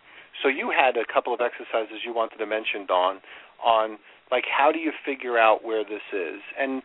So 0.41 0.47
you 0.47 0.71
had 0.71 0.95
a 0.97 1.05
couple 1.11 1.33
of 1.33 1.41
exercises 1.41 2.05
you 2.05 2.13
wanted 2.13 2.37
to 2.37 2.45
mention, 2.45 2.85
Dawn, 2.87 3.19
on 3.63 3.97
like 4.31 4.45
how 4.45 4.71
do 4.71 4.79
you 4.79 4.91
figure 5.05 5.37
out 5.37 5.63
where 5.63 5.83
this 5.83 6.05
is? 6.13 6.41
And 6.57 6.81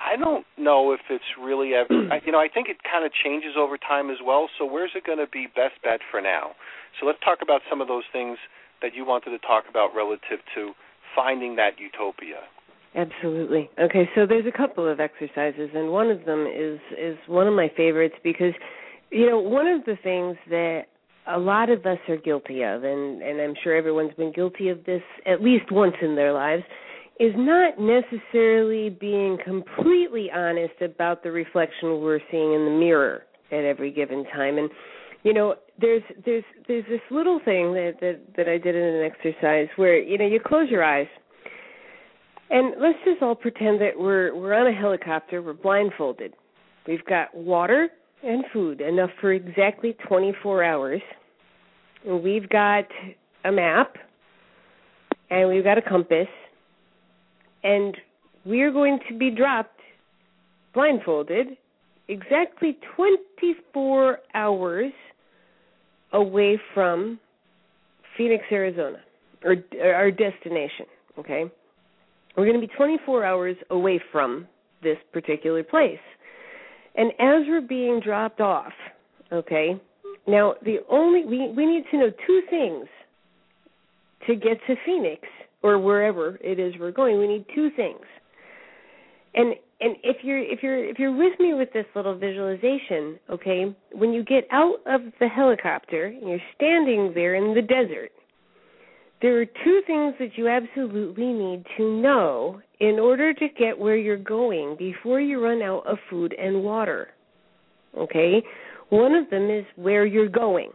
I 0.00 0.16
don't 0.16 0.46
know 0.56 0.92
if 0.92 1.00
it's 1.10 1.24
really 1.40 1.74
ever. 1.74 1.94
you 2.24 2.32
know, 2.32 2.38
I 2.38 2.48
think 2.52 2.68
it 2.68 2.78
kind 2.82 3.04
of 3.04 3.12
changes 3.12 3.54
over 3.58 3.78
time 3.78 4.10
as 4.10 4.18
well. 4.24 4.48
So 4.58 4.64
where's 4.64 4.92
it 4.94 5.04
going 5.04 5.18
to 5.18 5.26
be 5.26 5.46
best 5.46 5.80
bet 5.82 6.00
for 6.10 6.20
now? 6.20 6.52
So 6.98 7.06
let's 7.06 7.18
talk 7.24 7.38
about 7.42 7.62
some 7.68 7.80
of 7.80 7.88
those 7.88 8.04
things 8.12 8.38
that 8.82 8.94
you 8.94 9.04
wanted 9.04 9.30
to 9.30 9.38
talk 9.38 9.64
about 9.68 9.94
relative 9.94 10.38
to 10.54 10.72
finding 11.14 11.56
that 11.56 11.78
utopia. 11.78 12.46
Absolutely. 12.94 13.70
Okay, 13.78 14.08
so 14.14 14.26
there's 14.26 14.46
a 14.46 14.56
couple 14.56 14.88
of 14.88 14.98
exercises, 14.98 15.70
and 15.74 15.90
one 15.90 16.10
of 16.10 16.24
them 16.24 16.46
is 16.46 16.80
is 16.96 17.18
one 17.26 17.46
of 17.46 17.54
my 17.54 17.70
favorites 17.76 18.14
because, 18.24 18.54
you 19.10 19.28
know, 19.28 19.38
one 19.38 19.66
of 19.66 19.84
the 19.84 19.96
things 20.02 20.36
that 20.48 20.86
a 21.28 21.38
lot 21.38 21.70
of 21.70 21.86
us 21.86 21.98
are 22.08 22.16
guilty 22.16 22.62
of, 22.62 22.84
and, 22.84 23.22
and 23.22 23.40
I'm 23.40 23.54
sure 23.62 23.76
everyone's 23.76 24.14
been 24.14 24.32
guilty 24.32 24.68
of 24.70 24.84
this 24.84 25.02
at 25.26 25.42
least 25.42 25.70
once 25.70 25.96
in 26.02 26.16
their 26.16 26.32
lives, 26.32 26.62
is 27.20 27.32
not 27.36 27.74
necessarily 27.78 28.90
being 28.90 29.38
completely 29.44 30.30
honest 30.34 30.80
about 30.82 31.22
the 31.22 31.32
reflection 31.32 32.00
we're 32.00 32.20
seeing 32.30 32.54
in 32.54 32.64
the 32.64 32.76
mirror 32.78 33.24
at 33.52 33.64
every 33.64 33.90
given 33.90 34.24
time. 34.34 34.58
And 34.58 34.70
you 35.24 35.34
know, 35.34 35.56
there's 35.80 36.02
there's 36.24 36.44
there's 36.68 36.84
this 36.88 37.00
little 37.10 37.40
thing 37.44 37.74
that 37.74 37.94
that 38.00 38.20
that 38.36 38.48
I 38.48 38.58
did 38.58 38.74
in 38.76 38.82
an 38.82 39.04
exercise 39.04 39.68
where 39.76 39.98
you 39.98 40.16
know 40.18 40.26
you 40.26 40.40
close 40.44 40.70
your 40.70 40.84
eyes 40.84 41.08
And 42.50 42.80
let's 42.80 42.98
just 43.04 43.22
all 43.22 43.34
pretend 43.34 43.80
that 43.80 43.92
we're 43.98 44.34
we're 44.34 44.54
on 44.54 44.66
a 44.66 44.72
helicopter, 44.72 45.42
we're 45.42 45.54
blindfolded. 45.54 46.34
We've 46.86 47.04
got 47.04 47.34
water 47.34 47.88
and 48.22 48.44
food, 48.52 48.80
enough 48.80 49.10
for 49.20 49.32
exactly 49.32 49.96
24 50.08 50.64
hours. 50.64 51.02
We've 52.08 52.48
got 52.48 52.86
a 53.44 53.52
map 53.52 53.96
and 55.28 55.46
we've 55.50 55.62
got 55.62 55.76
a 55.76 55.82
compass 55.82 56.26
and 57.62 57.94
we're 58.46 58.72
going 58.72 58.98
to 59.10 59.18
be 59.18 59.30
dropped 59.30 59.78
blindfolded 60.72 61.48
exactly 62.08 62.78
24 62.96 64.20
hours 64.34 64.92
away 66.14 66.58
from 66.72 67.20
Phoenix, 68.16 68.42
Arizona, 68.50 69.00
or 69.44 69.56
our 69.82 70.10
destination, 70.10 70.86
okay? 71.18 71.44
We're 72.38 72.46
going 72.46 72.58
to 72.58 72.66
be 72.66 72.72
24 72.74 73.22
hours 73.22 73.56
away 73.68 74.00
from 74.10 74.46
this 74.82 74.96
particular 75.12 75.62
place. 75.62 75.98
And 76.94 77.10
as 77.18 77.46
we're 77.46 77.60
being 77.60 78.00
dropped 78.00 78.40
off, 78.40 78.72
okay? 79.30 79.78
Now, 80.28 80.54
the 80.62 80.78
only 80.90 81.24
we 81.24 81.50
we 81.56 81.66
need 81.66 81.84
to 81.90 81.96
know 81.96 82.10
two 82.26 82.42
things 82.50 82.86
to 84.26 84.36
get 84.36 84.58
to 84.66 84.76
Phoenix 84.84 85.22
or 85.62 85.78
wherever 85.78 86.36
it 86.42 86.60
is 86.60 86.74
we're 86.78 86.92
going. 86.92 87.18
We 87.18 87.26
need 87.26 87.46
two 87.54 87.70
things. 87.74 88.04
And 89.34 89.54
and 89.80 89.96
if 90.02 90.18
you're 90.22 90.38
if 90.38 90.62
you're 90.62 90.84
if 90.84 90.98
you're 90.98 91.16
with 91.16 91.38
me 91.40 91.54
with 91.54 91.72
this 91.72 91.86
little 91.96 92.16
visualization, 92.16 93.18
okay, 93.30 93.74
when 93.92 94.12
you 94.12 94.22
get 94.22 94.46
out 94.50 94.76
of 94.86 95.00
the 95.18 95.28
helicopter 95.28 96.04
and 96.06 96.28
you're 96.28 96.38
standing 96.54 97.12
there 97.14 97.34
in 97.34 97.54
the 97.54 97.62
desert, 97.62 98.10
there 99.22 99.40
are 99.40 99.46
two 99.46 99.80
things 99.86 100.14
that 100.18 100.36
you 100.36 100.48
absolutely 100.48 101.32
need 101.32 101.64
to 101.78 102.00
know 102.02 102.60
in 102.80 102.98
order 102.98 103.32
to 103.32 103.48
get 103.58 103.78
where 103.78 103.96
you're 103.96 104.16
going 104.16 104.76
before 104.78 105.20
you 105.20 105.42
run 105.42 105.62
out 105.62 105.86
of 105.86 105.98
food 106.10 106.34
and 106.38 106.62
water. 106.62 107.08
Okay? 107.96 108.42
One 108.90 109.14
of 109.14 109.28
them 109.30 109.50
is 109.50 109.64
where 109.76 110.06
you're 110.06 110.28
going. 110.28 110.70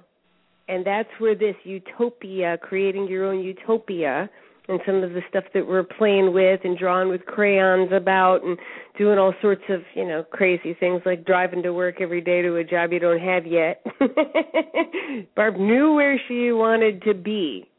And 0.69 0.85
that's 0.85 1.09
where 1.19 1.35
this 1.35 1.55
utopia, 1.63 2.57
creating 2.61 3.07
your 3.07 3.25
own 3.25 3.43
utopia, 3.43 4.29
and 4.67 4.79
some 4.85 5.03
of 5.03 5.11
the 5.11 5.21
stuff 5.29 5.43
that 5.53 5.67
we're 5.67 5.83
playing 5.83 6.33
with 6.33 6.61
and 6.63 6.77
drawing 6.77 7.09
with 7.09 7.25
crayons 7.25 7.89
about 7.91 8.43
and 8.43 8.57
doing 8.97 9.17
all 9.17 9.33
sorts 9.41 9.63
of 9.69 9.81
you 9.93 10.07
know 10.07 10.23
crazy 10.31 10.73
things 10.79 11.01
like 11.05 11.25
driving 11.25 11.61
to 11.63 11.73
work 11.73 11.99
every 11.99 12.21
day 12.21 12.41
to 12.41 12.55
a 12.55 12.63
job 12.63 12.91
you 12.91 12.99
don't 12.99 13.19
have 13.19 13.45
yet. 13.45 13.85
Barb 15.35 15.57
knew 15.57 15.93
where 15.93 16.19
she 16.27 16.51
wanted 16.51 17.01
to 17.03 17.13
be. 17.13 17.69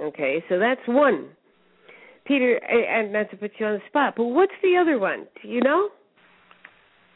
Okay 0.00 0.42
so 0.48 0.58
that's 0.58 0.80
one. 0.86 1.28
Peter 2.24 2.56
and 2.56 3.12
not 3.12 3.30
to 3.30 3.36
put 3.36 3.52
you 3.58 3.66
on 3.66 3.74
the 3.74 3.82
spot 3.88 4.14
but 4.16 4.24
what's 4.24 4.52
the 4.62 4.76
other 4.76 4.98
one? 4.98 5.26
Do 5.40 5.48
you 5.48 5.60
know? 5.60 5.90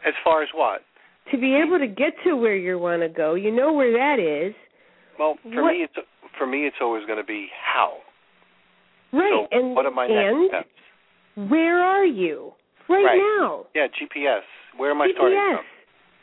As 0.06 0.14
far 0.22 0.42
as 0.42 0.48
what 0.54 0.82
to 1.30 1.38
be 1.38 1.54
able 1.56 1.78
to 1.78 1.86
get 1.86 2.12
to 2.24 2.34
where 2.36 2.56
you 2.56 2.78
want 2.78 3.02
to 3.02 3.08
go 3.08 3.34
you 3.34 3.50
know 3.54 3.72
where 3.72 3.92
that 3.92 4.18
is 4.22 4.54
well 5.18 5.36
for 5.52 5.62
what? 5.62 5.72
me 5.72 5.84
it's 5.84 5.94
for 6.38 6.46
me 6.46 6.66
it's 6.66 6.76
always 6.80 7.04
going 7.06 7.18
to 7.18 7.24
be 7.24 7.48
how 7.64 7.94
Right. 9.12 9.30
So 9.32 9.46
and 9.56 9.74
what 9.74 9.86
are 9.86 9.90
my 9.90 10.06
and 10.06 10.48
next 10.50 10.66
steps? 10.66 11.48
where 11.50 11.80
are 11.82 12.04
you 12.04 12.52
right, 12.88 13.04
Right. 13.04 13.18
now? 13.38 13.66
Yeah, 13.74 13.86
GPS. 13.88 14.40
Where 14.76 14.90
am 14.90 15.00
I 15.00 15.06
GPS. 15.06 15.12
starting 15.14 15.38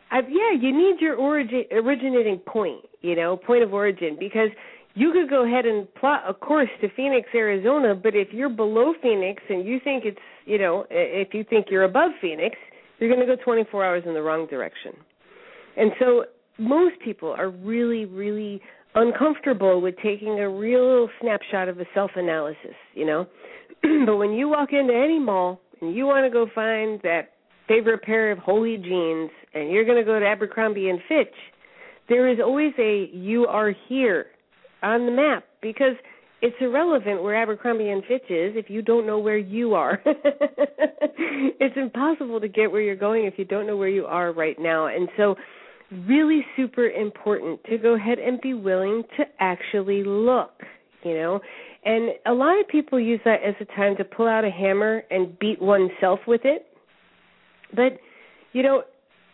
from? 0.10 0.20
Uh, 0.20 0.22
yeah, 0.30 0.52
you 0.60 0.76
need 0.78 1.00
your 1.02 1.16
origin 1.16 1.64
originating 1.72 2.40
point, 2.40 2.82
you 3.02 3.16
know, 3.16 3.36
point 3.38 3.64
of 3.64 3.74
origin 3.74 4.16
because 4.20 4.50
you 4.96 5.12
could 5.12 5.30
go 5.30 5.46
ahead 5.46 5.66
and 5.66 5.92
plot 5.96 6.22
a 6.28 6.34
course 6.34 6.70
to 6.82 6.90
Phoenix, 6.96 7.28
Arizona, 7.34 7.96
but 7.96 8.16
if 8.16 8.28
you're 8.32 8.50
below 8.50 8.94
Phoenix 9.02 9.42
and 9.50 9.66
you 9.66 9.80
think 9.84 10.04
it's, 10.06 10.20
you 10.46 10.60
know, 10.60 10.86
if 10.92 11.34
you 11.34 11.44
think 11.50 11.68
you're 11.72 11.84
above 11.86 12.12
Phoenix, 12.22 12.56
you're 13.04 13.14
going 13.14 13.28
to 13.28 13.36
go 13.36 13.42
24 13.44 13.84
hours 13.84 14.04
in 14.06 14.14
the 14.14 14.22
wrong 14.22 14.48
direction. 14.48 14.94
And 15.76 15.92
so 16.00 16.26
most 16.58 16.96
people 17.04 17.30
are 17.30 17.50
really 17.50 18.06
really 18.06 18.62
uncomfortable 18.96 19.82
with 19.82 19.96
taking 20.04 20.40
a 20.40 20.50
real 20.50 21.10
snapshot 21.20 21.68
of 21.68 21.80
a 21.80 21.86
self 21.94 22.12
analysis, 22.16 22.76
you 22.94 23.06
know. 23.06 23.28
but 24.06 24.18
when 24.18 24.32
you 24.32 24.48
walk 24.50 24.70
into 24.72 24.94
any 24.94 25.20
mall 25.20 25.60
and 25.82 25.96
you 25.96 26.06
want 26.06 26.26
to 26.26 26.30
go 26.30 26.48
find 26.54 27.00
that 27.04 27.32
favorite 27.68 28.02
pair 28.04 28.32
of 28.32 28.38
holy 28.38 28.78
jeans 28.78 29.32
and 29.54 29.72
you're 29.72 29.86
going 29.86 29.98
to 29.98 30.04
go 30.04 30.20
to 30.20 30.26
Abercrombie 30.26 30.90
and 30.90 31.00
Fitch, 31.08 31.34
there 32.10 32.28
is 32.28 32.40
always 32.40 32.74
a 32.80 33.10
you 33.14 33.46
are 33.48 33.74
here 33.88 34.28
on 34.82 35.06
the 35.06 35.12
map 35.12 35.46
because 35.62 35.96
it's 36.44 36.58
irrelevant 36.60 37.24
where 37.24 37.42
Abercrombie 37.42 37.88
and 37.88 38.04
Fitch 38.04 38.30
is 38.30 38.52
if 38.58 38.70
you 38.70 38.82
don't 38.82 39.08
know 39.08 39.18
where 39.18 39.38
you 39.38 39.76
are. 39.76 40.02
it's 40.06 41.78
impossible 41.78 42.42
to 42.42 42.50
get 42.50 42.70
where 42.70 42.82
you're 42.82 42.98
going 42.98 43.24
if 43.24 43.36
you 43.38 43.46
don't 43.46 43.66
know 43.66 43.78
where 43.78 43.88
you 43.88 44.06
are 44.06 44.34
right 44.34 44.58
now. 44.60 44.88
And 44.88 45.08
so 45.16 45.36
really 46.06 46.46
super 46.58 46.90
important 46.90 47.64
to 47.70 47.78
go 47.78 47.96
ahead 47.96 48.20
and 48.20 48.42
be 48.42 48.54
willing 48.54 49.04
to 49.16 49.24
actually 49.40 50.04
look, 50.04 50.52
you 51.04 51.14
know. 51.14 51.40
And 51.86 52.10
a 52.26 52.34
lot 52.34 52.60
of 52.60 52.68
people 52.68 53.00
use 53.00 53.22
that 53.24 53.42
as 53.42 53.56
a 53.62 53.66
time 53.78 53.96
to 53.96 54.04
pull 54.04 54.28
out 54.28 54.44
a 54.44 54.52
hammer 54.52 55.04
and 55.10 55.40
beat 55.40 55.62
oneself 55.62 56.20
with 56.28 56.42
it. 56.44 56.66
But, 57.74 58.00
you 58.52 58.64
know, 58.64 58.84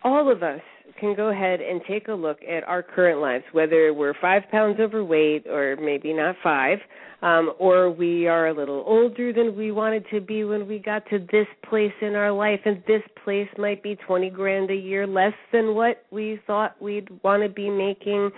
all 0.04 0.32
of 0.32 0.44
us 0.44 0.62
can 1.00 1.16
go 1.16 1.30
ahead 1.30 1.62
and 1.62 1.82
take 1.88 2.08
a 2.08 2.14
look 2.14 2.40
at 2.44 2.64
our 2.64 2.84
current 2.84 3.20
lives, 3.20 3.44
whether 3.52 3.94
we're 3.94 4.14
five 4.22 4.44
pounds 4.52 4.80
overweight 4.80 5.48
or 5.48 5.78
maybe 5.82 6.14
not 6.14 6.36
five, 6.44 6.78
um, 7.22 7.54
or 7.60 7.90
we 7.90 8.28
are 8.28 8.48
a 8.48 8.54
little 8.54 8.84
older 8.86 9.34
than 9.34 9.56
we 9.56 9.72
wanted 9.72 10.06
to 10.12 10.22
be 10.22 10.44
when 10.44 10.68
we 10.68 10.80
got 10.80 11.04
to 11.10 11.20
this 11.32 11.48
place 11.68 11.94
in 12.02 12.16
our 12.16 12.32
life, 12.32 12.60
and 12.66 12.84
this 12.88 13.02
place 13.24 13.48
might 13.58 13.84
be 13.84 13.96
20 14.08 14.30
grand 14.30 14.72
a 14.72 14.76
year 14.76 15.06
less 15.06 15.34
than 15.52 15.76
what 15.76 16.04
we 16.12 16.40
thought 16.48 16.82
we'd 16.82 17.10
want 17.24 17.44
to 17.44 17.50
be 17.50 17.70
making. 17.70 18.30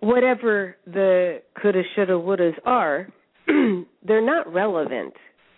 Whatever 0.00 0.76
the 0.86 1.40
coulda, 1.60 1.82
shoulda, 1.94 2.12
wouldas 2.12 2.54
are, 2.64 3.08
they're 3.46 4.24
not 4.24 4.52
relevant 4.52 5.14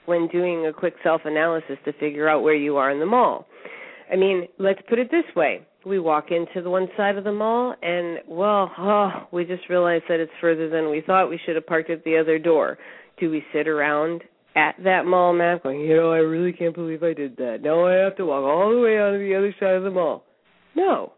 when 0.06 0.26
doing 0.28 0.66
a 0.66 0.72
quick 0.72 0.94
self 1.02 1.22
analysis 1.24 1.76
to 1.84 1.92
figure 1.94 2.28
out 2.28 2.42
where 2.42 2.54
you 2.54 2.76
are 2.76 2.90
in 2.90 2.98
the 2.98 3.06
mall. 3.06 3.46
I 4.10 4.16
mean, 4.16 4.48
let's 4.58 4.80
put 4.88 4.98
it 4.98 5.10
this 5.10 5.24
way. 5.36 5.66
We 5.86 5.98
walk 5.98 6.26
into 6.30 6.62
the 6.62 6.70
one 6.70 6.88
side 6.96 7.16
of 7.16 7.24
the 7.24 7.32
mall 7.32 7.74
and 7.82 8.18
well, 8.28 8.70
oh, 8.78 9.28
we 9.32 9.44
just 9.44 9.68
realized 9.68 10.04
that 10.08 10.20
it's 10.20 10.32
further 10.40 10.68
than 10.68 10.90
we 10.90 11.02
thought. 11.06 11.30
We 11.30 11.40
should 11.44 11.54
have 11.54 11.66
parked 11.66 11.90
at 11.90 12.04
the 12.04 12.18
other 12.18 12.38
door. 12.38 12.78
Do 13.18 13.30
we 13.30 13.42
sit 13.52 13.68
around 13.68 14.22
at 14.56 14.74
that 14.84 15.06
mall 15.06 15.32
map 15.32 15.62
going, 15.62 15.80
you 15.80 15.96
know, 15.96 16.12
I 16.12 16.18
really 16.18 16.52
can't 16.52 16.74
believe 16.74 17.02
I 17.02 17.14
did 17.14 17.36
that. 17.36 17.58
Now 17.62 17.86
I 17.86 17.94
have 17.94 18.16
to 18.16 18.26
walk 18.26 18.42
all 18.42 18.74
the 18.74 18.80
way 18.80 18.98
on 18.98 19.18
the 19.18 19.34
other 19.36 19.54
side 19.60 19.74
of 19.74 19.84
the 19.84 19.90
mall. 19.90 20.24
No. 20.74 21.12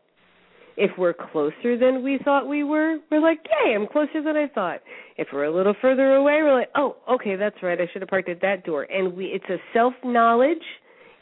If 0.77 0.91
we're 0.97 1.15
closer 1.15 1.77
than 1.79 2.03
we 2.03 2.19
thought 2.25 2.49
we 2.49 2.65
were, 2.65 2.99
we're 3.11 3.21
like, 3.21 3.41
yay, 3.45 3.75
I'm 3.75 3.87
closer 3.87 4.23
than 4.23 4.37
I 4.37 4.49
thought. 4.49 4.81
If 5.17 5.29
we're 5.33 5.45
a 5.45 5.55
little 5.55 5.75
further 5.83 6.15
away, 6.15 6.41
we're 6.43 6.59
like, 6.59 6.71
oh, 6.75 6.97
okay, 7.11 7.37
that's 7.37 7.57
right, 7.63 7.79
I 7.79 7.85
should 7.93 8.03
have 8.03 8.09
parked 8.09 8.29
at 8.29 8.41
that 8.43 8.65
door. 8.65 8.85
And 8.85 9.15
we 9.15 9.27
it's 9.27 9.45
a 9.51 9.57
self 9.75 9.93
knowledge 10.05 10.63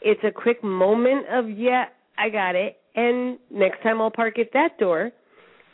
it's 0.01 0.21
a 0.23 0.31
quick 0.31 0.63
moment 0.63 1.25
of, 1.31 1.49
yeah, 1.49 1.85
I 2.17 2.29
got 2.29 2.55
it. 2.55 2.77
And 2.95 3.37
next 3.51 3.81
time 3.83 4.01
I'll 4.01 4.11
park 4.11 4.39
at 4.39 4.47
that 4.53 4.77
door. 4.77 5.11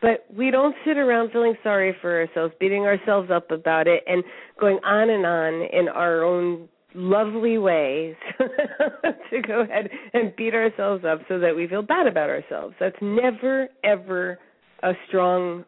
But 0.01 0.26
we 0.36 0.51
don't 0.51 0.76
sit 0.86 0.97
around 0.97 1.32
feeling 1.32 1.55
sorry 1.63 1.95
for 2.01 2.22
ourselves, 2.22 2.53
beating 2.59 2.84
ourselves 2.84 3.32
up 3.32 3.49
about 3.49 3.88
it, 3.88 4.03
and 4.05 4.24
going 4.59 4.78
on 4.86 5.09
and 5.09 5.26
on 5.26 5.68
in 5.74 5.88
our 5.88 6.24
own 6.24 6.68
lovely 6.93 7.57
ways 7.57 8.16
to 8.38 9.41
go 9.41 9.61
ahead 9.61 9.89
and 10.13 10.36
beat 10.36 10.53
ourselves 10.53 11.03
up 11.05 11.20
so 11.28 11.39
that 11.39 11.55
we 11.55 11.68
feel 11.68 11.82
bad 11.82 12.07
about 12.07 12.30
ourselves. 12.30 12.76
That's 12.80 12.95
never, 13.01 13.68
ever 13.84 14.38
a 14.84 14.93
strong 15.07 15.66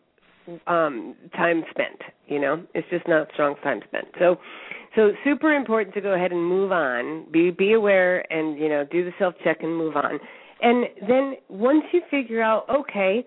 um 0.66 1.14
time 1.36 1.64
spent 1.70 2.02
you 2.28 2.40
know 2.40 2.64
it's 2.74 2.88
just 2.90 3.06
not 3.06 3.28
strong 3.34 3.56
time 3.64 3.82
spent 3.86 4.06
so 4.18 4.38
so 4.96 5.12
super 5.26 5.54
important 5.54 5.94
to 5.94 6.00
go 6.00 6.14
ahead 6.14 6.32
and 6.32 6.42
move 6.42 6.72
on 6.72 7.26
be 7.32 7.52
be 7.52 7.74
aware 7.74 8.32
and 8.32 8.58
you 8.58 8.70
know 8.70 8.86
do 8.90 9.04
the 9.04 9.12
self 9.20 9.34
check 9.44 9.58
and 9.62 9.76
move 9.76 9.98
on 9.98 10.20
and 10.62 10.86
then 11.08 11.36
once 11.50 11.84
you 11.92 12.02
figure 12.10 12.42
out 12.42 12.66
okay 12.70 13.24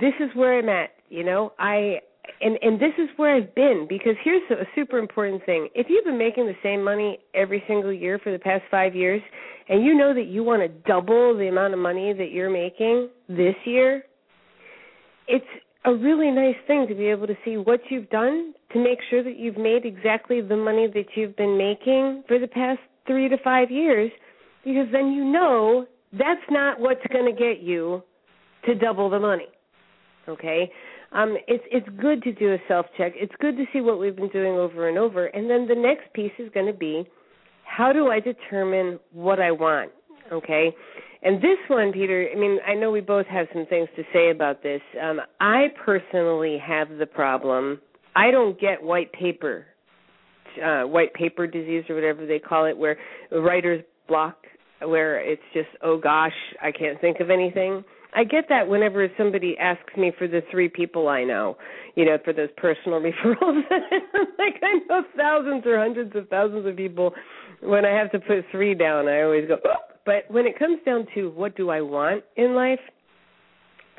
this 0.00 0.12
is 0.20 0.30
where 0.34 0.58
i'm 0.58 0.68
at 0.68 0.90
you 1.08 1.24
know 1.24 1.52
i 1.58 1.96
and 2.40 2.58
and 2.62 2.80
this 2.80 2.92
is 2.98 3.08
where 3.16 3.36
i've 3.36 3.54
been 3.54 3.86
because 3.88 4.14
here's 4.22 4.42
a 4.50 4.64
super 4.74 4.98
important 4.98 5.44
thing. 5.44 5.68
If 5.74 5.86
you've 5.90 6.04
been 6.04 6.18
making 6.18 6.46
the 6.46 6.56
same 6.62 6.82
money 6.84 7.18
every 7.34 7.62
single 7.66 7.92
year 7.92 8.18
for 8.22 8.30
the 8.32 8.38
past 8.38 8.62
5 8.70 8.94
years 8.94 9.20
and 9.68 9.84
you 9.84 9.94
know 9.94 10.14
that 10.14 10.26
you 10.26 10.44
want 10.44 10.62
to 10.62 10.68
double 10.90 11.36
the 11.36 11.48
amount 11.48 11.74
of 11.74 11.80
money 11.80 12.12
that 12.12 12.30
you're 12.30 12.50
making 12.50 13.08
this 13.28 13.56
year 13.64 14.04
it's 15.28 15.46
a 15.84 15.94
really 15.94 16.30
nice 16.30 16.56
thing 16.66 16.86
to 16.88 16.94
be 16.94 17.06
able 17.06 17.26
to 17.26 17.36
see 17.44 17.56
what 17.56 17.80
you've 17.90 18.08
done 18.10 18.54
to 18.72 18.82
make 18.82 18.98
sure 19.10 19.22
that 19.22 19.38
you've 19.38 19.58
made 19.58 19.84
exactly 19.84 20.40
the 20.40 20.56
money 20.56 20.86
that 20.86 21.06
you've 21.14 21.36
been 21.36 21.58
making 21.58 22.22
for 22.28 22.38
the 22.38 22.46
past 22.46 22.80
three 23.06 23.28
to 23.28 23.36
five 23.42 23.70
years, 23.70 24.10
because 24.64 24.86
then 24.92 25.12
you 25.12 25.24
know 25.24 25.86
that's 26.12 26.42
not 26.50 26.80
what's 26.80 27.04
going 27.12 27.26
to 27.26 27.32
get 27.32 27.62
you 27.62 28.02
to 28.66 28.74
double 28.74 29.10
the 29.10 29.18
money. 29.18 29.48
Okay? 30.28 30.70
Um, 31.12 31.36
it's 31.46 31.64
it's 31.70 31.88
good 32.00 32.22
to 32.22 32.32
do 32.32 32.54
a 32.54 32.58
self 32.68 32.86
check. 32.96 33.12
It's 33.16 33.34
good 33.40 33.56
to 33.56 33.64
see 33.72 33.80
what 33.80 33.98
we've 33.98 34.16
been 34.16 34.30
doing 34.30 34.54
over 34.54 34.88
and 34.88 34.96
over, 34.96 35.26
and 35.26 35.50
then 35.50 35.66
the 35.68 35.74
next 35.74 36.12
piece 36.14 36.32
is 36.38 36.48
going 36.54 36.66
to 36.66 36.72
be 36.72 37.06
how 37.64 37.92
do 37.92 38.08
I 38.08 38.20
determine 38.20 38.98
what 39.12 39.40
I 39.40 39.50
want? 39.50 39.90
Okay. 40.30 40.74
And 41.22 41.36
this 41.36 41.58
one, 41.68 41.92
Peter, 41.92 42.28
I 42.34 42.38
mean, 42.38 42.58
I 42.66 42.74
know 42.74 42.90
we 42.90 43.00
both 43.00 43.26
have 43.26 43.46
some 43.52 43.64
things 43.66 43.88
to 43.96 44.02
say 44.12 44.30
about 44.30 44.62
this. 44.62 44.80
Um, 45.00 45.20
I 45.40 45.68
personally 45.84 46.58
have 46.58 46.88
the 46.98 47.06
problem. 47.06 47.80
I 48.16 48.30
don't 48.30 48.60
get 48.60 48.82
white 48.82 49.12
paper, 49.12 49.66
uh, 50.62 50.82
white 50.82 51.14
paper 51.14 51.46
disease 51.46 51.84
or 51.88 51.94
whatever 51.94 52.26
they 52.26 52.38
call 52.38 52.66
it, 52.66 52.76
where 52.76 52.98
writer's 53.30 53.82
block, 54.08 54.36
where 54.88 55.18
it's 55.20 55.42
just, 55.52 55.68
oh 55.82 55.98
gosh, 55.98 56.32
I 56.62 56.72
can't 56.72 57.00
think 57.00 57.20
of 57.20 57.30
anything. 57.30 57.84
I 58.14 58.24
get 58.24 58.44
that 58.50 58.68
whenever 58.68 59.08
somebody 59.16 59.56
asks 59.58 59.96
me 59.96 60.12
for 60.18 60.28
the 60.28 60.42
three 60.50 60.68
people 60.68 61.08
I 61.08 61.24
know, 61.24 61.56
you 61.94 62.04
know, 62.04 62.18
for 62.24 62.32
those 62.32 62.50
personal 62.56 63.00
referrals. 63.00 63.62
like 64.38 64.62
I 64.62 64.78
know 64.88 65.02
thousands 65.16 65.64
or 65.66 65.78
hundreds 65.78 66.14
of 66.14 66.28
thousands 66.28 66.66
of 66.66 66.76
people. 66.76 67.12
When 67.62 67.84
I 67.84 67.96
have 67.96 68.10
to 68.12 68.18
put 68.18 68.44
three 68.50 68.74
down, 68.74 69.08
I 69.08 69.22
always 69.22 69.48
go. 69.48 69.56
Oh. 69.64 69.74
But 70.04 70.24
when 70.28 70.46
it 70.46 70.58
comes 70.58 70.80
down 70.84 71.06
to 71.14 71.30
what 71.30 71.56
do 71.56 71.70
I 71.70 71.80
want 71.80 72.24
in 72.36 72.54
life, 72.54 72.80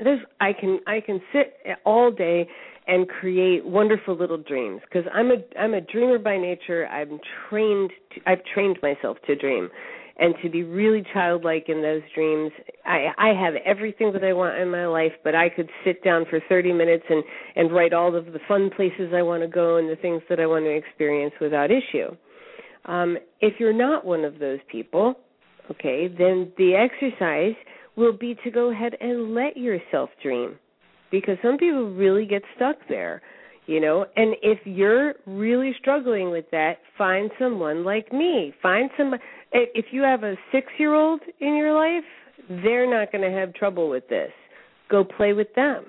there's 0.04 0.20
I 0.42 0.52
can 0.54 0.80
I 0.86 1.00
can 1.00 1.22
sit 1.32 1.56
all 1.86 2.12
day 2.12 2.48
and 2.88 3.08
create 3.08 3.66
wonderful 3.66 4.16
little 4.18 4.38
dreams 4.38 4.82
because 4.82 5.10
I'm 5.14 5.32
a 5.32 5.38
I'm 5.58 5.74
a 5.74 5.82
dreamer 5.82 6.20
by 6.20 6.38
nature. 6.38 6.88
I'm 6.88 7.20
trained 7.50 7.92
to, 8.14 8.30
I've 8.30 8.44
trained 8.54 8.78
myself 8.84 9.18
to 9.28 9.36
dream 9.36 9.70
and 10.18 10.36
to 10.44 10.50
be 10.50 10.64
really 10.64 11.04
childlike 11.14 11.66
in 11.70 11.82
those 11.82 12.02
dreams. 12.14 12.52
I 12.86 13.08
I 13.18 13.30
have 13.30 13.56
everything 13.66 14.14
that 14.14 14.24
I 14.24 14.34
want 14.34 14.58
in 14.58 14.70
my 14.70 14.86
life, 14.86 15.14
but 15.24 15.36
I 15.36 15.50
could 15.50 15.70
sit 15.84 16.04
down 16.04 16.26
for 16.30 16.40
30 16.50 16.74
minutes 16.74 17.04
and 17.10 17.24
and 17.56 17.74
write 17.74 17.94
all 17.94 18.16
of 18.16 18.26
the 18.28 18.40
fun 18.48 18.70
places 18.76 19.14
I 19.16 19.22
want 19.22 19.42
to 19.44 19.48
go 19.48 19.78
and 19.78 19.90
the 19.90 19.96
things 19.96 20.22
that 20.30 20.40
I 20.40 20.46
want 20.46 20.66
to 20.66 20.72
experience 20.72 21.34
without 21.42 21.72
issue. 21.72 22.16
Um, 22.86 23.18
if 23.40 23.60
you're 23.60 23.74
not 23.74 24.06
one 24.06 24.26
of 24.26 24.40
those 24.40 24.60
people, 24.70 25.16
okay, 25.72 26.08
then 26.08 26.52
the 26.58 26.76
exercise 26.76 27.56
will 27.96 28.14
be 28.14 28.36
to 28.44 28.52
go 28.52 28.72
ahead 28.72 28.96
and 29.00 29.34
let 29.34 29.56
yourself 29.56 30.10
dream, 30.22 30.58
because 31.12 31.38
some 31.42 31.58
people 31.58 31.92
really 31.94 32.26
get 32.26 32.42
stuck 32.56 32.76
there 32.90 33.22
you 33.66 33.80
know 33.80 34.06
and 34.16 34.36
if 34.42 34.60
you're 34.66 35.14
really 35.26 35.74
struggling 35.80 36.32
with 36.32 36.46
that 36.52 36.80
find 36.98 37.32
someone 37.40 37.84
like 37.84 38.12
me 38.12 38.54
find 38.62 38.90
some 38.98 39.14
if 39.54 39.86
you 39.92 40.02
have 40.02 40.24
a 40.24 40.36
6 40.52 40.68
year 40.78 40.94
old 40.94 41.22
in 41.40 41.56
your 41.56 41.74
life 41.74 42.04
they're 42.64 42.90
not 42.90 43.12
going 43.12 43.24
to 43.30 43.36
have 43.36 43.54
trouble 43.54 43.90
with 43.90 44.08
this 44.10 44.32
go 44.90 45.04
play 45.04 45.34
with 45.34 45.54
them 45.56 45.86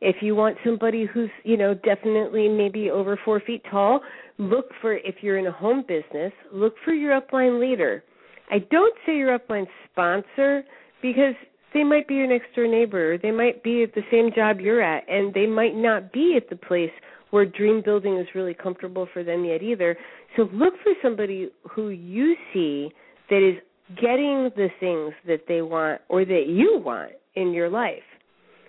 if 0.00 0.16
you 0.20 0.34
want 0.34 0.56
somebody 0.64 1.06
who's 1.06 1.30
you 1.44 1.56
know 1.56 1.74
definitely 1.74 2.48
maybe 2.48 2.90
over 2.90 3.18
4 3.24 3.40
feet 3.40 3.62
tall 3.70 4.00
look 4.38 4.66
for 4.80 4.94
if 4.94 5.16
you're 5.22 5.38
in 5.38 5.46
a 5.46 5.52
home 5.52 5.84
business 5.86 6.32
look 6.52 6.74
for 6.84 6.92
your 6.92 7.20
upline 7.20 7.60
leader 7.60 8.02
i 8.50 8.58
don't 8.58 8.94
say 9.04 9.16
your 9.16 9.38
upline 9.38 9.66
sponsor 9.90 10.62
because 11.02 11.34
they 11.74 11.84
might 11.84 12.08
be 12.08 12.14
your 12.14 12.26
next 12.26 12.54
door 12.54 12.66
neighbor. 12.66 13.18
They 13.18 13.30
might 13.30 13.62
be 13.62 13.82
at 13.82 13.94
the 13.94 14.02
same 14.10 14.30
job 14.34 14.60
you're 14.60 14.80
at, 14.80 15.06
and 15.10 15.34
they 15.34 15.46
might 15.46 15.76
not 15.76 16.10
be 16.10 16.34
at 16.34 16.48
the 16.48 16.56
place 16.56 16.90
where 17.30 17.44
dream 17.44 17.82
building 17.84 18.18
is 18.18 18.26
really 18.34 18.54
comfortable 18.54 19.08
for 19.12 19.24
them 19.24 19.44
yet 19.44 19.62
either. 19.62 19.96
So 20.36 20.48
look 20.52 20.74
for 20.82 20.92
somebody 21.02 21.50
who 21.70 21.88
you 21.88 22.36
see 22.52 22.90
that 23.30 23.46
is 23.46 23.56
getting 23.96 24.50
the 24.56 24.68
things 24.80 25.12
that 25.26 25.42
they 25.48 25.62
want 25.62 26.00
or 26.08 26.24
that 26.24 26.44
you 26.46 26.80
want 26.84 27.12
in 27.34 27.52
your 27.52 27.68
life. 27.68 28.02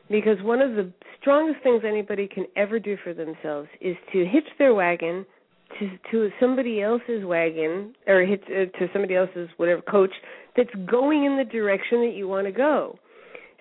Because 0.10 0.38
one 0.41 0.62
of 0.62 0.76
the 0.76 0.91
strongest 1.20 1.62
things 1.64 1.84
anybody 1.86 2.28
can 2.28 2.45
ever 2.55 2.80
do 2.80 2.97
for 3.03 3.14
themselves 3.14 3.68
is 3.82 3.95
to 4.14 4.26
hitch 4.26 4.47
their 4.58 4.74
wagon 4.74 5.26
to 5.80 5.89
to 6.12 6.30
somebody 6.39 6.82
else's 6.82 7.26
wagon 7.26 7.93
or 8.08 8.22
hitch, 8.22 8.43
uh, 8.47 8.66
to 8.80 8.88
somebody 8.93 9.16
else's 9.16 9.49
whatever 9.58 9.82
coach 9.82 10.12
that's 10.55 10.74
going 10.89 11.26
in 11.26 11.38
the 11.38 11.43
direction 11.43 12.01
that 12.05 12.14
you 12.16 12.28
want 12.28 12.47
to 12.47 12.53
go. 12.53 12.97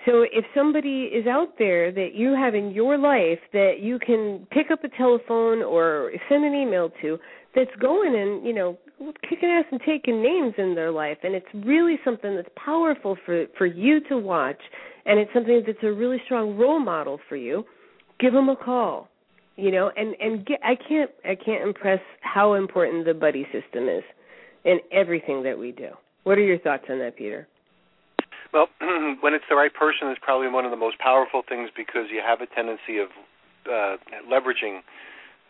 So 0.07 0.23
if 0.23 0.45
somebody 0.55 1.11
is 1.13 1.27
out 1.27 1.55
there 1.59 1.91
that 1.91 2.15
you 2.15 2.33
have 2.33 2.55
in 2.55 2.71
your 2.71 2.97
life 2.97 3.41
that 3.53 3.81
you 3.81 3.99
can 3.99 4.47
pick 4.53 4.71
up 4.71 4.85
a 4.85 4.89
telephone 4.97 5.63
or 5.63 6.13
send 6.29 6.45
an 6.45 6.55
email 6.55 6.91
to 7.03 7.19
that's 7.57 7.75
going 7.81 8.15
and, 8.15 8.47
you 8.47 8.55
know, 8.55 8.79
kicking 9.29 9.49
ass 9.49 9.65
and 9.73 9.81
taking 9.85 10.23
names 10.23 10.55
in 10.59 10.77
their 10.77 10.93
life 10.93 11.19
and 11.25 11.35
it's 11.35 11.47
really 11.67 11.97
something 12.05 12.37
that's 12.37 12.49
powerful 12.57 13.17
for 13.27 13.47
for 13.59 13.67
you 13.67 14.01
to 14.09 14.17
watch 14.17 14.61
and 15.05 15.19
it's 15.19 15.31
something 15.35 15.63
that's 15.67 15.79
a 15.83 15.93
really 15.93 16.19
strong 16.25 16.57
role 16.57 16.79
model 16.79 17.19
for 17.29 17.37
you, 17.37 17.65
give 18.21 18.33
them 18.33 18.49
a 18.49 18.57
call 18.57 19.09
you 19.57 19.71
know 19.71 19.91
and 19.97 20.15
and 20.21 20.47
get 20.47 20.61
i 20.63 20.75
can't 20.77 21.11
i 21.25 21.35
can't 21.35 21.63
impress 21.63 22.01
how 22.21 22.55
important 22.55 23.05
the 23.07 23.15
buddy 23.15 23.45
system 23.53 23.89
is 23.89 24.03
in 24.65 24.79
everything 24.93 25.43
that 25.43 25.59
we 25.59 25.73
do. 25.73 25.89
What 26.25 26.39
are 26.39 26.43
your 26.43 26.59
thoughts 26.59 26.85
on 26.91 26.99
that 27.01 27.17
peter 27.17 27.49
well 28.57 28.69
when 29.21 29.35
it's 29.37 29.45
the 29.53 29.57
right 29.57 29.75
person 29.75 30.09
it's 30.09 30.21
probably 30.25 30.49
one 30.49 30.65
of 30.65 30.73
the 30.73 30.81
most 30.81 30.99
powerful 30.99 31.43
things 31.47 31.69
because 31.77 32.09
you 32.09 32.23
have 32.25 32.41
a 32.41 32.49
tendency 32.49 32.97
of 32.97 33.13
uh 33.69 33.97
leveraging 34.25 34.81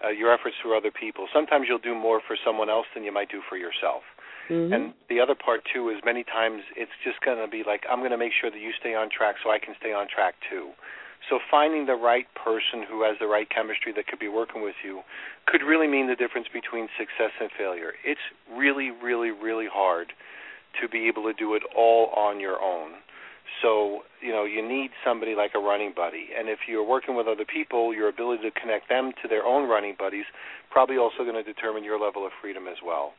uh, 0.05 0.11
your 0.11 0.35
efforts 0.35 0.57
through 0.61 0.77
other 0.77 0.91
people 0.91 1.31
sometimes 1.33 1.67
you'll 1.69 1.79
do 1.79 1.95
more 1.95 2.21
for 2.27 2.37
someone 2.45 2.69
else 2.69 2.87
than 2.95 3.05
you 3.05 3.15
might 3.15 3.31
do 3.31 3.41
for 3.49 3.57
yourself 3.57 4.03
mm-hmm. 4.51 4.73
and 4.73 4.93
the 5.09 5.21
other 5.21 5.35
part 5.35 5.63
too 5.73 5.89
is 5.89 5.97
many 6.05 6.25
times 6.25 6.63
it's 6.75 6.99
just 7.07 7.23
going 7.23 7.39
to 7.39 7.47
be 7.47 7.63
like 7.63 7.87
i'm 7.89 8.01
going 8.01 8.11
to 8.11 8.19
make 8.19 8.33
sure 8.35 8.51
that 8.51 8.61
you 8.61 8.73
stay 8.79 8.95
on 8.95 9.09
track 9.09 9.37
so 9.43 9.51
i 9.51 9.59
can 9.59 9.75
stay 9.79 9.95
on 9.95 10.09
track 10.11 10.35
too 10.51 10.75
so 11.31 11.41
finding 11.51 11.87
the 11.87 11.95
right 11.95 12.27
person 12.35 12.85
who 12.89 13.03
has 13.03 13.17
the 13.19 13.27
right 13.27 13.49
chemistry 13.51 13.93
that 13.97 14.07
could 14.07 14.19
be 14.19 14.29
working 14.29 14.63
with 14.63 14.77
you 14.85 15.03
could 15.47 15.63
really 15.63 15.89
mean 15.89 16.07
the 16.07 16.15
difference 16.15 16.47
between 16.53 16.89
success 16.99 17.33
and 17.41 17.51
failure. 17.57 17.95
It's 18.05 18.21
really, 18.51 18.91
really, 18.91 19.31
really 19.31 19.67
hard 19.67 20.13
to 20.81 20.89
be 20.89 21.09
able 21.09 21.25
to 21.25 21.33
do 21.33 21.55
it 21.55 21.63
all 21.77 22.11
on 22.17 22.41
your 22.41 22.61
own. 22.61 22.93
So, 23.63 24.03
you 24.21 24.33
know, 24.33 24.45
you 24.45 24.67
need 24.67 24.91
somebody 25.05 25.35
like 25.35 25.53
a 25.55 25.59
running 25.59 25.93
buddy. 25.95 26.29
And 26.37 26.49
if 26.49 26.61
you're 26.69 26.87
working 26.87 27.17
with 27.17 27.27
other 27.27 27.45
people, 27.45 27.95
your 27.95 28.09
ability 28.09 28.43
to 28.43 28.51
connect 28.51 28.89
them 28.89 29.13
to 29.23 29.29
their 29.29 29.45
own 29.45 29.69
running 29.69 29.95
buddies 29.99 30.27
probably 30.71 30.99
also 30.99 31.25
going 31.25 31.39
to 31.39 31.43
determine 31.43 31.85
your 31.85 31.99
level 31.99 32.27
of 32.27 32.33
freedom 32.41 32.67
as 32.67 32.77
well. 32.85 33.15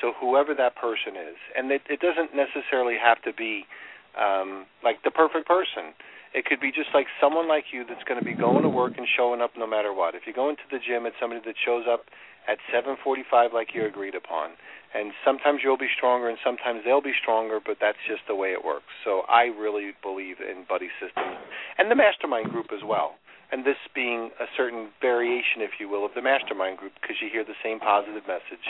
So 0.00 0.12
whoever 0.20 0.54
that 0.54 0.76
person 0.76 1.16
is, 1.16 1.36
and 1.56 1.70
it, 1.72 1.82
it 1.90 1.98
doesn't 2.00 2.30
necessarily 2.34 2.94
have 3.02 3.20
to 3.22 3.32
be 3.32 3.66
um, 4.14 4.66
like 4.84 5.02
the 5.02 5.10
perfect 5.10 5.46
person. 5.46 5.92
It 6.32 6.46
could 6.46 6.60
be 6.60 6.70
just 6.70 6.94
like 6.94 7.06
someone 7.20 7.48
like 7.48 7.74
you 7.74 7.84
that's 7.84 8.04
going 8.06 8.18
to 8.18 8.24
be 8.24 8.34
going 8.34 8.62
to 8.62 8.68
work 8.68 8.94
and 8.96 9.06
showing 9.16 9.40
up 9.40 9.58
no 9.58 9.66
matter 9.66 9.92
what. 9.92 10.14
If 10.14 10.22
you 10.26 10.32
go 10.32 10.48
into 10.48 10.62
the 10.70 10.78
gym, 10.78 11.04
it's 11.06 11.16
somebody 11.18 11.42
that 11.44 11.58
shows 11.58 11.84
up 11.90 12.06
at 12.46 12.58
7:45 12.72 13.52
like 13.52 13.74
you 13.74 13.84
agreed 13.84 14.14
upon. 14.14 14.50
And 14.94 15.12
sometimes 15.24 15.60
you'll 15.62 15.78
be 15.78 15.90
stronger 15.96 16.28
and 16.28 16.38
sometimes 16.42 16.82
they'll 16.84 17.02
be 17.02 17.14
stronger, 17.22 17.60
but 17.64 17.76
that's 17.80 17.98
just 18.08 18.22
the 18.26 18.34
way 18.34 18.50
it 18.50 18.64
works. 18.64 18.90
So 19.04 19.22
I 19.28 19.44
really 19.44 19.92
believe 20.02 20.36
in 20.40 20.64
buddy 20.68 20.88
systems 20.98 21.38
and 21.78 21.90
the 21.90 21.94
mastermind 21.94 22.50
group 22.50 22.74
as 22.74 22.82
well. 22.84 23.14
And 23.52 23.64
this 23.64 23.78
being 23.94 24.30
a 24.38 24.46
certain 24.56 24.90
variation, 25.00 25.62
if 25.62 25.78
you 25.78 25.88
will, 25.88 26.04
of 26.04 26.12
the 26.14 26.22
mastermind 26.22 26.78
group 26.78 26.92
because 27.00 27.16
you 27.20 27.28
hear 27.30 27.44
the 27.44 27.58
same 27.62 27.78
positive 27.78 28.22
message 28.26 28.66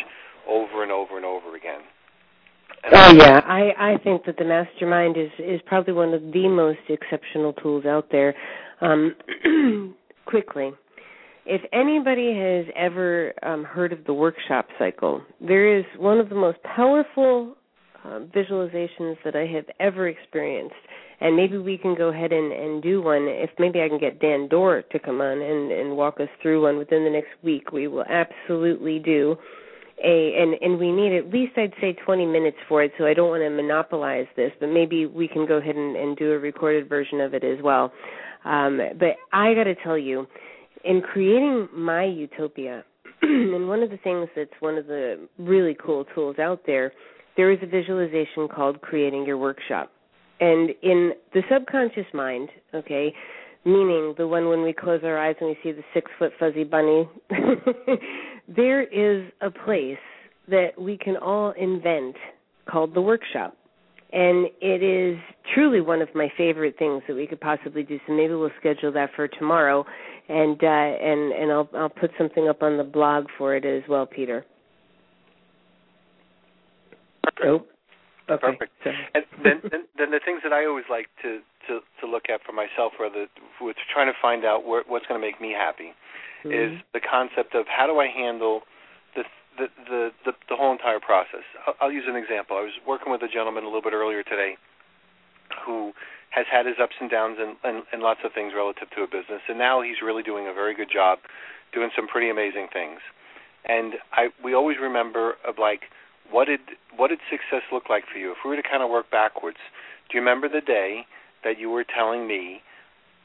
over 0.49 0.83
and 0.83 0.93
over 0.93 1.17
and 1.17 1.25
over 1.25 1.57
again. 1.57 1.81
Oh 2.93 3.13
yeah, 3.13 3.41
I 3.45 3.93
I 3.93 3.99
think 4.03 4.25
that 4.25 4.39
the 4.39 4.45
mastermind 4.45 5.17
is 5.17 5.31
is 5.39 5.61
probably 5.67 5.93
one 5.93 6.15
of 6.15 6.23
the 6.33 6.49
most 6.49 6.81
exceptional 6.89 7.53
tools 7.53 7.85
out 7.85 8.09
there. 8.11 8.35
Um, 8.81 9.15
quickly, 10.25 10.73
if 11.47 11.63
anybody 11.73 12.35
has 12.35 12.67
ever 12.77 13.33
um, 13.43 13.65
heard 13.65 13.93
of 13.93 14.05
the 14.05 14.15
workshop 14.15 14.67
cycle, 14.79 15.23
there 15.41 15.79
is 15.79 15.85
one 15.99 16.19
of 16.19 16.29
the 16.29 16.35
most 16.35 16.59
powerful 16.63 17.57
uh, 18.05 18.21
visualizations 18.35 19.17
that 19.25 19.37
I 19.37 19.47
have 19.47 19.65
ever 19.79 20.09
experienced. 20.09 20.75
And 21.21 21.37
maybe 21.37 21.59
we 21.59 21.77
can 21.77 21.95
go 21.95 22.09
ahead 22.09 22.33
and, 22.33 22.51
and 22.51 22.83
do 22.83 23.03
one. 23.03 23.27
If 23.29 23.51
maybe 23.59 23.83
I 23.83 23.89
can 23.89 23.99
get 23.99 24.21
Dan 24.21 24.49
Dorr 24.49 24.83
to 24.91 24.99
come 24.99 25.21
on 25.21 25.43
and, 25.43 25.71
and 25.71 25.97
walk 25.97 26.19
us 26.19 26.29
through 26.41 26.63
one 26.63 26.79
within 26.79 27.05
the 27.05 27.11
next 27.11 27.29
week, 27.43 27.73
we 27.73 27.89
will 27.89 28.05
absolutely 28.09 28.99
do 28.99 29.37
a 30.03 30.35
and 30.41 30.55
and 30.63 30.79
we 30.79 30.93
need 30.93 31.17
at 31.17 31.31
least 31.31 31.53
I'd 31.57 31.75
say 31.81 31.93
20 31.93 32.25
minutes 32.25 32.57
for 32.69 32.83
it 32.83 32.93
so 32.97 33.05
I 33.05 33.13
don't 33.13 33.29
want 33.29 33.43
to 33.43 33.51
monopolize 33.51 34.27
this 34.35 34.51
but 34.59 34.69
maybe 34.69 35.05
we 35.05 35.29
can 35.29 35.47
go 35.47 35.59
ahead 35.59 35.77
and, 35.77 35.95
and 35.95 36.17
do 36.17 36.33
a 36.33 36.39
recorded 36.39 36.89
version 36.89 37.21
of 37.21 37.35
it 37.35 37.45
as 37.45 37.59
well 37.63 37.93
um, 38.45 38.81
but 38.99 39.17
I 39.33 39.53
got 39.53 39.65
to 39.65 39.75
tell 39.75 39.99
you 39.99 40.27
in 40.85 41.01
creating 41.01 41.69
my 41.75 42.05
utopia 42.05 42.85
and 43.23 43.69
one 43.69 43.83
of 43.83 43.91
the 43.91 43.99
things 43.99 44.29
that's 44.35 44.51
one 44.61 44.77
of 44.77 44.87
the 44.87 45.29
really 45.39 45.77
cool 45.85 46.05
tools 46.15 46.39
out 46.39 46.63
there 46.67 46.93
there 47.37 47.51
is 47.51 47.59
a 47.63 47.67
visualization 47.67 48.49
called 48.49 48.81
creating 48.81 49.25
your 49.27 49.39
workshop 49.39 49.91
and 50.41 50.71
in 50.83 51.13
the 51.35 51.43
subconscious 51.51 52.07
mind 52.15 52.49
okay 52.75 53.13
meaning 53.65 54.15
the 54.17 54.27
one 54.27 54.49
when 54.49 54.63
we 54.63 54.73
close 54.73 55.01
our 55.05 55.19
eyes 55.19 55.37
and 55.41 55.51
we 55.51 55.57
see 55.63 55.73
the 55.73 55.85
six 55.93 56.11
foot 56.19 56.33
fuzzy 56.39 56.65
bunny 56.65 57.09
there 58.49 58.83
is 58.83 59.31
a 59.43 59.51
place 59.51 59.99
that 60.49 60.71
we 60.79 60.99
can 60.99 61.17
all 61.17 61.53
invent 61.53 62.17
called 62.69 62.95
the 62.95 63.01
workshop. 63.01 63.57
And 64.13 64.49
it 64.61 64.83
is 64.83 65.19
truly 65.55 65.81
one 65.81 66.03
of 66.03 66.09
my 66.15 66.29
favorite 66.37 66.77
things 66.79 67.03
that 67.07 67.15
we 67.15 67.29
could 67.29 67.41
possibly 67.41 67.85
do. 67.85 67.99
So 68.07 68.13
maybe 68.13 68.35
we'll 68.35 68.51
schedule 68.59 68.93
that 68.93 69.11
for 69.15 69.29
tomorrow, 69.29 69.85
and 70.31 70.63
uh, 70.63 70.67
and 70.67 71.33
and 71.33 71.51
I'll 71.51 71.69
I'll 71.75 71.89
put 71.89 72.13
something 72.17 72.49
up 72.49 72.63
on 72.63 72.77
the 72.77 72.85
blog 72.85 73.27
for 73.37 73.57
it 73.57 73.65
as 73.65 73.83
well, 73.89 74.07
Peter. 74.07 74.47
Perfect. 77.25 77.45
Oh. 77.45 77.67
Okay. 78.31 78.47
Perfect. 78.47 78.73
And 78.87 79.25
then, 79.43 79.61
then, 79.73 79.83
then 79.99 80.11
the 80.13 80.21
things 80.25 80.39
that 80.45 80.53
I 80.53 80.65
always 80.65 80.85
like 80.89 81.09
to 81.23 81.41
to 81.67 81.81
to 82.01 82.07
look 82.07 82.31
at 82.31 82.41
for 82.47 82.53
myself, 82.53 82.93
or 83.01 83.11
the 83.11 83.27
with 83.61 83.77
trying 83.93 84.07
to 84.07 84.17
find 84.23 84.45
out 84.45 84.65
where, 84.65 84.85
what's 84.87 85.07
going 85.07 85.21
to 85.21 85.27
make 85.27 85.41
me 85.41 85.51
happy, 85.51 85.91
mm-hmm. 86.45 86.55
is 86.55 86.81
the 86.95 87.01
concept 87.01 87.57
of 87.57 87.67
how 87.67 87.89
do 87.89 87.99
I 87.99 88.07
handle 88.07 88.63
the 89.17 89.25
the 89.59 89.67
the 89.91 90.11
the, 90.27 90.33
the 90.49 90.55
whole 90.55 90.71
entire 90.71 91.01
process. 91.01 91.43
I'll, 91.67 91.75
I'll 91.81 91.93
use 91.93 92.05
an 92.07 92.15
example. 92.15 92.57
I 92.57 92.63
was 92.63 92.79
working 92.87 93.11
with 93.11 93.23
a 93.23 93.29
gentleman 93.29 93.65
a 93.65 93.67
little 93.67 93.83
bit 93.83 93.95
earlier 93.95 94.23
today, 94.23 94.55
who 95.67 95.91
has 96.31 96.47
had 96.51 96.67
his 96.67 96.77
ups 96.83 96.95
and 97.01 97.11
downs 97.11 97.39
and, 97.39 97.57
and, 97.63 97.83
and 97.93 98.03
lots 98.03 98.21
of 98.25 98.33
things 98.33 98.53
relative 98.55 98.89
to 98.97 99.03
a 99.03 99.07
business, 99.07 99.43
and 99.49 99.59
now 99.59 99.83
he's 99.83 100.03
really 100.03 100.23
doing 100.23 100.47
a 100.47 100.55
very 100.55 100.75
good 100.75 100.91
job, 100.91 101.19
doing 101.75 101.91
some 101.95 102.07
pretty 102.07 102.31
amazing 102.31 102.69
things. 102.73 103.01
And 103.65 103.95
I 104.13 104.31
we 104.43 104.55
always 104.55 104.79
remember 104.81 105.35
of 105.47 105.59
like 105.59 105.91
what 106.31 106.47
did 106.47 106.61
what 106.97 107.09
did 107.09 107.19
success 107.29 107.63
look 107.73 107.91
like 107.91 108.05
for 108.11 108.19
you? 108.19 108.33
If 108.33 108.39
we 108.45 108.51
were 108.51 108.57
to 108.57 108.67
kind 108.67 108.83
of 108.83 108.91
work 108.91 109.11
backwards, 109.11 109.59
do 110.09 110.17
you 110.17 110.21
remember 110.21 110.49
the 110.49 110.63
day 110.65 111.07
that 111.45 111.59
you 111.59 111.71
were 111.71 111.85
telling 111.85 112.27
me, 112.27 112.63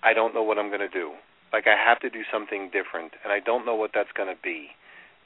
I 0.04 0.14
don't 0.14 0.34
know 0.34 0.44
what 0.44 0.58
I'm 0.58 0.70
going 0.70 0.82
to 0.82 0.90
do. 0.90 1.14
Like 1.54 1.68
I 1.68 1.76
have 1.76 2.00
to 2.02 2.10
do 2.10 2.22
something 2.32 2.70
different, 2.72 3.14
and 3.24 3.32
I 3.32 3.40
don't 3.40 3.66
know 3.66 3.76
what 3.76 3.92
that's 3.94 4.12
going 4.16 4.30
to 4.30 4.42
be. 4.42 4.70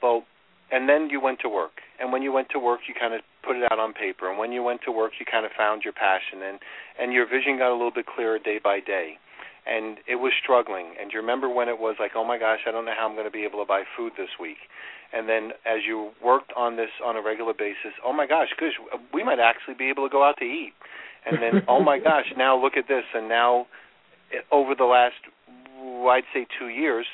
Well, 0.02 0.24
and 0.70 0.88
then 0.88 1.10
you 1.10 1.20
went 1.20 1.40
to 1.40 1.48
work, 1.48 1.82
and 1.98 2.12
when 2.12 2.22
you 2.22 2.32
went 2.32 2.48
to 2.50 2.58
work, 2.58 2.80
you 2.88 2.94
kind 2.98 3.14
of 3.14 3.20
put 3.42 3.56
it 3.56 3.70
out 3.70 3.78
on 3.78 3.92
paper, 3.92 4.30
and 4.30 4.38
when 4.38 4.52
you 4.52 4.62
went 4.62 4.80
to 4.86 4.92
work, 4.92 5.12
you 5.18 5.26
kind 5.26 5.44
of 5.44 5.52
found 5.56 5.82
your 5.82 5.92
passion, 5.92 6.42
and 6.42 6.58
and 6.98 7.12
your 7.12 7.26
vision 7.26 7.58
got 7.58 7.70
a 7.70 7.76
little 7.76 7.92
bit 7.94 8.06
clearer 8.06 8.38
day 8.38 8.60
by 8.62 8.80
day. 8.80 9.18
And 9.66 9.98
it 10.08 10.16
was 10.16 10.32
struggling. 10.42 10.96
And 10.98 11.12
you 11.12 11.20
remember 11.20 11.46
when 11.46 11.68
it 11.68 11.78
was 11.78 11.94
like, 12.00 12.12
oh 12.16 12.24
my 12.24 12.38
gosh, 12.38 12.60
I 12.66 12.72
don't 12.72 12.86
know 12.86 12.96
how 12.98 13.06
I'm 13.06 13.12
going 13.12 13.28
to 13.28 13.30
be 13.30 13.44
able 13.44 13.60
to 13.60 13.68
buy 13.68 13.84
food 13.94 14.12
this 14.16 14.30
week? 14.40 14.56
and 15.12 15.28
then 15.28 15.50
as 15.66 15.80
you 15.86 16.10
worked 16.22 16.52
on 16.56 16.76
this 16.76 16.90
on 17.04 17.16
a 17.16 17.22
regular 17.22 17.52
basis, 17.52 17.92
oh 18.04 18.12
my 18.12 18.26
gosh, 18.26 18.48
gosh, 18.58 18.72
we 19.12 19.24
might 19.24 19.38
actually 19.40 19.74
be 19.74 19.88
able 19.90 20.06
to 20.06 20.12
go 20.12 20.22
out 20.22 20.36
to 20.38 20.44
eat. 20.44 20.72
And 21.26 21.42
then, 21.42 21.62
oh 21.68 21.82
my 21.82 21.98
gosh, 21.98 22.26
now 22.36 22.60
look 22.60 22.76
at 22.76 22.86
this. 22.88 23.04
And 23.14 23.28
now, 23.28 23.66
eh, 24.32 24.40
over 24.52 24.74
the 24.74 24.84
last, 24.84 25.18
I'd 26.06 26.22
say, 26.32 26.46
two 26.58 26.68
years, 26.68 27.06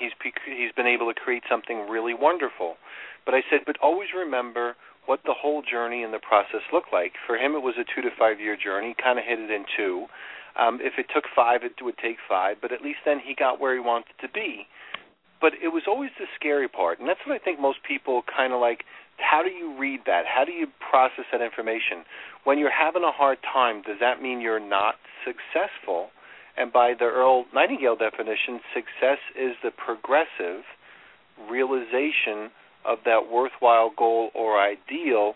he's 0.00 0.12
he's 0.46 0.72
been 0.72 0.88
able 0.88 1.12
to 1.12 1.14
create 1.14 1.44
something 1.48 1.88
really 1.88 2.14
wonderful. 2.14 2.76
But 3.24 3.34
I 3.34 3.42
said, 3.50 3.60
but 3.66 3.76
always 3.82 4.08
remember 4.16 4.74
what 5.06 5.20
the 5.24 5.34
whole 5.36 5.62
journey 5.62 6.02
and 6.02 6.12
the 6.12 6.18
process 6.18 6.64
looked 6.72 6.92
like. 6.92 7.12
For 7.26 7.36
him, 7.36 7.54
it 7.54 7.62
was 7.62 7.74
a 7.78 7.84
two 7.84 8.02
to 8.02 8.10
five 8.18 8.40
year 8.40 8.56
journey. 8.56 8.96
Kind 8.96 9.18
of 9.18 9.24
hit 9.24 9.38
it 9.38 9.50
in 9.50 9.64
two. 9.76 10.06
Um, 10.58 10.80
if 10.82 10.94
it 10.98 11.06
took 11.14 11.24
five, 11.36 11.62
it 11.62 11.72
would 11.80 11.98
take 11.98 12.16
five. 12.28 12.56
But 12.60 12.72
at 12.72 12.82
least 12.82 13.00
then 13.04 13.20
he 13.20 13.34
got 13.38 13.60
where 13.60 13.74
he 13.74 13.80
wanted 13.80 14.16
to 14.20 14.28
be 14.28 14.66
but 15.40 15.54
it 15.62 15.68
was 15.68 15.84
always 15.88 16.10
the 16.18 16.26
scary 16.36 16.68
part, 16.68 17.00
and 17.00 17.08
that's 17.08 17.20
what 17.26 17.34
I 17.34 17.42
think 17.42 17.58
most 17.58 17.78
people 17.86 18.22
kind 18.28 18.52
of 18.52 18.60
like. 18.60 18.84
How 19.16 19.42
do 19.42 19.50
you 19.50 19.76
read 19.76 20.00
that? 20.06 20.24
How 20.24 20.44
do 20.44 20.52
you 20.52 20.66
process 20.80 21.26
that 21.32 21.42
information? 21.42 22.08
When 22.44 22.58
you're 22.58 22.72
having 22.72 23.04
a 23.04 23.12
hard 23.12 23.36
time, 23.44 23.82
does 23.82 24.00
that 24.00 24.22
mean 24.22 24.40
you're 24.40 24.60
not 24.60 24.94
successful? 25.24 26.08
And 26.56 26.72
by 26.72 26.94
the 26.98 27.06
Earl 27.06 27.46
Nightingale 27.54 27.96
definition, 27.96 28.60
success 28.74 29.18
is 29.38 29.54
the 29.62 29.70
progressive 29.70 30.62
realization 31.48 32.50
of 32.84 32.98
that 33.04 33.30
worthwhile 33.30 33.90
goal 33.96 34.30
or 34.34 34.60
ideal. 34.60 35.34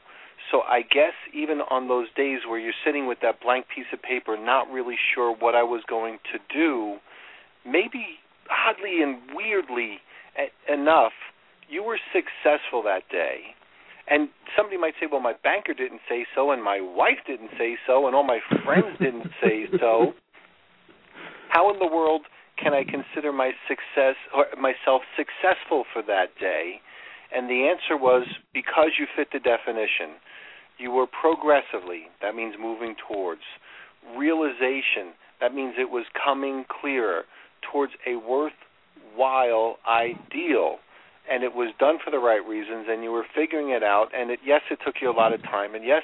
So 0.50 0.60
I 0.60 0.82
guess 0.82 1.14
even 1.32 1.60
on 1.70 1.88
those 1.88 2.08
days 2.16 2.40
where 2.48 2.58
you're 2.58 2.76
sitting 2.84 3.06
with 3.06 3.18
that 3.22 3.40
blank 3.40 3.66
piece 3.74 3.86
of 3.92 4.02
paper, 4.02 4.36
not 4.38 4.70
really 4.70 4.96
sure 5.14 5.34
what 5.34 5.54
I 5.54 5.62
was 5.62 5.82
going 5.88 6.18
to 6.32 6.38
do, 6.52 6.96
maybe 7.64 8.18
oddly 8.50 9.02
and 9.02 9.18
weirdly 9.34 9.98
enough, 10.72 11.12
you 11.68 11.82
were 11.82 11.98
successful 12.12 12.82
that 12.82 13.08
day. 13.10 13.54
And 14.06 14.28
somebody 14.56 14.76
might 14.76 14.94
say, 15.00 15.06
well, 15.10 15.20
my 15.20 15.32
banker 15.42 15.72
didn't 15.72 16.00
say 16.08 16.26
so, 16.34 16.50
and 16.50 16.62
my 16.62 16.80
wife 16.80 17.24
didn't 17.26 17.50
say 17.56 17.78
so, 17.86 18.06
and 18.06 18.14
all 18.14 18.22
my 18.22 18.40
friends 18.64 18.98
didn't 19.00 19.28
say 19.42 19.66
so. 19.80 20.12
How 21.54 21.72
in 21.72 21.78
the 21.78 21.86
world 21.86 22.22
can 22.60 22.74
I 22.74 22.82
consider 22.82 23.32
my 23.32 23.52
success 23.68 24.16
or 24.34 24.46
myself 24.60 25.02
successful 25.16 25.84
for 25.92 26.02
that 26.02 26.34
day? 26.40 26.80
And 27.32 27.48
the 27.48 27.70
answer 27.70 27.96
was 27.96 28.26
because 28.52 28.98
you 28.98 29.06
fit 29.14 29.28
the 29.32 29.38
definition. 29.38 30.18
You 30.78 30.90
were 30.90 31.06
progressively, 31.06 32.10
that 32.20 32.34
means 32.34 32.56
moving 32.60 32.96
towards. 33.08 33.42
Realization, 34.18 35.14
that 35.40 35.54
means 35.54 35.74
it 35.78 35.90
was 35.90 36.06
coming 36.12 36.64
clearer 36.68 37.22
towards 37.62 37.92
a 38.04 38.16
worthwhile 38.16 39.78
ideal 39.86 40.78
and 41.30 41.42
it 41.42 41.54
was 41.54 41.72
done 41.78 41.98
for 42.04 42.10
the 42.10 42.18
right 42.18 42.44
reasons 42.46 42.86
and 42.90 43.02
you 43.02 43.12
were 43.12 43.24
figuring 43.34 43.70
it 43.70 43.82
out 43.82 44.08
and 44.14 44.30
it 44.30 44.40
yes 44.44 44.60
it 44.70 44.78
took 44.84 44.96
you 45.00 45.10
a 45.10 45.16
lot 45.16 45.32
of 45.32 45.42
time 45.42 45.74
and 45.74 45.82
yes 45.82 46.02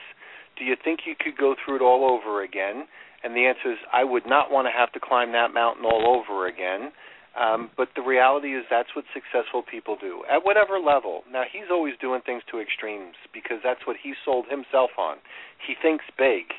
do 0.56 0.64
you 0.64 0.74
think 0.82 1.00
you 1.04 1.14
could 1.18 1.36
go 1.36 1.54
through 1.62 1.76
it 1.76 1.82
all 1.82 2.08
over 2.08 2.42
again 2.42 2.86
and 3.22 3.34
the 3.34 3.46
answer 3.46 3.72
is 3.72 3.78
i 3.92 4.04
would 4.04 4.26
not 4.26 4.50
want 4.50 4.66
to 4.66 4.72
have 4.72 4.92
to 4.92 5.00
climb 5.00 5.32
that 5.32 5.52
mountain 5.54 5.84
all 5.84 6.06
over 6.20 6.46
again. 6.46 6.92
Um, 7.30 7.70
but 7.76 7.94
the 7.94 8.02
reality 8.02 8.58
is 8.58 8.64
that's 8.68 8.90
what 8.96 9.04
successful 9.14 9.62
people 9.62 9.96
do 10.00 10.24
at 10.26 10.44
whatever 10.44 10.80
level. 10.80 11.22
Now 11.30 11.44
he's 11.46 11.70
always 11.70 11.94
doing 12.00 12.22
things 12.26 12.42
to 12.50 12.58
extremes 12.58 13.14
because 13.32 13.58
that's 13.62 13.86
what 13.86 13.96
he 14.02 14.14
sold 14.24 14.46
himself 14.50 14.90
on. 14.98 15.18
He 15.64 15.74
thinks 15.80 16.04
big. 16.18 16.50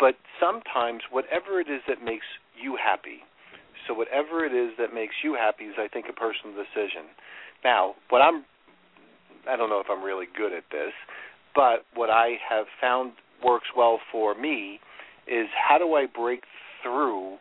But 0.00 0.16
sometimes 0.40 1.06
whatever 1.12 1.60
it 1.60 1.70
is 1.70 1.86
that 1.86 2.02
makes 2.02 2.26
you 2.58 2.74
happy 2.74 3.22
so 3.86 3.94
whatever 3.94 4.44
it 4.44 4.54
is 4.54 4.72
that 4.78 4.94
makes 4.94 5.14
you 5.22 5.34
happy 5.34 5.64
is, 5.64 5.74
I 5.78 5.88
think, 5.88 6.06
a 6.08 6.12
personal 6.12 6.54
decision. 6.54 7.10
Now, 7.64 7.94
what 8.10 8.20
I'm, 8.20 8.44
I 9.48 9.56
don't 9.56 9.70
know 9.70 9.80
if 9.80 9.86
I'm 9.90 10.02
really 10.02 10.26
good 10.36 10.52
at 10.52 10.64
this, 10.70 10.92
but 11.54 11.84
what 11.94 12.10
I 12.10 12.36
have 12.48 12.66
found 12.80 13.12
works 13.44 13.66
well 13.76 13.98
for 14.10 14.34
me 14.34 14.78
is 15.26 15.48
how 15.52 15.78
do 15.78 15.94
I 15.94 16.06
break 16.06 16.44
through 16.82 17.38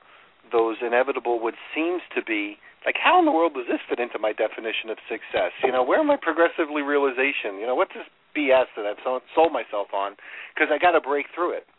those 0.52 0.78
inevitable, 0.86 1.40
what 1.40 1.56
seems 1.74 2.02
to 2.16 2.22
be 2.22 2.58
like, 2.86 2.98
how 2.98 3.20
in 3.20 3.26
the 3.26 3.32
world 3.32 3.54
does 3.54 3.70
this 3.70 3.80
fit 3.88 4.02
into 4.02 4.18
my 4.18 4.34
definition 4.34 4.90
of 4.90 4.98
success? 5.06 5.54
You 5.62 5.72
know, 5.72 5.86
where 5.86 6.02
am 6.02 6.10
I 6.10 6.18
progressively 6.18 6.82
realization? 6.82 7.62
You 7.62 7.70
know, 7.70 7.76
what's 7.78 7.94
this 7.94 8.10
BS 8.34 8.74
that 8.74 8.90
I've 8.90 8.98
sold 9.06 9.54
myself 9.54 9.94
on? 9.94 10.18
Because 10.50 10.74
I 10.74 10.82
got 10.82 10.98
to 10.98 11.02
break 11.02 11.28
through 11.30 11.54
it. 11.62 11.70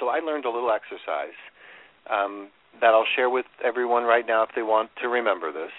So 0.00 0.10
I 0.10 0.18
learned 0.18 0.44
a 0.44 0.50
little 0.50 0.74
exercise. 0.74 1.38
Um, 2.10 2.50
that 2.80 2.94
I'll 2.94 3.08
share 3.16 3.30
with 3.30 3.46
everyone 3.64 4.04
right 4.04 4.26
now 4.26 4.42
if 4.42 4.50
they 4.54 4.62
want 4.62 4.90
to 5.02 5.08
remember 5.08 5.52
this. 5.52 5.72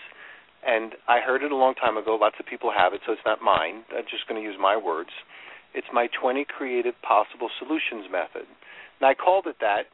And 0.66 0.94
I 1.08 1.20
heard 1.24 1.44
it 1.44 1.52
a 1.52 1.56
long 1.56 1.76
time 1.76 1.96
ago. 1.96 2.18
Lots 2.20 2.36
of 2.40 2.46
people 2.46 2.72
have 2.76 2.94
it, 2.94 3.02
so 3.06 3.14
it's 3.14 3.24
not 3.26 3.42
mine. 3.42 3.88
I'm 3.96 4.04
just 4.10 4.28
going 4.28 4.42
to 4.42 4.46
use 4.46 4.58
my 4.60 4.76
words. 4.76 5.12
It's 5.74 5.88
my 5.94 6.10
20 6.20 6.46
creative 6.46 6.96
possible 7.02 7.50
solutions 7.60 8.12
method. 8.12 8.50
And 9.00 9.08
I 9.08 9.16
called 9.16 9.48
it 9.48 9.58
that 9.60 9.88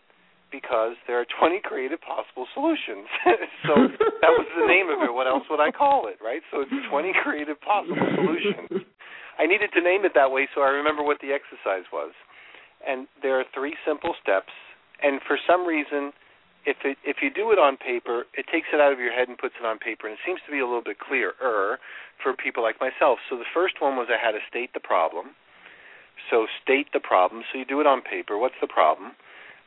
because 0.52 0.96
there 1.08 1.20
are 1.20 1.26
20 1.28 1.62
creative 1.64 2.00
possible 2.02 2.48
solutions. 2.54 3.10
so 3.68 3.74
that 4.22 4.34
was 4.34 4.48
the 4.56 4.66
name 4.66 4.90
of 4.90 5.02
it. 5.04 5.12
What 5.14 5.28
else 5.28 5.44
would 5.50 5.60
I 5.60 5.72
call 5.72 6.08
it, 6.08 6.18
right? 6.24 6.42
So 6.52 6.62
it's 6.62 6.72
20 6.90 7.14
creative 7.24 7.60
possible 7.62 8.08
solutions. 8.16 8.88
I 9.38 9.46
needed 9.46 9.76
to 9.76 9.82
name 9.82 10.06
it 10.06 10.14
that 10.16 10.32
way 10.32 10.48
so 10.56 10.62
I 10.62 10.72
remember 10.72 11.04
what 11.04 11.20
the 11.20 11.36
exercise 11.36 11.84
was. 11.92 12.14
And 12.88 13.08
there 13.22 13.40
are 13.40 13.46
three 13.54 13.76
simple 13.86 14.16
steps. 14.22 14.54
And 15.04 15.20
for 15.28 15.38
some 15.44 15.68
reason, 15.68 16.14
if 16.66 16.78
it 16.84 16.98
if 17.06 17.22
you 17.22 17.30
do 17.30 17.52
it 17.54 17.60
on 17.62 17.78
paper, 17.78 18.26
it 18.34 18.46
takes 18.50 18.68
it 18.74 18.82
out 18.82 18.92
of 18.92 19.00
your 19.00 19.14
head 19.14 19.30
and 19.30 19.38
puts 19.38 19.54
it 19.60 19.66
on 19.66 19.78
paper, 19.78 20.10
and 20.10 20.18
it 20.18 20.24
seems 20.26 20.42
to 20.46 20.52
be 20.52 20.60
a 20.60 20.66
little 20.66 20.84
bit 20.84 20.98
clearer 20.98 21.78
for 22.22 22.34
people 22.34 22.64
like 22.64 22.82
myself. 22.82 23.22
So 23.30 23.38
the 23.38 23.50
first 23.54 23.78
one 23.80 23.96
was 23.96 24.10
I 24.10 24.18
had 24.18 24.34
to 24.34 24.44
state 24.50 24.74
the 24.74 24.82
problem. 24.82 25.38
So 26.30 26.48
state 26.64 26.88
the 26.94 27.00
problem. 27.00 27.44
So 27.52 27.60
you 27.60 27.66
do 27.66 27.82
it 27.82 27.88
on 27.88 28.02
paper. 28.02 28.38
What's 28.38 28.60
the 28.62 28.68
problem? 28.68 29.14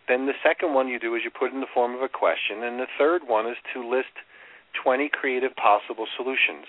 Then 0.08 0.26
the 0.26 0.38
second 0.42 0.72
one 0.72 0.88
you 0.88 0.98
do 0.98 1.14
is 1.14 1.22
you 1.22 1.30
put 1.30 1.52
in 1.52 1.60
the 1.60 1.70
form 1.72 1.94
of 1.94 2.00
a 2.00 2.08
question, 2.08 2.64
and 2.64 2.80
the 2.80 2.88
third 2.96 3.22
one 3.26 3.46
is 3.46 3.60
to 3.74 3.84
list 3.84 4.16
20 4.82 5.10
creative 5.12 5.54
possible 5.56 6.06
solutions. 6.16 6.64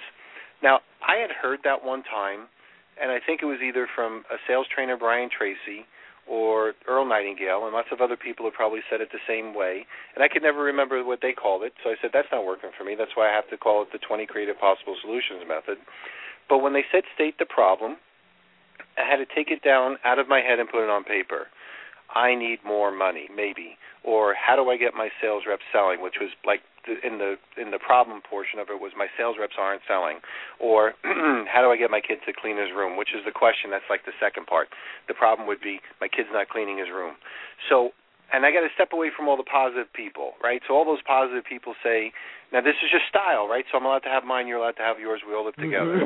Now 0.62 0.80
I 1.00 1.16
had 1.24 1.32
heard 1.32 1.60
that 1.64 1.84
one 1.84 2.04
time, 2.04 2.52
and 3.00 3.12
I 3.12 3.20
think 3.24 3.42
it 3.42 3.48
was 3.48 3.64
either 3.64 3.88
from 3.96 4.26
a 4.30 4.36
sales 4.46 4.68
trainer 4.68 4.98
Brian 4.98 5.30
Tracy 5.32 5.88
or 6.28 6.74
Earl 6.86 7.08
Nightingale, 7.08 7.66
and 7.66 7.74
lots 7.74 7.90
of 7.92 8.02
other 8.02 8.16
people 8.16 8.46
have 8.46 8.54
probably 8.54 8.82
said 8.86 9.02
it 9.02 9.10
the 9.12 9.24
same 9.26 9.56
way. 9.56 9.88
And 10.14 10.24
I 10.24 10.28
could 10.28 10.44
never 10.44 10.62
remember 10.62 11.02
what 11.04 11.20
they 11.24 11.34
called 11.34 11.64
it, 11.64 11.74
so 11.82 11.90
I 11.90 11.96
said 12.02 12.12
that's 12.14 12.30
not 12.32 12.46
working 12.46 12.70
for 12.78 12.84
me. 12.84 12.94
That's 12.94 13.16
why 13.16 13.32
I 13.32 13.34
have 13.34 13.50
to 13.50 13.58
call 13.58 13.82
it 13.82 13.90
the 13.92 13.98
20 13.98 14.28
Creative 14.28 14.60
Possible 14.60 14.96
Solutions 15.02 15.42
method. 15.48 15.82
But 16.48 16.60
when 16.60 16.74
they 16.74 16.86
said 16.92 17.02
state 17.16 17.40
the 17.40 17.50
problem, 17.50 17.98
I 19.00 19.10
had 19.10 19.18
to 19.18 19.26
take 19.26 19.50
it 19.50 19.64
down 19.64 19.98
out 20.04 20.20
of 20.20 20.28
my 20.28 20.42
head 20.42 20.60
and 20.60 20.70
put 20.70 20.84
it 20.84 20.90
on 20.90 21.04
paper. 21.04 21.48
I 22.14 22.34
need 22.34 22.60
more 22.66 22.92
money, 22.92 23.30
maybe, 23.34 23.78
or 24.04 24.34
how 24.34 24.56
do 24.56 24.70
I 24.70 24.78
get 24.78 24.94
my 24.94 25.10
sales 25.22 25.44
reps 25.48 25.64
selling, 25.72 26.02
which 26.02 26.16
was 26.20 26.30
like 26.44 26.62
in 26.88 27.20
the 27.20 27.38
in 27.62 27.70
the 27.70 27.78
problem 27.78 28.22
portion 28.26 28.58
of 28.58 28.70
it 28.70 28.82
was 28.82 28.94
my 28.98 29.08
sales 29.18 29.36
reps 29.40 29.56
aren't 29.60 29.82
selling, 29.88 30.18
or 30.60 30.94
how 31.04 31.62
do 31.62 31.70
I 31.70 31.78
get 31.78 31.92
my 31.92 32.02
kid 32.02 32.18
to 32.26 32.34
clean 32.34 32.58
his 32.58 32.74
room, 32.76 32.98
which 32.98 33.14
is 33.14 33.22
the 33.26 33.32
question. 33.32 33.70
That's 33.70 33.86
like 33.90 34.06
the 34.06 34.18
second 34.20 34.48
part. 34.48 34.70
The 35.08 35.14
problem 35.14 35.48
would 35.48 35.62
be 35.62 35.80
my 36.02 36.08
kid's 36.08 36.30
not 36.34 36.50
cleaning 36.50 36.78
his 36.78 36.90
room. 36.90 37.16
So, 37.70 37.92
and 38.34 38.46
I 38.46 38.54
got 38.54 38.62
to 38.62 38.72
step 38.74 38.94
away 38.94 39.10
from 39.10 39.28
all 39.28 39.38
the 39.38 39.48
positive 39.48 39.90
people, 39.94 40.38
right? 40.44 40.62
So 40.68 40.78
all 40.78 40.86
those 40.86 41.02
positive 41.02 41.42
people 41.42 41.74
say, 41.82 42.14
Now 42.54 42.62
this 42.62 42.78
is 42.86 42.94
just 42.94 43.10
style, 43.10 43.50
right? 43.50 43.66
So 43.70 43.78
I'm 43.78 43.86
allowed 43.86 44.06
to 44.06 44.14
have 44.14 44.22
mine, 44.22 44.46
you're 44.46 44.62
allowed 44.62 44.78
to 44.78 44.86
have 44.86 45.02
yours. 45.02 45.26
We 45.26 45.34
all 45.34 45.46
live 45.46 45.58
together. 45.58 46.06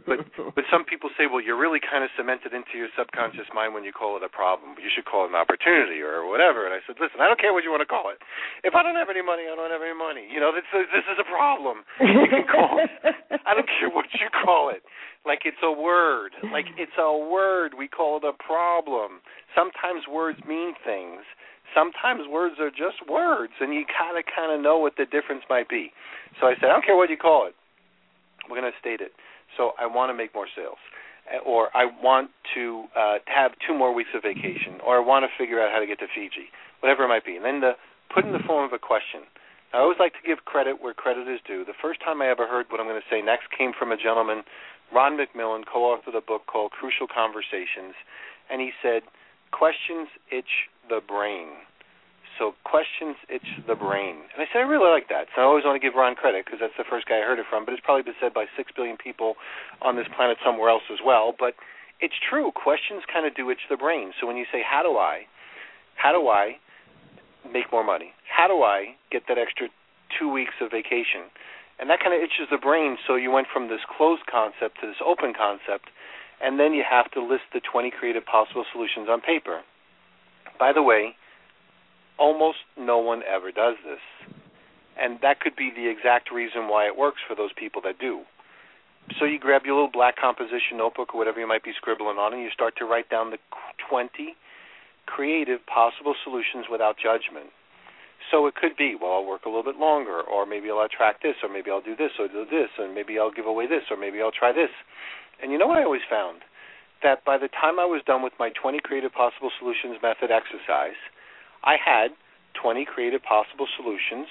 but 0.08 0.24
but 0.36 0.64
some 0.68 0.84
people 0.84 1.08
say, 1.16 1.24
well, 1.24 1.40
you're 1.40 1.58
really 1.58 1.80
kind 1.80 2.04
of 2.04 2.12
cemented 2.12 2.52
into 2.52 2.76
your 2.76 2.92
subconscious 2.92 3.48
mind 3.56 3.72
when 3.72 3.84
you 3.84 3.92
call 3.92 4.20
it 4.20 4.24
a 4.24 4.28
problem. 4.28 4.76
You 4.76 4.92
should 4.92 5.08
call 5.08 5.24
it 5.24 5.32
an 5.32 5.38
opportunity 5.38 6.04
or 6.04 6.28
whatever. 6.28 6.68
And 6.68 6.76
I 6.76 6.84
said, 6.84 7.00
listen, 7.00 7.24
I 7.24 7.26
don't 7.28 7.40
care 7.40 7.56
what 7.56 7.64
you 7.64 7.72
want 7.72 7.84
to 7.84 7.90
call 7.90 8.12
it. 8.12 8.20
If 8.64 8.76
I 8.76 8.84
don't 8.84 8.96
have 8.96 9.08
any 9.08 9.24
money, 9.24 9.48
I 9.48 9.56
don't 9.56 9.72
have 9.72 9.84
any 9.84 9.96
money. 9.96 10.28
You 10.28 10.40
know, 10.40 10.52
this 10.52 10.68
this 10.72 11.06
is 11.08 11.16
a 11.16 11.28
problem. 11.28 11.88
You 12.00 12.28
can 12.28 12.44
call 12.44 12.80
it. 12.80 12.92
I 13.48 13.56
don't 13.56 13.68
care 13.68 13.88
what 13.88 14.12
you 14.12 14.28
call 14.28 14.68
it. 14.68 14.84
Like 15.24 15.48
it's 15.48 15.60
a 15.62 15.72
word. 15.72 16.36
Like 16.52 16.66
it's 16.76 16.98
a 16.98 17.12
word. 17.16 17.72
We 17.78 17.88
call 17.88 18.18
it 18.18 18.24
a 18.24 18.36
problem. 18.36 19.22
Sometimes 19.54 20.04
words 20.10 20.40
mean 20.46 20.74
things 20.84 21.22
sometimes 21.74 22.28
words 22.30 22.56
are 22.60 22.70
just 22.70 23.04
words, 23.08 23.52
and 23.60 23.74
you 23.74 23.84
kind 23.88 24.16
of 24.16 24.24
kind 24.28 24.52
of 24.52 24.60
know 24.60 24.78
what 24.78 24.96
the 24.96 25.04
difference 25.04 25.42
might 25.48 25.68
be. 25.68 25.92
So 26.40 26.46
I 26.46 26.54
said, 26.54 26.70
I 26.70 26.72
don't 26.72 26.84
care 26.84 26.96
what 26.96 27.10
you 27.10 27.16
call 27.16 27.46
it. 27.46 27.54
We're 28.48 28.60
going 28.60 28.70
to 28.70 28.78
state 28.80 29.00
it. 29.00 29.12
So 29.56 29.72
I 29.78 29.86
want 29.86 30.10
to 30.10 30.16
make 30.16 30.34
more 30.34 30.48
sales, 30.56 30.80
eh, 31.28 31.38
or 31.44 31.68
I 31.76 31.86
want 32.00 32.30
to 32.54 32.84
uh, 32.96 33.18
have 33.26 33.52
two 33.66 33.76
more 33.76 33.92
weeks 33.92 34.10
of 34.14 34.22
vacation, 34.22 34.80
or 34.84 34.96
I 34.96 35.02
want 35.04 35.24
to 35.28 35.30
figure 35.36 35.60
out 35.60 35.70
how 35.72 35.78
to 35.78 35.86
get 35.86 35.98
to 36.00 36.08
Fiji, 36.08 36.48
whatever 36.80 37.04
it 37.04 37.08
might 37.08 37.24
be. 37.24 37.36
And 37.36 37.44
then 37.44 37.60
the 37.60 37.76
put 38.12 38.24
in 38.24 38.32
the 38.32 38.44
form 38.46 38.64
of 38.64 38.72
a 38.72 38.78
question. 38.78 39.24
I 39.72 39.80
always 39.80 39.96
like 39.96 40.12
to 40.20 40.24
give 40.24 40.44
credit 40.44 40.84
where 40.84 40.92
credit 40.92 41.24
is 41.28 41.40
due. 41.48 41.64
The 41.64 41.76
first 41.80 42.00
time 42.04 42.20
I 42.20 42.28
ever 42.28 42.44
heard 42.44 42.68
what 42.68 42.76
I'm 42.76 42.86
going 42.86 43.00
to 43.00 43.08
say 43.08 43.24
next 43.24 43.48
came 43.56 43.72
from 43.72 43.88
a 43.88 43.96
gentleman, 43.96 44.44
Ron 44.92 45.16
McMillan, 45.16 45.64
co-authored 45.64 46.12
a 46.12 46.20
book 46.20 46.44
called 46.44 46.72
Crucial 46.76 47.08
Conversations, 47.08 47.96
and 48.52 48.60
he 48.60 48.72
said, 48.84 49.00
"Questions 49.50 50.08
itch 50.28 50.68
the 50.92 51.00
brain. 51.00 51.56
So 52.36 52.52
questions 52.68 53.16
itch 53.32 53.48
the 53.64 53.76
brain. 53.76 54.20
And 54.32 54.44
I 54.44 54.46
said, 54.52 54.60
I 54.60 54.68
really 54.68 54.92
like 54.92 55.08
that. 55.08 55.32
So 55.32 55.40
I 55.40 55.44
always 55.48 55.64
want 55.64 55.80
to 55.80 55.84
give 55.84 55.96
Ron 55.96 56.12
credit 56.12 56.44
because 56.44 56.60
that's 56.60 56.76
the 56.76 56.84
first 56.84 57.08
guy 57.08 57.20
I 57.20 57.24
heard 57.24 57.40
it 57.40 57.48
from, 57.48 57.64
but 57.64 57.72
it's 57.72 57.84
probably 57.84 58.04
been 58.04 58.18
said 58.20 58.36
by 58.36 58.44
six 58.56 58.68
billion 58.76 59.00
people 59.00 59.40
on 59.80 59.96
this 59.96 60.08
planet 60.12 60.36
somewhere 60.44 60.68
else 60.68 60.84
as 60.92 61.00
well. 61.00 61.32
But 61.32 61.56
it's 62.04 62.16
true. 62.20 62.52
Questions 62.52 63.08
kind 63.08 63.24
of 63.24 63.32
do 63.32 63.48
itch 63.48 63.64
the 63.72 63.80
brain. 63.80 64.12
So 64.20 64.28
when 64.28 64.36
you 64.36 64.44
say, 64.52 64.60
how 64.60 64.84
do 64.84 65.00
I, 65.00 65.24
how 65.96 66.12
do 66.12 66.28
I 66.28 66.60
make 67.48 67.72
more 67.72 67.84
money? 67.84 68.12
How 68.28 68.48
do 68.48 68.60
I 68.64 68.96
get 69.08 69.24
that 69.28 69.38
extra 69.38 69.68
two 70.12 70.28
weeks 70.28 70.56
of 70.60 70.72
vacation? 70.72 71.28
And 71.80 71.88
that 71.88 72.00
kind 72.00 72.12
of 72.12 72.20
itches 72.20 72.52
the 72.52 72.60
brain. 72.60 72.96
So 73.06 73.16
you 73.16 73.30
went 73.30 73.48
from 73.52 73.68
this 73.68 73.80
closed 73.86 74.24
concept 74.28 74.80
to 74.80 74.88
this 74.88 75.00
open 75.04 75.32
concept, 75.36 75.88
and 76.40 76.58
then 76.58 76.72
you 76.72 76.84
have 76.84 77.10
to 77.12 77.20
list 77.20 77.48
the 77.52 77.60
20 77.60 77.92
creative 77.92 78.24
possible 78.24 78.64
solutions 78.72 79.08
on 79.08 79.20
paper. 79.20 79.62
By 80.62 80.72
the 80.72 80.80
way, 80.80 81.18
almost 82.20 82.62
no 82.78 82.98
one 82.98 83.26
ever 83.26 83.50
does 83.50 83.74
this. 83.82 83.98
And 84.94 85.18
that 85.20 85.40
could 85.40 85.56
be 85.56 85.72
the 85.74 85.90
exact 85.90 86.30
reason 86.30 86.70
why 86.70 86.86
it 86.86 86.96
works 86.96 87.18
for 87.26 87.34
those 87.34 87.50
people 87.52 87.82
that 87.82 87.98
do. 87.98 88.22
So 89.18 89.24
you 89.24 89.40
grab 89.40 89.62
your 89.66 89.74
little 89.74 89.90
black 89.90 90.14
composition 90.14 90.78
notebook 90.78 91.14
or 91.14 91.18
whatever 91.18 91.40
you 91.40 91.48
might 91.48 91.64
be 91.64 91.74
scribbling 91.74 92.14
on, 92.14 92.32
and 92.32 92.40
you 92.40 92.50
start 92.54 92.76
to 92.78 92.84
write 92.84 93.10
down 93.10 93.34
the 93.34 93.42
20 93.90 94.38
creative 95.06 95.66
possible 95.66 96.14
solutions 96.22 96.70
without 96.70 96.94
judgment. 96.94 97.50
So 98.30 98.46
it 98.46 98.54
could 98.54 98.78
be, 98.78 98.94
well, 98.94 99.18
I'll 99.18 99.26
work 99.26 99.42
a 99.42 99.50
little 99.50 99.66
bit 99.66 99.82
longer, 99.82 100.22
or 100.22 100.46
maybe 100.46 100.70
I'll 100.70 100.86
attract 100.86 101.24
this, 101.24 101.34
or 101.42 101.48
maybe 101.50 101.72
I'll 101.72 101.82
do 101.82 101.96
this, 101.96 102.14
or 102.22 102.28
do 102.28 102.46
this, 102.46 102.70
and 102.78 102.94
maybe 102.94 103.18
I'll 103.18 103.34
give 103.34 103.50
away 103.50 103.66
this, 103.66 103.90
or 103.90 103.96
maybe 103.98 104.22
I'll 104.22 104.30
try 104.30 104.52
this. 104.52 104.70
And 105.42 105.50
you 105.50 105.58
know 105.58 105.66
what 105.66 105.78
I 105.78 105.82
always 105.82 106.06
found? 106.08 106.46
That 107.02 107.24
by 107.24 107.38
the 107.38 107.48
time 107.48 107.78
I 107.78 107.84
was 107.84 108.02
done 108.06 108.22
with 108.22 108.32
my 108.38 108.50
20 108.50 108.80
creative 108.80 109.12
possible 109.12 109.50
solutions 109.58 109.98
method 110.02 110.30
exercise, 110.30 110.98
I 111.64 111.76
had 111.76 112.10
20 112.60 112.84
creative 112.84 113.22
possible 113.22 113.66
solutions 113.76 114.28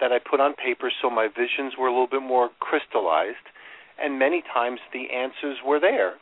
that 0.00 0.12
I 0.12 0.18
put 0.18 0.40
on 0.40 0.54
paper 0.54 0.90
so 0.90 1.08
my 1.10 1.28
visions 1.28 1.74
were 1.78 1.86
a 1.86 1.92
little 1.92 2.10
bit 2.10 2.22
more 2.22 2.50
crystallized, 2.60 3.46
and 4.02 4.18
many 4.18 4.42
times 4.42 4.80
the 4.92 5.06
answers 5.14 5.58
were 5.64 5.80
there. 5.80 6.14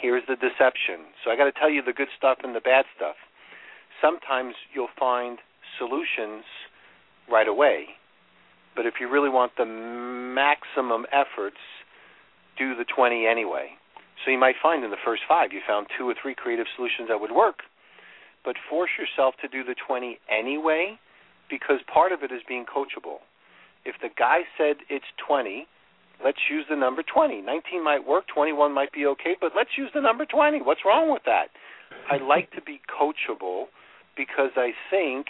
Here's 0.00 0.22
the 0.28 0.36
deception. 0.36 1.10
So 1.24 1.30
I 1.30 1.36
got 1.36 1.44
to 1.44 1.52
tell 1.52 1.70
you 1.70 1.82
the 1.82 1.92
good 1.92 2.08
stuff 2.16 2.38
and 2.42 2.54
the 2.54 2.60
bad 2.60 2.84
stuff. 2.96 3.16
Sometimes 4.00 4.54
you'll 4.72 4.94
find 4.98 5.38
solutions 5.78 6.44
right 7.30 7.48
away, 7.48 7.86
but 8.76 8.86
if 8.86 8.94
you 9.00 9.10
really 9.10 9.28
want 9.28 9.52
the 9.58 9.66
maximum 9.66 11.06
efforts, 11.12 11.58
do 12.56 12.74
the 12.74 12.84
20 12.84 13.26
anyway. 13.26 13.70
So 14.24 14.30
you 14.30 14.38
might 14.38 14.56
find 14.62 14.84
in 14.84 14.90
the 14.90 15.00
first 15.04 15.22
five 15.26 15.52
you 15.52 15.60
found 15.66 15.86
two 15.96 16.08
or 16.08 16.14
three 16.20 16.34
creative 16.34 16.66
solutions 16.76 17.08
that 17.08 17.20
would 17.20 17.32
work. 17.32 17.60
But 18.44 18.56
force 18.68 18.90
yourself 18.98 19.34
to 19.42 19.48
do 19.48 19.64
the 19.64 19.74
20 19.74 20.18
anyway 20.30 20.98
because 21.48 21.80
part 21.92 22.12
of 22.12 22.22
it 22.22 22.32
is 22.32 22.40
being 22.46 22.64
coachable. 22.64 23.20
If 23.84 23.96
the 24.00 24.08
guy 24.16 24.40
said 24.56 24.76
it's 24.88 25.06
20, 25.26 25.66
let's 26.24 26.38
use 26.50 26.64
the 26.68 26.76
number 26.76 27.02
20. 27.02 27.42
19 27.42 27.84
might 27.84 28.06
work, 28.06 28.24
21 28.32 28.72
might 28.72 28.92
be 28.92 29.06
okay, 29.06 29.36
but 29.40 29.52
let's 29.56 29.70
use 29.76 29.90
the 29.94 30.00
number 30.00 30.24
20. 30.24 30.62
What's 30.62 30.80
wrong 30.84 31.10
with 31.10 31.22
that? 31.26 31.48
I 32.10 32.22
like 32.22 32.50
to 32.52 32.62
be 32.62 32.80
coachable 32.88 33.66
because 34.16 34.52
I 34.56 34.72
think 34.90 35.26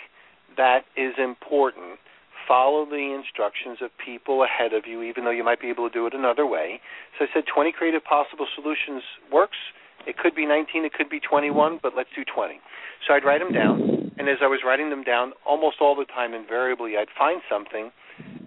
that 0.57 0.83
is 0.97 1.15
important 1.19 1.99
follow 2.47 2.85
the 2.85 3.15
instructions 3.15 3.79
of 3.81 3.91
people 3.99 4.45
ahead 4.45 4.73
of 4.73 4.87
you, 4.87 5.03
even 5.03 5.25
though 5.25 5.31
you 5.31 5.45
might 5.45 5.61
be 5.61 5.69
able 5.69 5.89
to 5.89 5.93
do 5.93 6.07
it 6.07 6.15
another 6.15 6.47
way. 6.47 6.81
So 7.19 7.25
I 7.25 7.29
said 7.33 7.45
20 7.53 7.73
creative 7.73 8.05
possible 8.05 8.47
solutions 8.55 9.03
works. 9.33 9.59
It 10.07 10.17
could 10.17 10.35
be 10.35 10.47
19, 10.47 10.85
it 10.85 10.93
could 10.93 11.11
be 11.11 11.21
21, 11.21 11.81
but 11.83 11.93
let's 11.97 12.09
do 12.17 12.25
20. 12.25 12.61
So 13.07 13.15
I'd 13.15 13.25
write 13.25 13.41
them 13.41 13.53
down, 13.53 14.13
and 14.19 14.29
as 14.29 14.39
I 14.43 14.47
was 14.47 14.61
writing 14.65 14.91
them 14.91 15.05
down, 15.05 15.33
almost 15.47 15.77
all 15.81 15.95
the 15.95 16.07
time, 16.07 16.33
invariably, 16.33 16.97
I'd 16.97 17.13
find 17.17 17.41
something, 17.49 17.91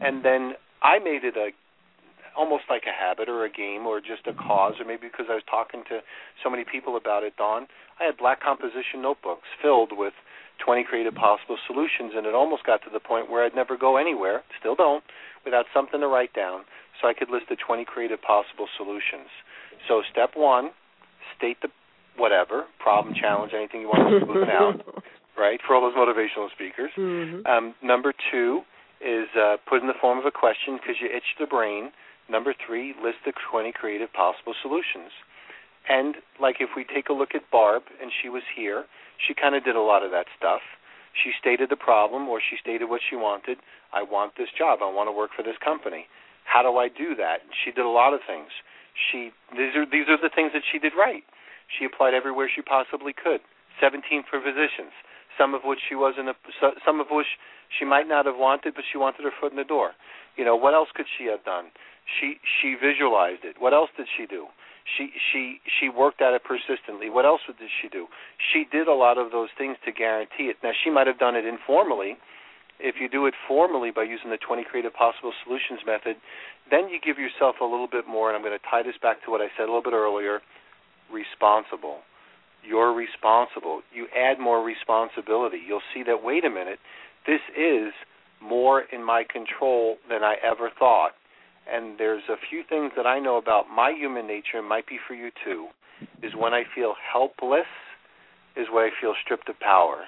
and 0.02 0.26
then 0.26 0.54
I 0.82 1.00
made 1.00 1.24
it 1.24 1.38
a 1.38 1.52
almost 2.36 2.64
like 2.70 2.84
a 2.90 2.94
habit 2.94 3.30
or 3.30 3.46
a 3.46 3.50
game 3.50 3.86
or 3.86 4.02
just 4.02 4.26
a 4.26 4.34
cause, 4.34 4.74
or 4.80 4.86
maybe 4.86 5.08
because 5.08 5.28
I 5.30 5.36
was 5.36 5.44
talking 5.50 5.84
to 5.90 6.00
so 6.44 6.50
many 6.50 6.66
people 6.66 6.98
about 6.98 7.24
it, 7.24 7.38
Dawn. 7.38 7.68
I 8.00 8.06
had 8.06 8.18
black 8.18 8.42
composition 8.42 9.02
notebooks 9.02 9.48
filled 9.62 9.92
with 9.94 10.14
20 10.60 10.84
creative 10.84 11.16
possible 11.16 11.58
solutions, 11.68 12.14
and 12.16 12.26
it 12.26 12.36
almost 12.36 12.66
got 12.66 12.82
to 12.84 12.90
the 12.92 13.00
point 13.00 13.30
where 13.30 13.44
I'd 13.44 13.56
never 13.56 13.78
go 13.78 13.98
anywhere, 13.98 14.44
still 14.60 14.76
don't, 14.76 15.04
without 15.46 15.66
something 15.74 16.00
to 16.00 16.08
write 16.08 16.34
down, 16.34 16.64
so 17.02 17.08
I 17.08 17.14
could 17.14 17.30
list 17.30 17.46
the 17.50 17.58
20 17.58 17.86
creative 17.86 18.22
possible 18.22 18.68
solutions. 18.78 19.28
So 19.88 20.02
step 20.12 20.32
one, 20.36 20.72
state 21.38 21.58
the 21.62 21.70
whatever 22.16 22.66
problem, 22.80 23.16
challenge, 23.20 23.52
anything 23.56 23.82
you 23.82 23.88
want 23.88 24.08
to 24.08 24.26
smooth 24.26 24.48
out, 24.48 25.04
right? 25.38 25.60
For 25.66 25.76
all 25.76 25.82
those 25.82 25.98
motivational 25.98 26.52
speakers. 26.54 26.92
Mm-hmm. 26.98 27.46
Um, 27.46 27.76
number 27.82 28.14
two 28.32 28.62
is 29.02 29.28
uh, 29.36 29.58
put 29.68 29.82
in 29.82 29.88
the 29.88 29.98
form 30.00 30.20
of 30.20 30.26
a 30.26 30.32
question 30.32 30.78
because 30.78 30.96
you 31.02 31.08
itch 31.08 31.36
the 31.40 31.48
brain. 31.48 31.92
Number 32.30 32.54
three, 32.56 32.96
list 33.04 33.18
the 33.26 33.34
20 33.52 33.74
creative 33.74 34.14
possible 34.14 34.54
solutions. 34.62 35.12
And 35.90 36.16
like 36.40 36.58
if 36.60 36.70
we 36.76 36.86
take 36.86 37.10
a 37.10 37.14
look 37.14 37.36
at 37.36 37.50
Barb, 37.52 37.84
and 38.02 38.12
she 38.22 38.30
was 38.30 38.44
here, 38.56 38.86
she 39.18 39.34
kind 39.34 39.56
of 39.56 39.64
did 39.64 39.76
a 39.76 39.82
lot 39.82 40.04
of 40.04 40.12
that 40.12 40.28
stuff. 40.38 40.62
She 41.14 41.32
stated 41.40 41.70
the 41.70 41.78
problem, 41.78 42.28
or 42.28 42.42
she 42.42 42.58
stated 42.58 42.90
what 42.90 43.02
she 43.06 43.16
wanted. 43.16 43.60
I 43.94 44.02
want 44.02 44.34
this 44.38 44.50
job. 44.58 44.80
I 44.82 44.90
want 44.90 45.08
to 45.08 45.16
work 45.16 45.32
for 45.36 45.44
this 45.44 45.58
company. 45.64 46.08
How 46.46 46.62
do 46.66 46.78
I 46.78 46.90
do 46.90 47.16
that? 47.16 47.46
She 47.54 47.72
did 47.72 47.86
a 47.86 47.94
lot 47.94 48.14
of 48.14 48.22
things. 48.26 48.50
She 48.94 49.32
these 49.54 49.74
are 49.78 49.86
these 49.86 50.10
are 50.10 50.18
the 50.18 50.34
things 50.34 50.52
that 50.54 50.66
she 50.66 50.78
did 50.80 50.94
right. 50.98 51.24
She 51.70 51.86
applied 51.86 52.14
everywhere 52.14 52.50
she 52.50 52.62
possibly 52.62 53.14
could. 53.14 53.42
17 53.82 54.24
for 54.30 54.38
positions, 54.38 54.94
some 55.38 55.54
of 55.58 55.66
which 55.66 55.80
she 55.90 55.96
wasn't, 55.96 56.30
a, 56.30 56.36
some 56.86 57.00
of 57.00 57.08
which 57.10 57.40
she 57.74 57.86
might 57.86 58.08
not 58.08 58.26
have 58.26 58.38
wanted, 58.38 58.76
but 58.76 58.84
she 58.86 58.98
wanted 58.98 59.26
her 59.26 59.34
foot 59.34 59.52
in 59.52 59.58
the 59.58 59.66
door. 59.66 59.98
You 60.38 60.46
know, 60.46 60.56
what 60.56 60.74
else 60.74 60.90
could 60.94 61.08
she 61.10 61.26
have 61.26 61.44
done? 61.44 61.74
She 62.06 62.38
she 62.44 62.76
visualized 62.76 63.46
it. 63.46 63.58
What 63.58 63.74
else 63.74 63.90
did 63.98 64.08
she 64.10 64.26
do? 64.26 64.48
She 64.84 65.12
she 65.32 65.60
she 65.80 65.90
worked 65.90 66.22
at 66.22 66.34
it 66.34 66.44
persistently. 66.44 67.10
What 67.10 67.26
else 67.26 67.42
did 67.48 67.70
she 67.82 67.88
do? 67.88 68.08
She 68.52 68.66
did 68.72 68.88
a 68.88 68.94
lot 68.94 69.18
of 69.18 69.32
those 69.32 69.50
things 69.58 69.78
to 69.86 69.92
guarantee 69.92 70.52
it. 70.52 70.58
Now 70.64 70.72
she 70.84 70.90
might 70.90 71.08
have 71.08 71.20
done 71.20 71.36
it 71.36 71.46
informally. 71.46 72.18
If 72.80 72.96
you 73.00 73.08
do 73.08 73.26
it 73.28 73.34
formally 73.48 73.92
by 73.92 74.04
using 74.04 74.30
the 74.30 74.38
20 74.38 74.66
creative 74.66 74.94
possible 74.94 75.32
solutions 75.46 75.80
method, 75.86 76.18
then 76.70 76.90
you 76.90 77.00
give 77.00 77.18
yourself 77.18 77.56
a 77.62 77.64
little 77.64 77.88
bit 77.88 78.08
more 78.08 78.28
and 78.28 78.36
I'm 78.36 78.44
going 78.44 78.58
to 78.58 78.66
tie 78.70 78.84
this 78.84 78.98
back 79.02 79.24
to 79.24 79.32
what 79.32 79.40
I 79.40 79.48
said 79.56 79.64
a 79.64 79.72
little 79.72 79.84
bit 79.84 79.94
earlier, 79.94 80.42
responsible. 81.08 82.00
You're 82.66 82.92
responsible. 82.92 83.84
You 83.94 84.08
add 84.12 84.40
more 84.40 84.66
responsibility. 84.66 85.62
You'll 85.66 85.86
see 85.94 86.04
that 86.04 86.24
wait 86.24 86.44
a 86.44 86.50
minute, 86.50 86.80
this 87.26 87.40
is 87.56 87.94
more 88.42 88.84
in 88.92 89.06
my 89.06 89.24
control 89.24 89.98
than 90.10 90.24
I 90.24 90.36
ever 90.44 90.70
thought 90.78 91.12
and 91.72 91.98
there's 91.98 92.24
a 92.30 92.36
few 92.50 92.64
things 92.68 92.92
that 92.96 93.08
I 93.08 93.20
know 93.20 93.38
about 93.38 93.70
my 93.70 93.92
human 93.92 94.28
nature, 94.28 94.58
and 94.60 94.68
might 94.68 94.88
be 94.88 95.00
for 95.08 95.14
you 95.14 95.32
too, 95.44 95.68
is 96.22 96.34
when 96.38 96.54
I 96.54 96.64
feel 96.76 96.96
helpless, 97.12 97.70
is 98.56 98.68
when 98.72 98.86
I 98.86 98.90
feel 99.00 99.14
stripped 99.24 99.50
of 99.50 99.60
power. 99.60 100.06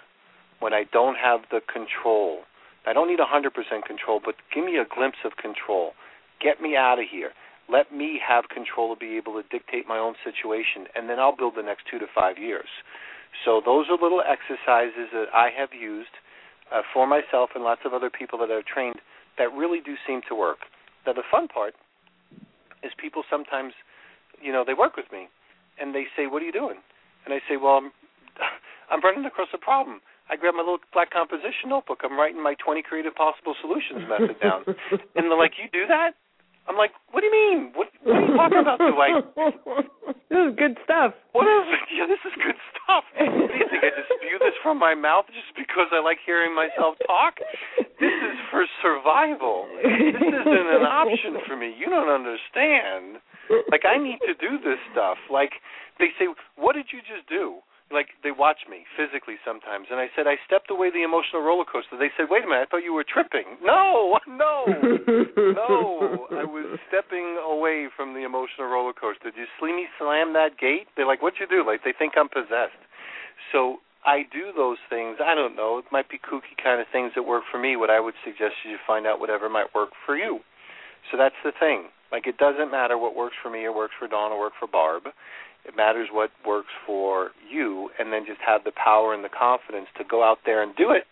When 0.60 0.74
I 0.74 0.84
don't 0.92 1.16
have 1.16 1.42
the 1.52 1.62
control. 1.62 2.42
I 2.88 2.94
don't 2.94 3.10
need 3.10 3.20
100% 3.20 3.52
control, 3.86 4.22
but 4.24 4.36
give 4.54 4.64
me 4.64 4.78
a 4.78 4.86
glimpse 4.86 5.18
of 5.26 5.38
control. 5.38 5.94
Get 6.42 6.62
me 6.62 6.76
out 6.76 7.00
of 7.00 7.06
here. 7.10 7.32
Let 7.68 7.92
me 7.92 8.22
have 8.22 8.50
control 8.50 8.94
to 8.94 9.00
be 9.00 9.18
able 9.18 9.34
to 9.42 9.44
dictate 9.50 9.88
my 9.88 9.98
own 9.98 10.14
situation, 10.24 10.86
and 10.96 11.10
then 11.10 11.20
I'll 11.20 11.36
build 11.36 11.56
the 11.58 11.64
next 11.64 11.86
two 11.90 11.98
to 11.98 12.06
five 12.14 12.38
years. 12.38 12.70
So 13.44 13.62
those 13.64 13.88
are 13.90 13.98
little 13.98 14.22
exercises 14.22 15.10
that 15.12 15.34
I 15.34 15.50
have 15.58 15.74
used 15.74 16.14
uh, 16.72 16.82
for 16.94 17.08
myself 17.08 17.52
and 17.56 17.64
lots 17.64 17.82
of 17.86 17.94
other 17.94 18.10
people 18.10 18.40
that 18.40 18.52
I've 18.52 18.66
trained 18.66 19.02
that 19.38 19.52
really 19.52 19.82
do 19.84 19.96
seem 20.08 20.22
to 20.30 20.36
work. 20.36 20.60
Now 21.06 21.14
the 21.14 21.24
fun 21.30 21.48
part 21.48 21.74
is 22.84 22.92
people 22.98 23.24
sometimes, 23.30 23.74
you 24.42 24.52
know, 24.52 24.64
they 24.66 24.74
work 24.74 24.98
with 24.98 25.12
me, 25.12 25.28
and 25.80 25.94
they 25.94 26.06
say, 26.16 26.28
"What 26.28 26.42
are 26.42 26.46
you 26.46 26.52
doing?" 26.52 26.78
And 27.26 27.34
I 27.34 27.40
say, 27.50 27.58
"Well, 27.58 27.78
I'm, 27.78 27.92
I'm 28.90 29.02
running 29.02 29.26
across 29.26 29.50
a 29.54 29.58
problem. 29.58 30.02
I 30.30 30.36
grab 30.36 30.56
my 30.56 30.62
little 30.62 30.82
black 30.94 31.12
composition 31.12 31.70
notebook. 31.70 32.02
I'm 32.04 32.18
writing 32.18 32.42
my 32.42 32.56
20 32.56 32.82
creative 32.82 33.16
possible 33.16 33.56
solutions 33.62 34.10
method 34.10 34.40
down." 34.42 34.66
and 35.16 35.30
they're 35.30 35.38
like, 35.38 35.54
"You 35.62 35.70
do 35.72 35.88
that?" 35.88 36.18
I'm 36.68 36.78
like, 36.78 36.92
"What 37.12 37.22
do 37.22 37.28
you 37.28 37.36
mean? 37.36 37.72
What, 37.74 37.88
what 38.02 38.16
are 38.16 38.26
you 38.26 38.36
talking 38.36 38.62
about? 38.62 38.82
I?" 38.82 39.10
this 40.30 40.42
is 40.50 40.52
good 40.58 40.76
stuff. 40.84 41.14
What 41.32 41.46
is? 41.46 41.66
Yeah, 41.94 42.10
this 42.10 42.22
is 42.26 42.34
good 42.42 42.58
stuff. 42.74 43.06
Do 43.18 43.26
you 43.26 43.68
think 43.70 43.84
I 43.86 43.94
just 43.94 44.10
spew 44.18 44.38
this 44.42 44.58
from 44.62 44.78
my 44.82 44.96
mouth 44.96 45.26
just 45.30 45.54
because 45.54 45.90
I 45.94 46.02
like 46.02 46.18
hearing 46.26 46.56
myself 46.56 46.98
talk? 47.06 47.38
This 47.78 48.14
is 48.14 48.38
for 48.50 48.66
survival. 48.82 49.70
This 49.80 50.20
isn't 50.22 50.70
an 50.74 50.86
option 50.86 51.38
for 51.48 51.56
me. 51.56 51.74
You 51.78 51.88
don't 51.88 52.10
understand. 52.10 53.22
Like 53.70 53.86
I 53.86 54.02
need 54.02 54.20
to 54.26 54.34
do 54.36 54.58
this 54.58 54.82
stuff. 54.92 55.18
Like 55.30 55.62
they 56.00 56.10
say, 56.18 56.28
"What 56.58 56.74
did 56.74 56.90
you 56.92 57.00
just 57.06 57.30
do?" 57.30 57.62
like 57.92 58.18
they 58.24 58.32
watch 58.34 58.66
me 58.70 58.82
physically 58.98 59.36
sometimes 59.46 59.88
and 59.92 60.00
I 60.00 60.10
said 60.16 60.26
I 60.26 60.42
stepped 60.46 60.72
away 60.72 60.90
the 60.90 61.04
emotional 61.06 61.42
roller 61.46 61.66
coaster. 61.66 61.98
They 61.98 62.10
said, 62.18 62.28
"Wait 62.30 62.44
a 62.44 62.48
minute, 62.48 62.66
I 62.66 62.70
thought 62.70 62.84
you 62.84 62.94
were 62.94 63.06
tripping." 63.06 63.62
No, 63.62 64.18
no. 64.28 64.66
No, 65.70 66.28
I 66.32 66.44
was 66.44 66.80
stepping 66.88 67.38
away 67.42 67.88
from 67.96 68.14
the 68.14 68.24
emotional 68.24 68.68
roller 68.68 68.94
coaster. 68.94 69.32
Did 69.32 69.38
you 69.38 69.50
see 69.60 69.74
me 69.74 69.88
slam 70.00 70.34
that 70.34 70.58
gate? 70.60 70.88
They're 70.96 71.08
like, 71.08 71.22
"What'd 71.22 71.40
you 71.40 71.48
do?" 71.48 71.66
Like 71.66 71.84
they 71.84 71.94
think 71.98 72.14
I'm 72.18 72.30
possessed. 72.30 72.80
So 73.52 73.82
I 74.06 74.24
do 74.32 74.54
those 74.56 74.78
things. 74.90 75.18
I 75.18 75.34
don't 75.34 75.56
know. 75.56 75.80
It 75.80 75.86
might 75.92 76.10
be 76.10 76.18
kooky 76.18 76.54
kind 76.62 76.80
of 76.80 76.88
things 76.92 77.12
that 77.16 77.24
work 77.24 77.44
for 77.52 77.58
me. 77.60 77.76
What 77.76 77.90
I 77.90 78.00
would 78.00 78.14
suggest 78.24 78.54
is 78.64 78.72
you 78.72 78.78
find 78.86 79.08
out 79.08 79.20
whatever 79.20 79.50
might 79.50 79.74
work 79.74 79.90
for 80.06 80.16
you. 80.16 80.40
So 81.12 81.18
that's 81.18 81.38
the 81.44 81.52
thing. 81.60 81.90
Like 82.12 82.28
it 82.28 82.38
doesn't 82.38 82.72
matter 82.72 82.98
what 82.98 83.16
works 83.16 83.36
for 83.42 83.50
me 83.50 83.66
or 83.66 83.76
works 83.76 83.94
for 83.98 84.08
Dawn 84.08 84.32
or 84.32 84.40
works 84.40 84.56
for 84.60 84.68
Barb. 84.68 85.04
It 85.66 85.76
matters 85.76 86.10
what 86.12 86.30
works 86.46 86.70
for 86.86 87.32
you, 87.50 87.90
and 87.98 88.14
then 88.14 88.22
just 88.26 88.40
have 88.46 88.64
the 88.64 88.72
power 88.72 89.16
and 89.16 89.24
the 89.24 89.34
confidence 89.34 89.88
to 89.98 90.04
go 90.06 90.22
out 90.22 90.38
there 90.46 90.62
and 90.62 90.76
do 90.76 90.92
it. 90.92 91.10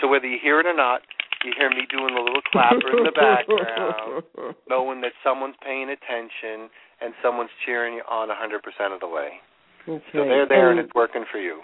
So 0.00 0.08
whether 0.08 0.26
you 0.26 0.36
hear 0.40 0.60
it 0.60 0.66
or 0.66 0.76
not, 0.76 1.00
you 1.44 1.52
hear 1.56 1.70
me 1.70 1.86
doing 1.90 2.14
a 2.16 2.22
little 2.22 2.42
clapper 2.50 2.96
in 2.96 3.04
the 3.04 3.12
background, 3.12 4.24
knowing 4.68 5.00
that 5.02 5.12
someone's 5.22 5.56
paying 5.62 5.88
attention 5.90 6.70
and 7.00 7.14
someone's 7.22 7.50
cheering 7.64 7.94
you 7.94 8.02
on 8.08 8.28
100% 8.28 8.94
of 8.94 9.00
the 9.00 9.08
way. 9.08 9.40
That's 9.86 10.02
so 10.12 10.24
they're 10.24 10.48
there 10.48 10.70
and, 10.70 10.78
and 10.78 10.88
it's 10.88 10.94
working 10.94 11.24
for 11.30 11.38
you. 11.38 11.60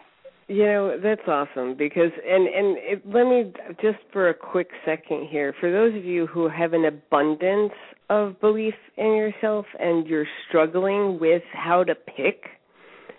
You 0.48 0.64
know 0.64 0.98
that's 1.00 1.20
awesome 1.28 1.76
because 1.78 2.10
and 2.26 2.48
and 2.48 2.76
it, 2.80 3.02
let 3.06 3.22
me 3.22 3.52
just 3.80 3.98
for 4.12 4.30
a 4.30 4.34
quick 4.34 4.68
second 4.84 5.28
here 5.30 5.54
for 5.60 5.70
those 5.70 5.94
of 5.94 6.04
you 6.04 6.26
who 6.26 6.48
have 6.48 6.72
an 6.72 6.86
abundance 6.86 7.72
of 8.08 8.40
belief 8.40 8.74
in 8.96 9.14
yourself 9.14 9.64
and 9.78 10.08
you're 10.08 10.26
struggling 10.48 11.20
with 11.20 11.42
how 11.52 11.84
to 11.84 11.94
pick 11.94 12.46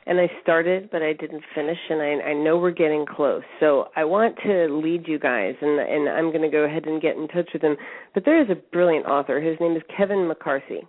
and 0.06 0.20
I 0.20 0.30
started 0.42 0.90
but 0.92 1.02
I 1.02 1.14
didn't 1.14 1.44
finish 1.54 1.78
and 1.90 2.02
I 2.02 2.30
I 2.30 2.34
know 2.34 2.58
we're 2.58 2.72
getting 2.72 3.06
close. 3.06 3.44
So 3.60 3.90
I 3.96 4.04
want 4.04 4.36
to 4.44 4.68
lead 4.84 5.08
you 5.08 5.20
guys 5.20 5.56
and 5.62 5.80
and 5.80 6.10
I'm 6.10 6.30
going 6.32 6.42
to 6.42 6.50
go 6.50 6.64
ahead 6.64 6.86
and 6.86 7.02
get 7.02 7.16
in 7.16 7.28
touch 7.28 7.50
with 7.54 7.62
him. 7.62 7.78
But 8.14 8.26
there 8.26 8.42
is 8.42 8.50
a 8.50 8.56
brilliant 8.56 9.06
author. 9.06 9.40
His 9.40 9.58
name 9.60 9.76
is 9.76 9.84
Kevin 9.96 10.28
McCarthy. 10.28 10.82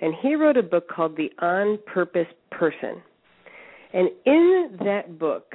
And 0.00 0.14
he 0.20 0.34
wrote 0.34 0.56
a 0.56 0.62
book 0.62 0.88
called 0.88 1.16
The 1.16 1.30
On 1.38 1.78
Purpose 1.86 2.26
Person. 2.50 3.00
And 3.92 4.08
in 4.26 4.76
that 4.80 5.18
book, 5.18 5.54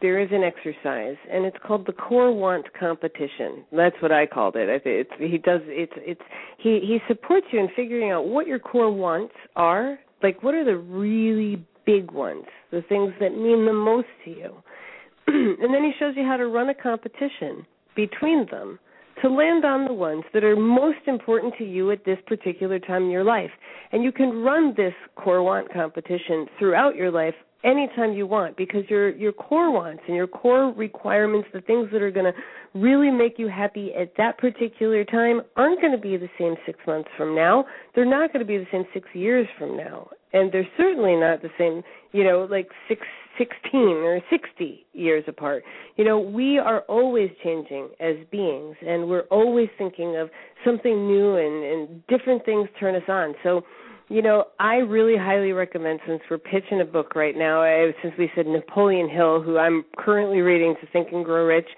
there 0.00 0.20
is 0.20 0.28
an 0.30 0.42
exercise, 0.44 1.16
and 1.30 1.44
it's 1.44 1.56
called 1.64 1.86
the 1.86 1.92
core 1.92 2.32
want 2.32 2.66
competition. 2.78 3.64
That's 3.72 3.96
what 4.00 4.12
I 4.12 4.26
called 4.26 4.54
it. 4.56 4.82
It's, 4.84 5.10
he 5.18 5.38
does 5.38 5.60
it's 5.64 5.92
it's 5.96 6.20
he 6.58 6.80
he 6.80 6.98
supports 7.08 7.46
you 7.52 7.60
in 7.60 7.68
figuring 7.74 8.10
out 8.10 8.26
what 8.26 8.46
your 8.46 8.58
core 8.58 8.92
wants 8.92 9.34
are. 9.56 9.98
Like 10.22 10.42
what 10.42 10.54
are 10.54 10.64
the 10.64 10.76
really 10.76 11.64
big 11.88 12.10
ones, 12.10 12.44
the 12.70 12.82
things 12.82 13.14
that 13.18 13.30
mean 13.30 13.64
the 13.64 13.72
most 13.72 14.08
to 14.26 14.30
you, 14.30 14.54
and 15.26 15.72
then 15.72 15.82
he 15.82 15.92
shows 15.98 16.12
you 16.16 16.22
how 16.22 16.36
to 16.36 16.46
run 16.46 16.68
a 16.68 16.74
competition 16.74 17.64
between 17.96 18.46
them 18.50 18.78
to 19.22 19.28
land 19.30 19.64
on 19.64 19.86
the 19.86 19.92
ones 19.94 20.22
that 20.34 20.44
are 20.44 20.54
most 20.54 20.98
important 21.06 21.54
to 21.56 21.64
you 21.64 21.90
at 21.90 22.04
this 22.04 22.18
particular 22.26 22.78
time 22.78 23.04
in 23.04 23.10
your 23.10 23.24
life. 23.24 23.50
And 23.90 24.04
you 24.04 24.12
can 24.12 24.42
run 24.42 24.74
this 24.76 24.92
core 25.16 25.42
want 25.42 25.72
competition 25.72 26.46
throughout 26.58 26.94
your 26.94 27.10
life 27.10 27.34
anytime 27.64 28.12
you 28.12 28.26
want 28.26 28.56
because 28.56 28.84
your 28.88 29.10
your 29.16 29.32
core 29.32 29.70
wants 29.72 30.02
and 30.06 30.14
your 30.14 30.26
core 30.26 30.72
requirements 30.72 31.48
the 31.52 31.60
things 31.62 31.88
that 31.92 32.02
are 32.02 32.10
going 32.10 32.32
to 32.32 32.78
really 32.78 33.10
make 33.10 33.38
you 33.38 33.48
happy 33.48 33.92
at 33.94 34.12
that 34.16 34.38
particular 34.38 35.04
time 35.04 35.40
aren't 35.56 35.80
going 35.80 35.92
to 35.92 35.98
be 35.98 36.16
the 36.16 36.28
same 36.38 36.54
6 36.66 36.78
months 36.86 37.08
from 37.16 37.34
now. 37.34 37.64
They're 37.94 38.04
not 38.04 38.32
going 38.32 38.44
to 38.44 38.46
be 38.46 38.58
the 38.58 38.66
same 38.70 38.84
6 38.92 39.08
years 39.14 39.48
from 39.58 39.76
now. 39.76 40.08
And 40.32 40.52
they're 40.52 40.68
certainly 40.76 41.16
not 41.16 41.42
the 41.42 41.50
same 41.58 41.82
you 42.12 42.24
know 42.24 42.46
like 42.50 42.68
6 42.88 43.00
16 43.38 43.80
or 43.80 44.20
60 44.30 44.86
years 44.92 45.24
apart. 45.26 45.64
You 45.96 46.04
know 46.04 46.18
we 46.20 46.58
are 46.58 46.80
always 46.82 47.30
changing 47.42 47.88
as 47.98 48.16
beings 48.30 48.76
and 48.86 49.08
we're 49.08 49.26
always 49.30 49.68
thinking 49.78 50.16
of 50.16 50.30
something 50.64 51.08
new 51.08 51.36
and 51.36 51.64
and 51.64 52.06
different 52.06 52.44
things 52.44 52.68
turn 52.78 52.94
us 52.94 53.08
on. 53.08 53.34
So 53.42 53.62
you 54.08 54.22
know, 54.22 54.44
I 54.58 54.76
really 54.76 55.16
highly 55.18 55.52
recommend 55.52 56.00
since 56.06 56.20
we're 56.30 56.38
pitching 56.38 56.80
a 56.80 56.84
book 56.84 57.14
right 57.14 57.36
now, 57.36 57.62
I, 57.62 57.92
since 58.02 58.14
we 58.18 58.30
said 58.34 58.46
Napoleon 58.46 59.08
Hill, 59.08 59.42
who 59.42 59.58
I'm 59.58 59.84
currently 59.98 60.40
reading 60.40 60.74
to 60.80 60.86
Think 60.88 61.08
and 61.12 61.24
Grow 61.24 61.44
Rich, 61.44 61.68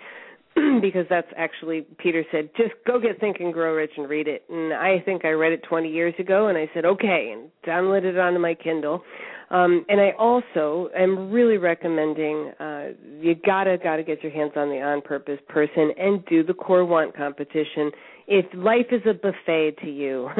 because 0.80 1.06
that's 1.10 1.28
actually 1.36 1.86
Peter 1.98 2.24
said, 2.30 2.50
just 2.56 2.72
go 2.86 3.00
get 3.00 3.18
Think 3.20 3.38
and 3.40 3.52
Grow 3.52 3.74
Rich 3.74 3.92
and 3.96 4.08
read 4.08 4.28
it. 4.28 4.44
And 4.48 4.72
I 4.72 5.00
think 5.04 5.24
I 5.24 5.30
read 5.30 5.52
it 5.52 5.62
20 5.68 5.90
years 5.90 6.14
ago, 6.18 6.48
and 6.48 6.56
I 6.56 6.70
said 6.72 6.84
okay, 6.84 7.34
and 7.34 7.50
downloaded 7.66 8.14
it 8.14 8.18
onto 8.18 8.38
my 8.38 8.54
Kindle. 8.54 9.02
Um, 9.50 9.84
and 9.88 10.00
I 10.00 10.12
also 10.16 10.90
am 10.96 11.32
really 11.32 11.58
recommending 11.58 12.52
uh, 12.60 12.90
you 13.20 13.34
gotta 13.34 13.78
gotta 13.82 14.04
get 14.04 14.22
your 14.22 14.30
hands 14.30 14.52
on 14.54 14.68
the 14.68 14.80
on 14.80 15.02
purpose 15.02 15.40
person 15.48 15.90
and 15.98 16.24
do 16.26 16.44
the 16.44 16.54
core 16.54 16.84
want 16.84 17.16
competition 17.16 17.90
if 18.30 18.46
life 18.54 18.86
is 18.92 19.02
a 19.06 19.12
buffet 19.12 19.72
to 19.82 19.90
you, 19.90 20.30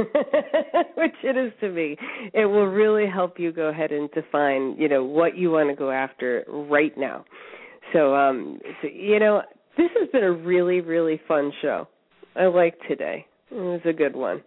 which 0.96 1.14
it 1.24 1.36
is 1.36 1.52
to 1.60 1.70
me, 1.70 1.96
it 2.32 2.46
will 2.46 2.66
really 2.66 3.04
help 3.04 3.38
you 3.38 3.52
go 3.52 3.66
ahead 3.66 3.90
and 3.90 4.08
define, 4.12 4.76
you 4.78 4.88
know, 4.88 5.02
what 5.02 5.36
you 5.36 5.50
want 5.50 5.68
to 5.70 5.74
go 5.74 5.90
after 5.90 6.44
right 6.48 6.96
now. 6.96 7.24
So, 7.92 8.14
um, 8.14 8.60
so, 8.80 8.86
you 8.86 9.18
know, 9.18 9.42
this 9.76 9.90
has 9.98 10.08
been 10.10 10.22
a 10.22 10.30
really, 10.30 10.80
really 10.80 11.20
fun 11.26 11.50
show. 11.60 11.88
I 12.36 12.46
like 12.46 12.76
today. 12.86 13.26
It 13.50 13.54
was 13.54 13.80
a 13.84 13.92
good 13.92 14.14
one. 14.14 14.44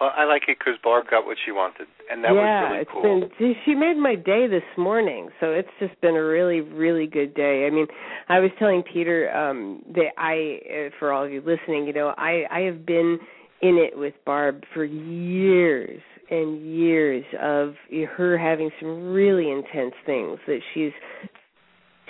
Well, 0.00 0.10
I 0.16 0.24
like 0.24 0.42
it 0.48 0.58
because 0.58 0.74
Barb 0.82 1.06
got 1.08 1.24
what 1.24 1.36
she 1.44 1.52
wanted, 1.52 1.86
and 2.10 2.24
that 2.24 2.32
yeah, 2.34 2.62
was 2.62 2.70
really 2.70 2.82
it's 2.82 2.90
cool. 2.92 3.28
been 3.38 3.54
she 3.64 3.74
made 3.74 3.96
my 3.96 4.16
day 4.16 4.48
this 4.48 4.66
morning, 4.76 5.28
so 5.38 5.52
it's 5.52 5.68
just 5.78 5.98
been 6.00 6.16
a 6.16 6.24
really 6.24 6.60
really 6.60 7.06
good 7.06 7.34
day. 7.34 7.66
I 7.66 7.70
mean, 7.70 7.86
I 8.28 8.40
was 8.40 8.50
telling 8.58 8.82
Peter 8.82 9.30
um 9.34 9.82
that 9.94 10.10
I 10.18 10.58
uh, 10.68 10.90
for 10.98 11.12
all 11.12 11.24
of 11.24 11.30
you 11.30 11.40
listening, 11.40 11.86
you 11.86 11.92
know, 11.92 12.12
I 12.16 12.44
I 12.50 12.60
have 12.60 12.84
been 12.84 13.18
in 13.62 13.78
it 13.78 13.96
with 13.96 14.14
Barb 14.26 14.62
for 14.74 14.84
years 14.84 16.00
and 16.30 16.60
years 16.74 17.24
of 17.40 17.74
her 18.16 18.36
having 18.36 18.70
some 18.80 19.12
really 19.12 19.50
intense 19.50 19.94
things 20.04 20.38
that 20.46 20.60
she's 20.72 20.92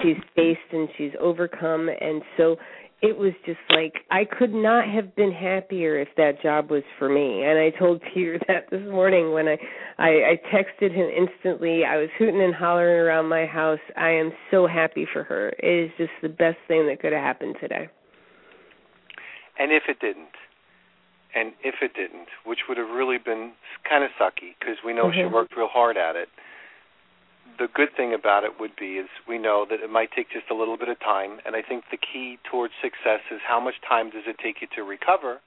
she's 0.03 0.17
faced 0.35 0.73
and 0.73 0.89
she's 0.97 1.13
overcome 1.21 1.89
and 1.89 2.23
so 2.37 2.57
it 3.05 3.19
was 3.19 3.35
just 3.45 3.61
like 3.69 3.93
I 4.11 4.25
could 4.25 4.55
not 4.55 4.89
have 4.89 5.15
been 5.15 5.31
happier 5.31 6.01
if 6.01 6.09
that 6.17 6.41
job 6.43 6.71
was 6.71 6.83
for 6.99 7.11
me. 7.11 7.43
And 7.45 7.59
I 7.59 7.69
told 7.79 8.01
Peter 8.15 8.39
that 8.49 8.71
this 8.71 8.81
morning 8.91 9.33
when 9.33 9.47
I, 9.47 9.59
I 9.99 10.09
I 10.09 10.41
texted 10.49 10.91
him 10.95 11.07
instantly. 11.13 11.85
I 11.85 11.99
was 11.99 12.09
hooting 12.19 12.41
and 12.41 12.55
hollering 12.55 12.99
around 12.99 13.29
my 13.29 13.45
house. 13.45 13.85
I 13.95 14.09
am 14.09 14.33
so 14.51 14.67
happy 14.67 15.07
for 15.13 15.23
her. 15.23 15.51
It 15.59 15.85
is 15.85 15.91
just 15.99 16.13
the 16.23 16.31
best 16.31 16.57
thing 16.67 16.87
that 16.87 17.01
could 17.01 17.13
have 17.13 17.23
happened 17.23 17.57
today. 17.61 17.91
And 19.59 19.71
if 19.71 19.83
it 19.87 20.01
didn't, 20.01 20.35
and 21.37 21.53
if 21.63 21.77
it 21.83 21.93
didn't, 21.95 22.29
which 22.47 22.61
would 22.69 22.79
have 22.79 22.89
really 22.89 23.19
been 23.19 23.53
kind 23.89 24.03
of 24.03 24.11
sucky 24.19 24.57
because 24.59 24.79
we 24.83 24.95
know 24.95 25.11
Mhm. 25.11 25.15
she 25.15 25.25
worked 25.27 25.55
real 25.57 25.69
hard 25.69 25.99
at 25.99 26.17
it. 26.17 26.31
The 27.59 27.69
good 27.73 27.91
thing 27.97 28.13
about 28.15 28.45
it 28.45 28.59
would 28.59 28.75
be 28.79 28.99
is 28.99 29.09
we 29.29 29.39
know 29.39 29.67
that 29.69 29.81
it 29.81 29.91
might 29.91 30.11
take 30.13 30.31
just 30.31 30.51
a 30.51 30.55
little 30.55 30.77
bit 30.77 30.89
of 30.89 30.99
time, 31.01 31.39
and 31.47 31.55
I 31.55 31.63
think 31.63 31.85
the 31.91 31.99
key 31.99 32.39
towards 32.51 32.75
success 32.83 33.21
is 33.31 33.41
how 33.47 33.61
much 33.61 33.75
time 33.87 34.11
does 34.11 34.25
it 34.27 34.37
take 34.43 34.57
you 34.61 34.69
to 34.77 34.83
recover. 34.83 35.41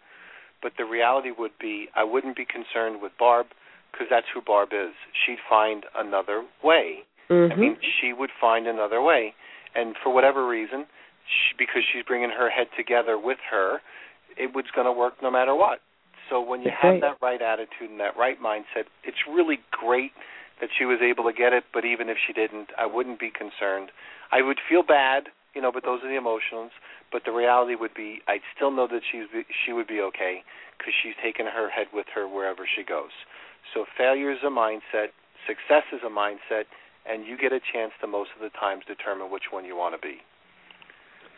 But 0.62 0.74
the 0.78 0.86
reality 0.86 1.32
would 1.38 1.52
be, 1.60 1.88
I 1.96 2.04
wouldn't 2.04 2.36
be 2.36 2.46
concerned 2.46 3.02
with 3.02 3.12
Barb 3.20 3.48
because 3.92 4.08
that's 4.10 4.26
who 4.34 4.42
Barb 4.42 4.70
is. 4.72 4.94
She'd 5.14 5.40
find 5.50 5.86
another 5.96 6.44
way. 6.64 7.04
Mm-hmm. 7.30 7.52
I 7.52 7.56
mean, 7.56 7.78
she 7.82 8.14
would 8.14 8.32
find 8.40 8.68
another 8.68 9.02
way, 9.02 9.34
and 9.76 9.96
for 10.02 10.14
whatever 10.14 10.48
reason, 10.48 10.86
she, 11.28 11.56
because 11.58 11.84
she's 11.92 12.04
bringing 12.04 12.30
her 12.30 12.50
head 12.50 12.68
together 12.78 13.20
with 13.20 13.38
her, 13.52 13.80
it 14.38 14.56
was 14.56 14.66
going 14.74 14.86
to 14.86 14.94
work 14.94 15.16
no 15.22 15.30
matter 15.30 15.56
what. 15.56 15.80
So 16.30 16.42
when 16.42 16.62
you 16.62 16.72
That's 16.72 16.82
have 16.82 16.92
right. 16.94 17.02
that 17.02 17.18
right 17.22 17.42
attitude 17.42 17.90
and 17.92 18.00
that 18.00 18.18
right 18.18 18.42
mindset, 18.42 18.88
it's 19.04 19.18
really 19.28 19.60
great 19.72 20.12
that 20.60 20.70
she 20.78 20.86
was 20.86 21.00
able 21.02 21.24
to 21.26 21.34
get 21.34 21.54
it. 21.54 21.66
But 21.74 21.86
even 21.86 22.10
if 22.10 22.18
she 22.26 22.34
didn't, 22.34 22.70
I 22.78 22.86
wouldn't 22.86 23.20
be 23.20 23.32
concerned. 23.32 23.92
I 24.32 24.42
would 24.42 24.58
feel 24.68 24.84
bad 24.84 25.30
you 25.58 25.64
know, 25.64 25.72
but 25.72 25.84
those 25.84 26.06
are 26.06 26.08
the 26.08 26.16
emotions. 26.16 26.70
But 27.12 27.24
the 27.26 27.32
reality 27.32 27.74
would 27.74 27.96
be, 27.96 28.22
I'd 28.28 28.46
still 28.56 28.70
know 28.70 28.88
that 28.88 29.02
she's 29.12 29.26
she 29.66 29.74
would 29.74 29.88
be 29.88 30.00
okay 30.14 30.46
because 30.78 30.94
she's 31.02 31.18
taken 31.24 31.48
her 31.48 31.68
head 31.68 31.88
with 31.92 32.06
her 32.14 32.30
wherever 32.30 32.62
she 32.70 32.84
goes. 32.84 33.10
So 33.74 33.86
failure 33.98 34.32
is 34.32 34.38
a 34.46 34.54
mindset, 34.54 35.18
success 35.50 35.90
is 35.92 36.02
a 36.06 36.14
mindset, 36.14 36.70
and 37.10 37.26
you 37.26 37.38
get 37.42 37.54
a 37.54 37.60
chance 37.60 37.92
to 38.02 38.08
most 38.08 38.30
of 38.38 38.42
the 38.46 38.54
times 38.60 38.84
determine 38.88 39.32
which 39.32 39.50
one 39.50 39.66
you 39.66 39.76
want 39.76 40.00
to 40.00 40.08
be. 40.08 40.22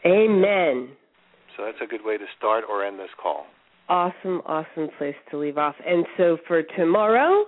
Amen. 0.05 0.89
So 1.55 1.63
that's 1.63 1.79
a 1.81 1.87
good 1.87 2.03
way 2.03 2.17
to 2.17 2.25
start 2.37 2.65
or 2.69 2.83
end 2.83 2.99
this 2.99 3.15
call. 3.21 3.45
Awesome, 3.87 4.41
awesome 4.45 4.89
place 4.97 5.15
to 5.31 5.37
leave 5.37 5.57
off. 5.57 5.75
And 5.87 6.05
so 6.17 6.37
for 6.45 6.61
tomorrow, 6.75 7.45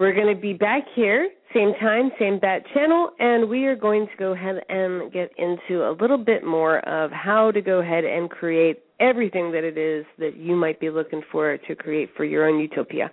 we're 0.00 0.14
going 0.14 0.34
to 0.34 0.40
be 0.40 0.54
back 0.54 0.84
here, 0.96 1.28
same 1.54 1.72
time, 1.78 2.10
same 2.18 2.40
bat 2.40 2.62
channel, 2.72 3.10
and 3.18 3.50
we 3.50 3.66
are 3.66 3.76
going 3.76 4.06
to 4.06 4.16
go 4.18 4.32
ahead 4.32 4.56
and 4.70 5.12
get 5.12 5.30
into 5.36 5.86
a 5.86 5.92
little 6.00 6.16
bit 6.16 6.42
more 6.42 6.78
of 6.88 7.10
how 7.10 7.50
to 7.50 7.60
go 7.60 7.80
ahead 7.80 8.04
and 8.04 8.30
create 8.30 8.78
everything 8.98 9.52
that 9.52 9.62
it 9.62 9.76
is 9.76 10.06
that 10.18 10.38
you 10.38 10.56
might 10.56 10.80
be 10.80 10.88
looking 10.88 11.20
for 11.30 11.58
to 11.58 11.74
create 11.74 12.08
for 12.16 12.24
your 12.24 12.48
own 12.48 12.58
utopia. 12.58 13.10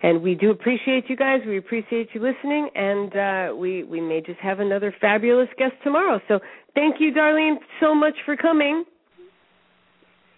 And 0.00 0.22
we 0.22 0.36
do 0.36 0.52
appreciate 0.52 1.04
you 1.08 1.16
guys. 1.16 1.40
We 1.44 1.58
appreciate 1.58 2.10
you 2.14 2.22
listening, 2.22 2.68
and 2.72 3.16
uh, 3.16 3.56
we 3.56 3.82
we 3.82 4.00
may 4.00 4.20
just 4.20 4.38
have 4.38 4.60
another 4.60 4.94
fabulous 5.00 5.48
guest 5.58 5.72
tomorrow. 5.82 6.20
So 6.28 6.38
thank 6.76 6.96
you, 7.00 7.12
Darlene, 7.12 7.56
so 7.80 7.96
much 7.96 8.14
for 8.24 8.36
coming. 8.36 8.84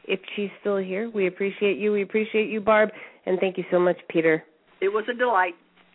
If 0.05 0.21
she's 0.35 0.49
still 0.61 0.79
here, 0.79 1.11
we 1.11 1.27
appreciate 1.27 1.77
you. 1.77 1.93
We 1.93 2.01
appreciate 2.03 2.49
you, 2.49 2.63
Barb, 2.63 2.89
and 3.27 3.39
thank 3.39 3.59
you 3.59 3.65
so 3.71 3.79
much, 3.79 3.99
Peter. 4.09 4.43
It 4.81 4.89
was 4.89 5.05
a 5.11 5.15
delight. 5.15 5.55